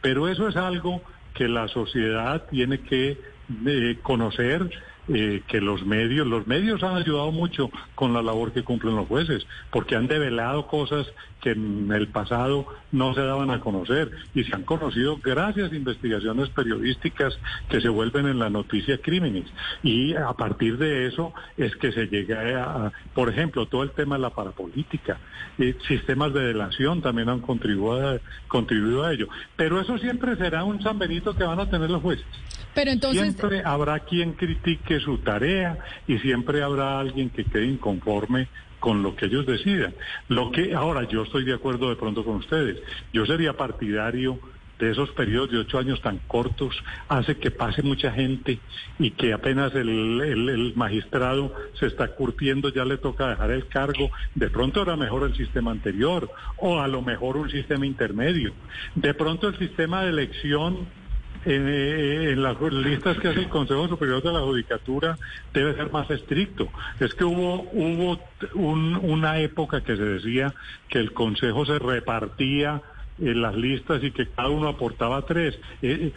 Pero 0.00 0.28
eso 0.28 0.48
es 0.48 0.56
algo 0.56 1.02
que 1.34 1.48
la 1.48 1.68
sociedad 1.68 2.46
tiene 2.50 2.80
que 2.80 3.18
eh, 3.66 3.98
conocer 4.02 4.70
eh, 5.12 5.42
que 5.48 5.60
los 5.60 5.84
medios, 5.84 6.26
los 6.26 6.46
medios 6.46 6.82
han 6.84 6.96
ayudado 6.96 7.32
mucho 7.32 7.70
con 7.94 8.12
la 8.12 8.22
labor 8.22 8.52
que 8.52 8.62
cumplen 8.62 8.94
los 8.94 9.08
jueces, 9.08 9.44
porque 9.70 9.96
han 9.96 10.06
develado 10.06 10.66
cosas 10.68 11.06
que 11.40 11.50
en 11.50 11.90
el 11.90 12.08
pasado 12.08 12.66
no 12.92 13.14
se 13.14 13.22
daban 13.22 13.50
a 13.50 13.60
conocer 13.60 14.10
y 14.34 14.44
se 14.44 14.54
han 14.54 14.62
conocido 14.62 15.18
gracias 15.22 15.72
a 15.72 15.74
investigaciones 15.74 16.50
periodísticas 16.50 17.36
que 17.68 17.80
se 17.80 17.88
vuelven 17.88 18.26
en 18.26 18.38
la 18.38 18.50
noticia 18.50 18.98
crímenes. 18.98 19.46
Y 19.82 20.14
a 20.14 20.32
partir 20.34 20.78
de 20.78 21.06
eso 21.06 21.32
es 21.56 21.74
que 21.76 21.92
se 21.92 22.06
llega 22.06 22.62
a, 22.64 22.92
por 23.14 23.28
ejemplo, 23.30 23.66
todo 23.66 23.82
el 23.82 23.90
tema 23.90 24.16
de 24.16 24.22
la 24.22 24.30
parapolítica, 24.30 25.18
sistemas 25.88 26.32
de 26.32 26.44
delación 26.44 27.02
también 27.02 27.28
han 27.28 27.40
contribuido 27.40 28.10
a, 28.10 28.18
contribuido 28.48 29.04
a 29.04 29.12
ello. 29.12 29.28
Pero 29.56 29.80
eso 29.80 29.98
siempre 29.98 30.36
será 30.36 30.62
un 30.64 30.80
San 30.82 30.98
Benito 30.98 31.34
que 31.34 31.44
van 31.44 31.60
a 31.60 31.68
tener 31.68 31.90
los 31.90 32.02
jueces. 32.02 32.26
Pero 32.74 32.90
entonces... 32.90 33.34
Siempre 33.34 33.62
habrá 33.64 34.00
quien 34.00 34.32
critique 34.32 35.00
su 35.00 35.18
tarea 35.18 35.78
y 36.06 36.18
siempre 36.18 36.62
habrá 36.62 37.00
alguien 37.00 37.30
que 37.30 37.44
quede 37.44 37.66
inconforme 37.66 38.48
con 38.78 39.02
lo 39.02 39.14
que 39.14 39.26
ellos 39.26 39.46
decidan. 39.46 39.94
Lo 40.28 40.50
que 40.50 40.74
ahora 40.74 41.04
yo 41.04 41.22
estoy 41.22 41.44
de 41.44 41.54
acuerdo 41.54 41.90
de 41.90 41.96
pronto 41.96 42.24
con 42.24 42.36
ustedes. 42.36 42.78
Yo 43.12 43.26
sería 43.26 43.52
partidario 43.52 44.40
de 44.80 44.90
esos 44.90 45.10
periodos 45.10 45.50
de 45.50 45.58
ocho 45.58 45.78
años 45.78 46.00
tan 46.00 46.18
cortos 46.26 46.74
hace 47.08 47.36
que 47.36 47.50
pase 47.50 47.82
mucha 47.82 48.10
gente 48.10 48.58
y 48.98 49.10
que 49.10 49.34
apenas 49.34 49.74
el, 49.74 50.20
el, 50.22 50.72
magistrado 50.74 51.54
se 51.74 51.86
está 51.86 52.08
curtiendo, 52.08 52.70
ya 52.70 52.86
le 52.86 52.96
toca 52.96 53.28
dejar 53.28 53.50
el 53.50 53.68
cargo. 53.68 54.10
De 54.34 54.48
pronto 54.48 54.82
era 54.82 54.96
mejor 54.96 55.24
el 55.24 55.36
sistema 55.36 55.70
anterior 55.70 56.30
o 56.56 56.80
a 56.80 56.88
lo 56.88 57.02
mejor 57.02 57.36
un 57.36 57.50
sistema 57.50 57.84
intermedio. 57.84 58.54
De 58.94 59.12
pronto 59.12 59.48
el 59.48 59.58
sistema 59.58 60.02
de 60.02 60.10
elección 60.10 60.88
en, 61.44 62.42
las 62.42 62.60
listas 62.60 63.18
que 63.18 63.28
hace 63.28 63.40
el 63.40 63.48
Consejo 63.48 63.88
Superior 63.88 64.22
de 64.22 64.32
la 64.32 64.40
Judicatura 64.40 65.16
debe 65.52 65.74
ser 65.74 65.90
más 65.90 66.10
estricto. 66.10 66.68
Es 66.98 67.14
que 67.14 67.24
hubo, 67.24 67.68
hubo 67.72 68.18
una 68.54 69.38
época 69.38 69.82
que 69.82 69.96
se 69.96 70.02
decía 70.02 70.54
que 70.88 70.98
el 70.98 71.12
Consejo 71.12 71.64
se 71.64 71.78
repartía 71.78 72.82
eh, 73.20 73.34
las 73.34 73.54
listas 73.54 74.02
y 74.02 74.12
que 74.12 74.28
cada 74.28 74.48
uno 74.48 74.68
aportaba 74.68 75.22
tres. 75.22 75.58
Eh, 75.82 76.12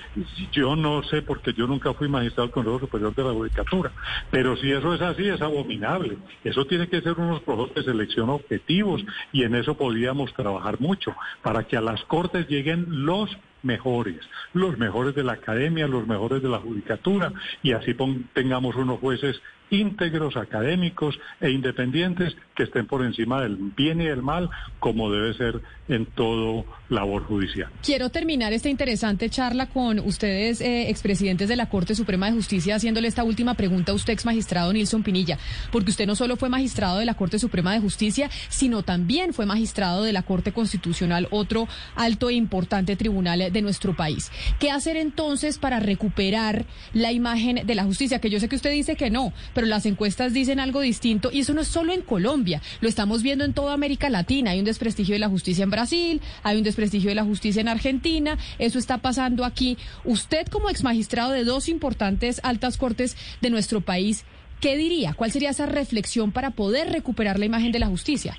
yo 0.51 0.75
no 0.75 1.03
sé, 1.03 1.21
porque 1.21 1.53
yo 1.53 1.67
nunca 1.67 1.93
fui 1.93 2.07
magistrado 2.07 2.47
del 2.47 2.53
Consejo 2.53 2.79
Superior 2.79 3.13
de 3.13 3.23
la 3.23 3.33
Judicatura, 3.33 3.91
pero 4.31 4.55
si 4.55 4.71
eso 4.71 4.93
es 4.93 5.01
así, 5.01 5.27
es 5.27 5.41
abominable. 5.41 6.17
Eso 6.43 6.65
tiene 6.65 6.87
que 6.87 7.01
ser 7.01 7.13
unos 7.13 7.41
procesos 7.41 7.75
de 7.75 7.83
selección 7.83 8.29
objetivos 8.29 9.03
y 9.33 9.43
en 9.43 9.55
eso 9.55 9.75
podríamos 9.75 10.33
trabajar 10.33 10.79
mucho 10.79 11.13
para 11.41 11.63
que 11.63 11.75
a 11.75 11.81
las 11.81 12.03
Cortes 12.05 12.47
lleguen 12.47 12.85
los 13.05 13.29
mejores, 13.63 14.19
los 14.53 14.77
mejores 14.77 15.15
de 15.15 15.23
la 15.23 15.33
academia, 15.33 15.87
los 15.87 16.05
mejores 16.07 16.43
de 16.43 16.49
la 16.49 16.59
judicatura, 16.59 17.33
y 17.61 17.71
así 17.71 17.95
tengamos 18.33 18.75
unos 18.75 18.99
jueces 18.99 19.41
íntegros, 19.69 20.37
académicos 20.37 21.19
e 21.41 21.49
independientes 21.51 22.35
que 22.55 22.63
estén 22.63 22.85
por 22.85 23.03
encima 23.03 23.41
del 23.41 23.55
bien 23.57 24.01
y 24.01 24.05
del 24.05 24.21
mal, 24.21 24.49
como 24.79 25.11
debe 25.11 25.33
ser 25.33 25.61
en 25.87 26.05
todo 26.05 26.65
labor 26.89 27.23
judicial. 27.25 27.69
Quiero 27.83 28.09
terminar 28.09 28.53
esta 28.53 28.69
interesante 28.69 29.29
charla 29.29 29.67
con 29.67 29.99
ustedes, 29.99 30.61
eh, 30.61 30.89
expresidentes 30.89 31.49
de 31.49 31.55
la 31.55 31.69
Corte 31.69 31.95
Suprema 31.95 32.27
de 32.27 32.33
Justicia, 32.33 32.75
haciéndole 32.75 33.07
esta 33.07 33.23
última 33.23 33.55
pregunta 33.55 33.91
a 33.91 33.95
usted, 33.95 34.13
ex 34.13 34.25
magistrado 34.25 34.71
Nilson 34.71 35.03
Pinilla, 35.03 35.37
porque 35.71 35.91
usted 35.91 36.05
no 36.05 36.15
solo 36.15 36.37
fue 36.37 36.49
magistrado 36.49 36.99
de 36.99 37.05
la 37.05 37.15
Corte 37.15 37.39
Suprema 37.39 37.73
de 37.73 37.79
Justicia, 37.79 38.29
sino 38.49 38.83
también 38.83 39.33
fue 39.33 39.45
magistrado 39.45 40.03
de 40.03 40.13
la 40.13 40.23
Corte 40.23 40.51
Constitucional, 40.51 41.27
otro 41.31 41.67
alto 41.95 42.29
e 42.29 42.33
importante 42.33 42.95
tribunal 42.95 43.51
de 43.51 43.61
nuestro 43.61 43.95
país. 43.95 44.31
¿Qué 44.59 44.71
hacer 44.71 44.97
entonces 44.97 45.57
para 45.57 45.79
recuperar 45.79 46.65
la 46.93 47.11
imagen 47.11 47.65
de 47.65 47.75
la 47.75 47.83
justicia? 47.83 48.19
Que 48.19 48.29
yo 48.29 48.39
sé 48.39 48.47
que 48.47 48.55
usted 48.55 48.71
dice 48.71 48.95
que 48.95 49.09
no, 49.09 49.33
pero 49.53 49.67
las 49.67 49.85
encuestas 49.85 50.33
dicen 50.33 50.59
algo 50.59 50.81
distinto 50.81 51.29
y 51.31 51.39
eso 51.39 51.53
no 51.53 51.61
es 51.61 51.67
solo 51.67 51.93
en 51.93 52.01
Colombia, 52.01 52.61
lo 52.81 52.89
estamos 52.89 53.23
viendo 53.23 53.45
en 53.45 53.53
toda 53.53 53.73
América 53.73 54.09
Latina. 54.09 54.51
Hay 54.51 54.59
un 54.59 54.65
desprestigio 54.65 55.13
de 55.13 55.19
la 55.19 55.29
justicia 55.29 55.63
en 55.63 55.69
Brasil, 55.69 56.21
hay 56.43 56.57
un 56.57 56.63
desprestigio 56.63 57.09
de 57.09 57.15
la 57.15 57.23
justicia 57.23 57.61
en 57.61 57.67
Argentina, 57.67 58.37
eso 58.59 58.79
está 58.79 58.99
pasando 58.99 59.45
aquí. 59.45 59.77
Usted 60.03 60.47
como 60.47 60.69
ex 60.69 60.83
magistrado 60.83 61.31
de 61.31 61.43
dos 61.43 61.69
importantes 61.69 62.41
altas 62.43 62.77
cortes 62.77 63.17
de 63.41 63.49
nuestro 63.49 63.81
país, 63.81 64.25
¿qué 64.59 64.77
diría? 64.77 65.13
¿Cuál 65.13 65.31
sería 65.31 65.49
esa 65.49 65.65
reflexión 65.65 66.31
para 66.31 66.51
poder 66.51 66.91
recuperar 66.91 67.39
la 67.39 67.45
imagen 67.45 67.71
de 67.71 67.79
la 67.79 67.87
justicia? 67.87 68.37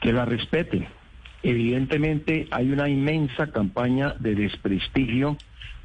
Que 0.00 0.12
la 0.12 0.24
respeten. 0.24 0.86
Evidentemente 1.42 2.48
hay 2.50 2.70
una 2.70 2.88
inmensa 2.88 3.52
campaña 3.52 4.14
de 4.18 4.34
desprestigio 4.34 5.36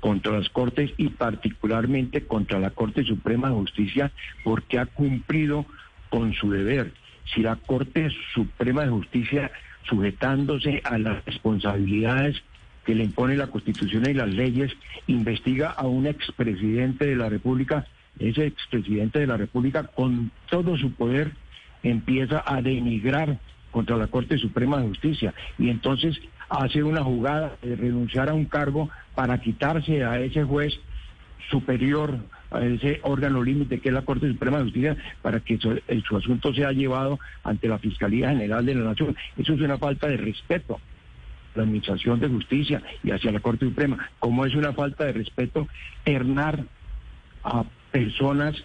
contra 0.02 0.34
las 0.34 0.50
Cortes 0.50 0.92
y 0.98 1.10
particularmente 1.10 2.26
contra 2.26 2.60
la 2.60 2.72
Corte 2.72 3.06
Suprema 3.06 3.48
de 3.48 3.56
Justicia 3.56 4.12
porque 4.44 4.80
ha 4.80 4.88
cumplido 4.88 5.66
con 6.10 6.34
su 6.34 6.52
deber. 6.52 6.92
Si 7.34 7.42
la 7.42 7.56
Corte 7.56 8.10
Suprema 8.34 8.84
de 8.84 8.90
Justicia, 8.90 9.52
sujetándose 9.84 10.82
a 10.84 10.98
las 10.98 11.24
responsabilidades 11.24 12.42
que 12.86 12.96
le 12.96 13.06
impone 13.06 13.38
la 13.38 13.48
Constitución 13.48 14.10
y 14.10 14.14
las 14.14 14.30
leyes, 14.30 14.74
investiga 15.08 15.70
a 15.70 15.86
un 15.88 16.08
expresidente 16.08 17.06
de 17.06 17.16
la 17.16 17.30
República, 17.30 17.86
ese 18.20 18.48
expresidente 18.48 19.20
de 19.20 19.28
la 19.28 19.38
República 19.38 19.84
con 19.84 20.32
todo 20.50 20.78
su 20.78 20.92
poder 20.92 21.32
empieza 21.84 22.44
a 22.46 22.62
denigrar 22.62 23.40
contra 23.70 23.98
la 23.98 24.08
Corte 24.08 24.38
Suprema 24.38 24.80
de 24.80 24.88
Justicia 24.88 25.34
y 25.58 25.70
entonces 25.70 26.20
hace 26.52 26.84
una 26.84 27.04
jugada 27.04 27.56
de 27.62 27.76
renunciar 27.76 28.30
a 28.30 28.34
un 28.34 28.46
cargo 28.46 28.90
para 29.16 29.40
quitarse 29.40 30.04
a 30.04 30.20
ese 30.20 30.44
juez 30.44 30.74
superior, 31.50 32.18
a 32.52 32.60
ese 32.66 33.00
órgano 33.04 33.42
límite 33.42 33.80
que 33.80 33.90
es 33.90 33.96
la 33.96 34.02
Corte 34.02 34.28
Suprema 34.28 34.58
de 34.58 34.66
Justicia, 34.66 34.98
para 35.22 35.40
que 35.40 35.58
su, 35.58 35.80
su, 36.08 36.18
asunto 36.18 36.54
sea 36.54 36.74
llevado 36.74 37.20
ante 37.44 37.70
la 37.70 37.80
Fiscalía 37.80 38.30
General 38.30 38.66
de 38.66 38.76
la 38.76 38.90
Nación. 38.90 39.16
Eso 39.38 39.54
es 39.54 39.62
una 39.62 39.78
falta 39.78 40.08
de 40.08 40.18
respeto 40.18 40.76
a 40.76 41.58
la 41.58 41.64
Administración 41.64 42.20
de 42.20 42.28
Justicia 42.28 42.82
y 43.02 43.12
hacia 43.12 43.32
la 43.32 43.40
Corte 43.40 43.66
Suprema, 43.66 44.10
como 44.20 44.46
es 44.46 44.54
una 44.54 44.74
falta 44.74 45.06
de 45.06 45.14
respeto 45.14 45.68
ternar 46.04 46.66
a 47.44 47.64
personas 47.92 48.56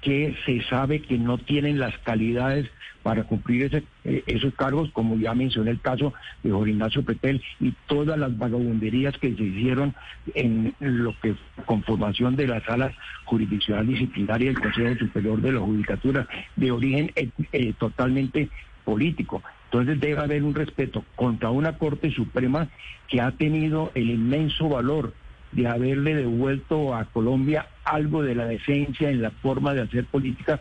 que 0.00 0.36
se 0.46 0.62
sabe 0.64 1.02
que 1.02 1.18
no 1.18 1.38
tienen 1.38 1.78
las 1.78 1.96
calidades 1.98 2.68
para 3.02 3.24
cumplir 3.24 3.64
ese, 3.64 3.84
eh, 4.04 4.22
esos 4.26 4.54
cargos, 4.54 4.90
como 4.92 5.16
ya 5.16 5.34
mencioné 5.34 5.70
el 5.70 5.80
caso 5.80 6.12
de 6.42 6.50
Jorge 6.50 6.72
Ignacio 6.72 7.04
Petel 7.04 7.42
y 7.60 7.72
todas 7.86 8.18
las 8.18 8.36
vagabunderías 8.36 9.16
que 9.18 9.34
se 9.34 9.42
hicieron 9.42 9.94
en 10.34 10.74
lo 10.80 11.14
que 11.20 11.34
conformación 11.66 12.36
de 12.36 12.46
la 12.46 12.64
sala 12.64 12.92
jurisdiccional 13.24 13.86
disciplinaria 13.86 14.52
del 14.52 14.60
Consejo 14.60 14.98
Superior 14.98 15.40
de 15.40 15.52
la 15.52 15.60
Judicatura 15.60 16.28
de 16.56 16.70
origen 16.70 17.10
eh, 17.16 17.28
eh, 17.52 17.72
totalmente 17.78 18.48
político. 18.84 19.42
Entonces 19.64 20.00
debe 20.00 20.20
haber 20.20 20.42
un 20.42 20.54
respeto 20.54 21.04
contra 21.16 21.50
una 21.50 21.78
Corte 21.78 22.10
Suprema 22.10 22.68
que 23.08 23.20
ha 23.20 23.30
tenido 23.32 23.90
el 23.94 24.10
inmenso 24.10 24.68
valor 24.68 25.14
de 25.52 25.66
haberle 25.66 26.14
devuelto 26.14 26.94
a 26.94 27.04
Colombia 27.06 27.66
algo 27.84 28.22
de 28.22 28.34
la 28.34 28.46
decencia 28.46 29.10
en 29.10 29.22
la 29.22 29.30
forma 29.30 29.74
de 29.74 29.82
hacer 29.82 30.06
política, 30.06 30.60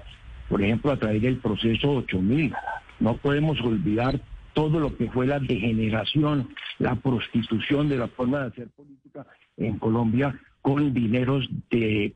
por 0.51 0.61
ejemplo, 0.61 0.91
a 0.91 0.97
través 0.97 1.21
del 1.21 1.37
proceso 1.37 1.91
8000. 1.91 2.53
No 2.99 3.15
podemos 3.15 3.59
olvidar 3.61 4.19
todo 4.53 4.81
lo 4.81 4.97
que 4.97 5.09
fue 5.09 5.25
la 5.25 5.39
degeneración, 5.39 6.49
la 6.77 6.95
prostitución 6.95 7.87
de 7.87 7.97
la 7.97 8.09
forma 8.09 8.41
de 8.41 8.47
hacer 8.47 8.67
política 8.75 9.25
en 9.55 9.79
Colombia 9.79 10.37
con 10.61 10.93
dineros 10.93 11.49
de, 11.71 12.13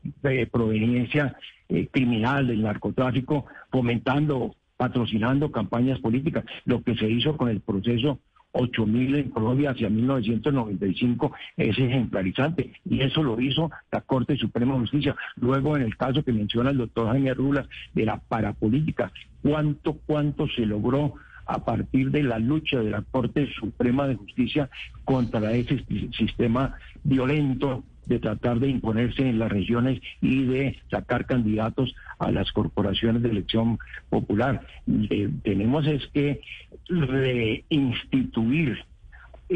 proveniencia 0.52 1.34
eh, 1.70 1.88
criminal 1.90 2.46
del 2.46 2.62
narcotráfico, 2.62 3.46
fomentando, 3.72 4.54
patrocinando 4.76 5.50
campañas 5.50 5.98
políticas, 6.00 6.44
lo 6.66 6.82
que 6.82 6.94
se 6.94 7.08
hizo 7.08 7.38
con 7.38 7.48
el 7.48 7.60
proceso 7.60 8.20
8.000 8.56 9.16
en 9.16 9.30
Colombia 9.30 9.70
hacia 9.70 9.90
1995 9.90 11.32
es 11.56 11.78
ejemplarizante 11.78 12.72
y 12.84 13.02
eso 13.02 13.22
lo 13.22 13.40
hizo 13.40 13.70
la 13.92 14.00
Corte 14.00 14.36
Suprema 14.36 14.74
de 14.74 14.80
Justicia. 14.80 15.16
Luego 15.36 15.76
en 15.76 15.82
el 15.82 15.96
caso 15.96 16.22
que 16.22 16.32
menciona 16.32 16.70
el 16.70 16.78
doctor 16.78 17.08
Jaime 17.08 17.34
Rulas 17.34 17.68
de 17.94 18.06
la 18.06 18.18
parapolítica, 18.18 19.12
¿cuánto, 19.42 19.98
cuánto 20.06 20.48
se 20.48 20.64
logró 20.64 21.14
a 21.46 21.64
partir 21.64 22.10
de 22.10 22.22
la 22.22 22.38
lucha 22.38 22.80
de 22.80 22.90
la 22.90 23.02
Corte 23.02 23.48
Suprema 23.58 24.08
de 24.08 24.16
Justicia 24.16 24.68
contra 25.04 25.52
ese 25.52 25.84
sistema 26.16 26.74
violento 27.04 27.84
de 28.06 28.18
tratar 28.18 28.60
de 28.60 28.68
imponerse 28.68 29.28
en 29.28 29.38
las 29.38 29.50
regiones 29.50 30.00
y 30.20 30.44
de 30.44 30.78
sacar 30.90 31.26
candidatos 31.26 31.94
a 32.18 32.30
las 32.30 32.50
corporaciones 32.52 33.22
de 33.22 33.30
elección 33.30 33.78
popular. 34.08 34.66
Eh, 35.10 35.28
tenemos 35.42 35.86
que 36.12 36.40
reinstituir 36.88 38.78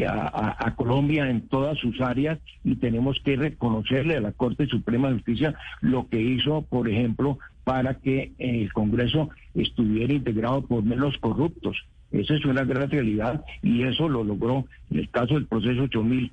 a, 0.07 0.67
a, 0.67 0.77
Colombia 0.77 1.29
en 1.29 1.49
todas 1.49 1.77
sus 1.79 2.01
áreas 2.01 2.39
y 2.63 2.77
tenemos 2.77 3.19
que 3.25 3.37
reconocerle 3.37 4.17
a 4.17 4.21
la 4.21 4.33
Corte 4.33 4.67
Suprema 4.67 5.09
de 5.09 5.15
Justicia 5.15 5.55
lo 5.81 6.09
que 6.09 6.21
hizo, 6.21 6.63
por 6.63 6.89
ejemplo, 6.89 7.39
para 7.65 7.95
que 7.95 8.33
el 8.39 8.73
Congreso 8.73 9.31
estuviera 9.55 10.13
integrado 10.13 10.63
por 10.63 10.85
menos 10.85 11.19
corruptos. 11.19 11.77
Esa 12.13 12.35
es 12.35 12.45
una 12.45 12.65
gran 12.65 12.91
realidad 12.91 13.45
y 13.63 13.83
eso 13.83 14.09
lo 14.09 14.25
logró 14.25 14.67
en 14.91 14.99
el 14.99 15.11
caso 15.11 15.35
del 15.35 15.47
proceso 15.47 15.83
8000 15.83 16.33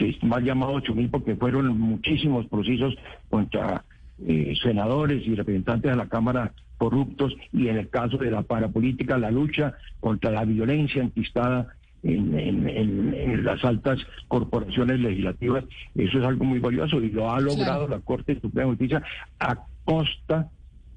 que 0.00 0.08
es 0.08 0.22
más 0.22 0.42
llamado 0.42 0.72
8.000 0.80 1.10
porque 1.10 1.36
fueron 1.36 1.78
muchísimos 1.78 2.46
procesos 2.46 2.94
contra 3.28 3.84
eh, 4.26 4.54
senadores 4.62 5.26
y 5.26 5.34
representantes 5.34 5.90
de 5.90 5.96
la 5.96 6.08
Cámara 6.08 6.52
corruptos 6.78 7.34
y 7.52 7.68
en 7.68 7.76
el 7.76 7.90
caso 7.90 8.16
de 8.16 8.30
la 8.30 8.40
parapolítica, 8.40 9.18
la 9.18 9.30
lucha 9.30 9.74
contra 10.00 10.30
la 10.30 10.46
violencia 10.46 11.02
enquistada 11.02 11.74
en, 12.02 12.34
en, 12.34 13.44
las 13.44 13.62
altas 13.62 13.98
corporaciones 14.26 15.00
legislativas, 15.00 15.64
eso 15.94 16.18
es 16.18 16.24
algo 16.24 16.46
muy 16.46 16.58
valioso 16.58 16.98
y 17.02 17.10
lo 17.10 17.30
ha 17.30 17.38
logrado 17.38 17.86
la 17.86 18.00
Corte 18.00 18.40
Suprema 18.40 18.70
de 18.70 18.76
Justicia 18.76 19.02
a 19.38 19.66
costa 19.84 20.48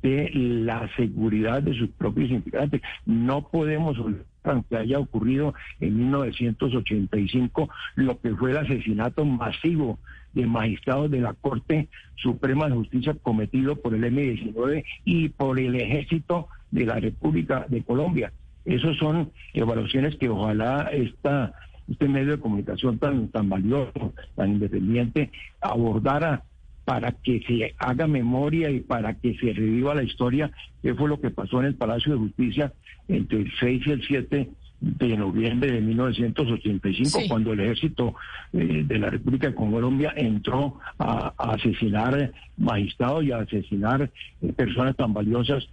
de 0.02 0.32
la 0.34 0.90
seguridad 0.96 1.62
de 1.62 1.74
sus 1.74 1.90
propios 1.90 2.32
integrantes. 2.32 2.82
No 3.06 3.50
podemos 3.50 4.00
olvidar 4.00 4.33
aunque 4.52 4.78
haya 4.78 5.00
ocurrido 5.00 5.54
en 5.80 5.98
1985 5.98 7.70
lo 7.96 8.20
que 8.20 8.36
fue 8.36 8.52
el 8.52 8.58
asesinato 8.58 9.26
masivo 9.26 10.00
de 10.34 10.46
magistrados 10.46 11.12
de 11.12 11.22
la 11.22 11.34
Corte 11.34 11.90
Suprema 12.16 12.68
de 12.68 12.76
Justicia 12.76 13.16
cometido 13.22 13.76
por 13.76 13.94
el 13.94 14.04
M-19 14.04 14.84
y 15.06 15.30
por 15.30 15.60
el 15.60 15.76
Ejército 15.76 16.48
de 16.72 16.86
la 16.86 17.00
República 17.00 17.66
de 17.70 17.84
Colombia. 17.84 18.34
Esas 18.66 18.98
son 18.98 19.32
evaluaciones 19.54 20.16
que 20.16 20.30
ojalá 20.30 20.90
esta, 20.92 21.54
este 21.90 22.08
medio 22.08 22.32
de 22.32 22.40
comunicación 22.40 22.98
tan, 22.98 23.28
tan 23.28 23.50
valioso, 23.50 24.14
tan 24.36 24.54
independiente, 24.54 25.32
abordara 25.62 26.44
para 26.86 27.12
que 27.12 27.42
se 27.48 27.76
haga 27.78 28.08
memoria 28.08 28.70
y 28.70 28.82
para 28.82 29.14
que 29.16 29.36
se 29.38 29.54
reviva 29.54 29.96
la 29.96 30.04
historia, 30.04 30.52
qué 30.82 30.94
fue 30.94 31.08
lo 31.08 31.20
que 31.20 31.30
pasó 31.30 31.60
en 31.60 31.68
el 31.68 31.76
Palacio 31.76 32.14
de 32.14 32.20
Justicia 32.20 32.74
entre 33.08 33.40
el 33.40 33.52
6 33.60 33.82
y 33.86 33.92
el 33.92 34.04
7 34.06 34.50
de 34.84 35.18
noviembre 35.18 35.72
de 35.72 35.80
1985, 35.80 37.20
cuando 37.30 37.54
el 37.54 37.62
ejército 37.62 38.16
eh, 38.52 38.84
de 38.86 39.00
la 39.00 39.10
República 39.10 39.48
de 39.48 39.56
Colombia 39.56 40.14
entró 40.16 40.78
a, 41.00 41.34
asesinar 41.38 42.34
magistrados 42.58 43.24
y 43.24 43.32
a 43.32 43.38
asesinar 43.38 44.12
eh, 44.42 44.54
personas 44.54 44.98
tan 44.98 45.14
valiosas 45.14 45.70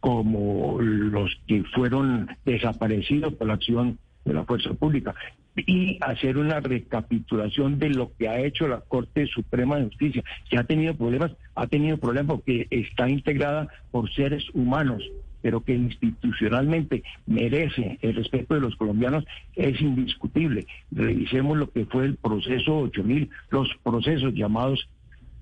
como 0.00 0.78
los 0.80 1.30
que 1.46 1.62
fueron 1.74 2.28
desaparecidos 2.46 3.34
por 3.34 3.48
la 3.48 3.54
acción 3.54 3.98
de 4.24 4.32
la 4.32 4.44
fuerza 4.44 4.72
pública. 4.72 5.14
Y 5.56 5.98
hacer 6.00 6.36
una 6.36 6.60
recapitulación 6.60 7.78
de 7.78 7.90
lo 7.90 8.12
que 8.16 8.28
ha 8.28 8.40
hecho 8.40 8.68
la 8.68 8.80
Corte 8.80 9.26
Suprema 9.26 9.76
de 9.76 9.86
Justicia. 9.86 10.22
Si 10.50 10.56
ha 10.56 10.64
tenido 10.64 10.94
problemas, 10.94 11.32
ha 11.54 11.66
tenido 11.66 11.96
problemas 11.96 12.36
porque 12.36 12.66
está 12.70 13.08
integrada 13.08 13.68
por 13.90 14.12
seres 14.12 14.44
humanos, 14.52 15.02
pero 15.42 15.62
que 15.62 15.74
institucionalmente 15.74 17.02
merece 17.26 17.98
el 18.02 18.14
respeto 18.14 18.54
de 18.54 18.60
los 18.60 18.76
colombianos 18.76 19.24
es 19.54 19.80
indiscutible. 19.80 20.66
Revisemos 20.90 21.56
lo 21.56 21.70
que 21.70 21.86
fue 21.86 22.06
el 22.06 22.16
proceso 22.16 22.78
8000, 22.78 23.30
los 23.50 23.68
procesos 23.82 24.34
llamados 24.34 24.88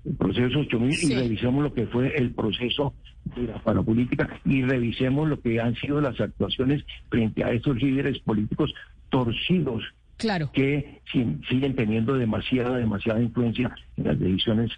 el 0.05 0.15
proceso 0.15 0.59
8000 0.59 1.11
y 1.11 1.15
revisemos 1.15 1.63
lo 1.63 1.73
que 1.73 1.87
fue 1.87 2.15
el 2.15 2.31
proceso 2.31 2.93
de 3.35 3.47
la 3.47 3.57
parapolítica 3.57 4.39
y 4.45 4.61
revisemos 4.61 5.27
lo 5.27 5.39
que 5.41 5.59
han 5.59 5.73
sido 5.75 5.99
las 5.99 6.21
actuaciones 6.21 6.85
frente 7.09 7.43
a 7.43 7.51
estos 7.51 7.81
líderes 7.81 8.19
políticos 8.19 8.71
torcidos 9.09 9.83
Claro. 10.17 10.51
que 10.53 11.01
siguen 11.11 11.75
teniendo 11.75 12.13
demasiada, 12.15 12.77
demasiada 12.77 13.21
influencia 13.21 13.75
en 13.97 14.03
las 14.05 14.19
decisiones 14.19 14.71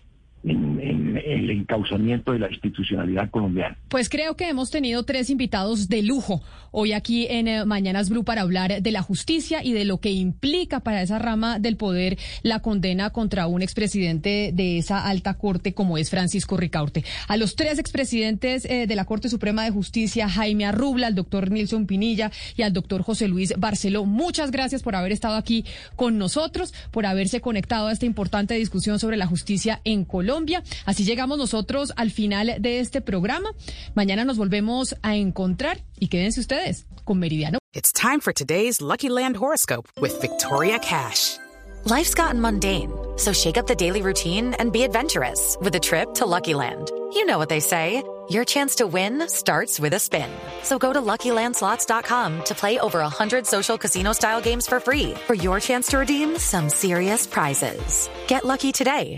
en, 0.49 1.21
el 1.25 1.49
encauzamiento 1.49 2.31
de 2.31 2.39
la 2.39 2.49
institucionalidad 2.49 3.29
colombiana. 3.29 3.77
Pues 3.89 4.09
creo 4.09 4.35
que 4.35 4.47
hemos 4.49 4.71
tenido 4.71 5.03
tres 5.03 5.29
invitados 5.29 5.89
de 5.89 6.03
lujo 6.03 6.41
hoy 6.71 6.93
aquí 6.93 7.27
en 7.29 7.47
eh, 7.47 7.65
Mañanas 7.65 8.09
Blue 8.09 8.23
para 8.23 8.41
hablar 8.41 8.81
de 8.81 8.91
la 8.91 9.01
justicia 9.01 9.63
y 9.63 9.73
de 9.73 9.85
lo 9.85 9.99
que 9.99 10.11
implica 10.11 10.79
para 10.81 11.01
esa 11.01 11.19
rama 11.19 11.59
del 11.59 11.77
poder 11.77 12.17
la 12.43 12.59
condena 12.59 13.09
contra 13.09 13.47
un 13.47 13.61
expresidente 13.61 14.51
de 14.53 14.77
esa 14.77 15.07
alta 15.07 15.35
corte 15.35 15.73
como 15.73 15.97
es 15.97 16.09
Francisco 16.09 16.57
Ricaurte. 16.57 17.03
A 17.27 17.37
los 17.37 17.55
tres 17.55 17.79
expresidentes 17.79 18.65
eh, 18.65 18.87
de 18.87 18.95
la 18.95 19.05
Corte 19.05 19.29
Suprema 19.29 19.63
de 19.63 19.71
Justicia, 19.71 20.29
Jaime 20.29 20.65
Arrubla, 20.65 21.07
al 21.07 21.15
doctor 21.15 21.51
Nilson 21.51 21.87
Pinilla 21.87 22.31
y 22.55 22.61
al 22.61 22.73
doctor 22.73 23.01
José 23.01 23.27
Luis 23.27 23.53
Barceló, 23.57 24.05
muchas 24.05 24.51
gracias 24.51 24.83
por 24.83 24.95
haber 24.95 25.11
estado 25.11 25.35
aquí 25.35 25.65
con 25.95 26.17
nosotros, 26.17 26.73
por 26.91 27.05
haberse 27.05 27.41
conectado 27.41 27.87
a 27.87 27.91
esta 27.91 28.05
importante 28.05 28.53
discusión 28.55 28.99
sobre 28.99 29.17
la 29.17 29.25
justicia 29.25 29.81
en 29.83 30.05
Colombia. 30.37 30.63
Así 30.85 31.03
llegamos 31.03 31.39
nosotros 31.39 31.91
al 31.95 32.11
final 32.11 32.57
de 32.59 32.79
este 32.79 33.01
programa. 33.01 33.49
Mañana 33.95 34.23
nos 34.23 34.37
volvemos 34.37 34.95
a 35.01 35.15
encontrar 35.15 35.83
y 35.99 36.09
quédense 36.09 36.39
ustedes 36.39 36.85
con 37.05 37.17
Meridiano. 37.17 37.57
It's 37.73 37.91
time 37.91 38.19
for 38.19 38.33
today's 38.33 38.79
Lucky 38.79 39.09
Land 39.09 39.37
horoscope 39.37 39.87
with 39.99 40.21
Victoria 40.21 40.77
Cash. 40.79 41.37
Life's 41.85 42.13
gotten 42.13 42.39
mundane, 42.39 42.91
so 43.17 43.33
shake 43.33 43.57
up 43.57 43.65
the 43.65 43.75
daily 43.75 44.01
routine 44.01 44.53
and 44.59 44.71
be 44.71 44.83
adventurous 44.83 45.57
with 45.59 45.73
a 45.75 45.79
trip 45.79 46.13
to 46.15 46.25
Lucky 46.25 46.53
Land. 46.53 46.91
You 47.13 47.25
know 47.25 47.37
what 47.39 47.49
they 47.49 47.61
say. 47.61 48.03
Your 48.29 48.43
chance 48.43 48.75
to 48.75 48.87
win 48.87 49.25
starts 49.29 49.79
with 49.79 49.93
a 49.93 49.99
spin. 49.99 50.29
So 50.61 50.77
go 50.77 50.91
to 50.91 50.99
LuckyLandSlots.com 50.99 52.43
to 52.43 52.55
play 52.55 52.77
over 52.77 52.99
100 52.99 53.47
social 53.47 53.77
casino-style 53.77 54.41
games 54.41 54.67
for 54.67 54.81
free 54.81 55.13
for 55.25 55.33
your 55.33 55.61
chance 55.61 55.87
to 55.91 55.99
redeem 55.99 56.37
some 56.37 56.67
serious 56.67 57.25
prizes. 57.25 58.09
Get 58.27 58.43
lucky 58.43 58.73
today 58.73 59.17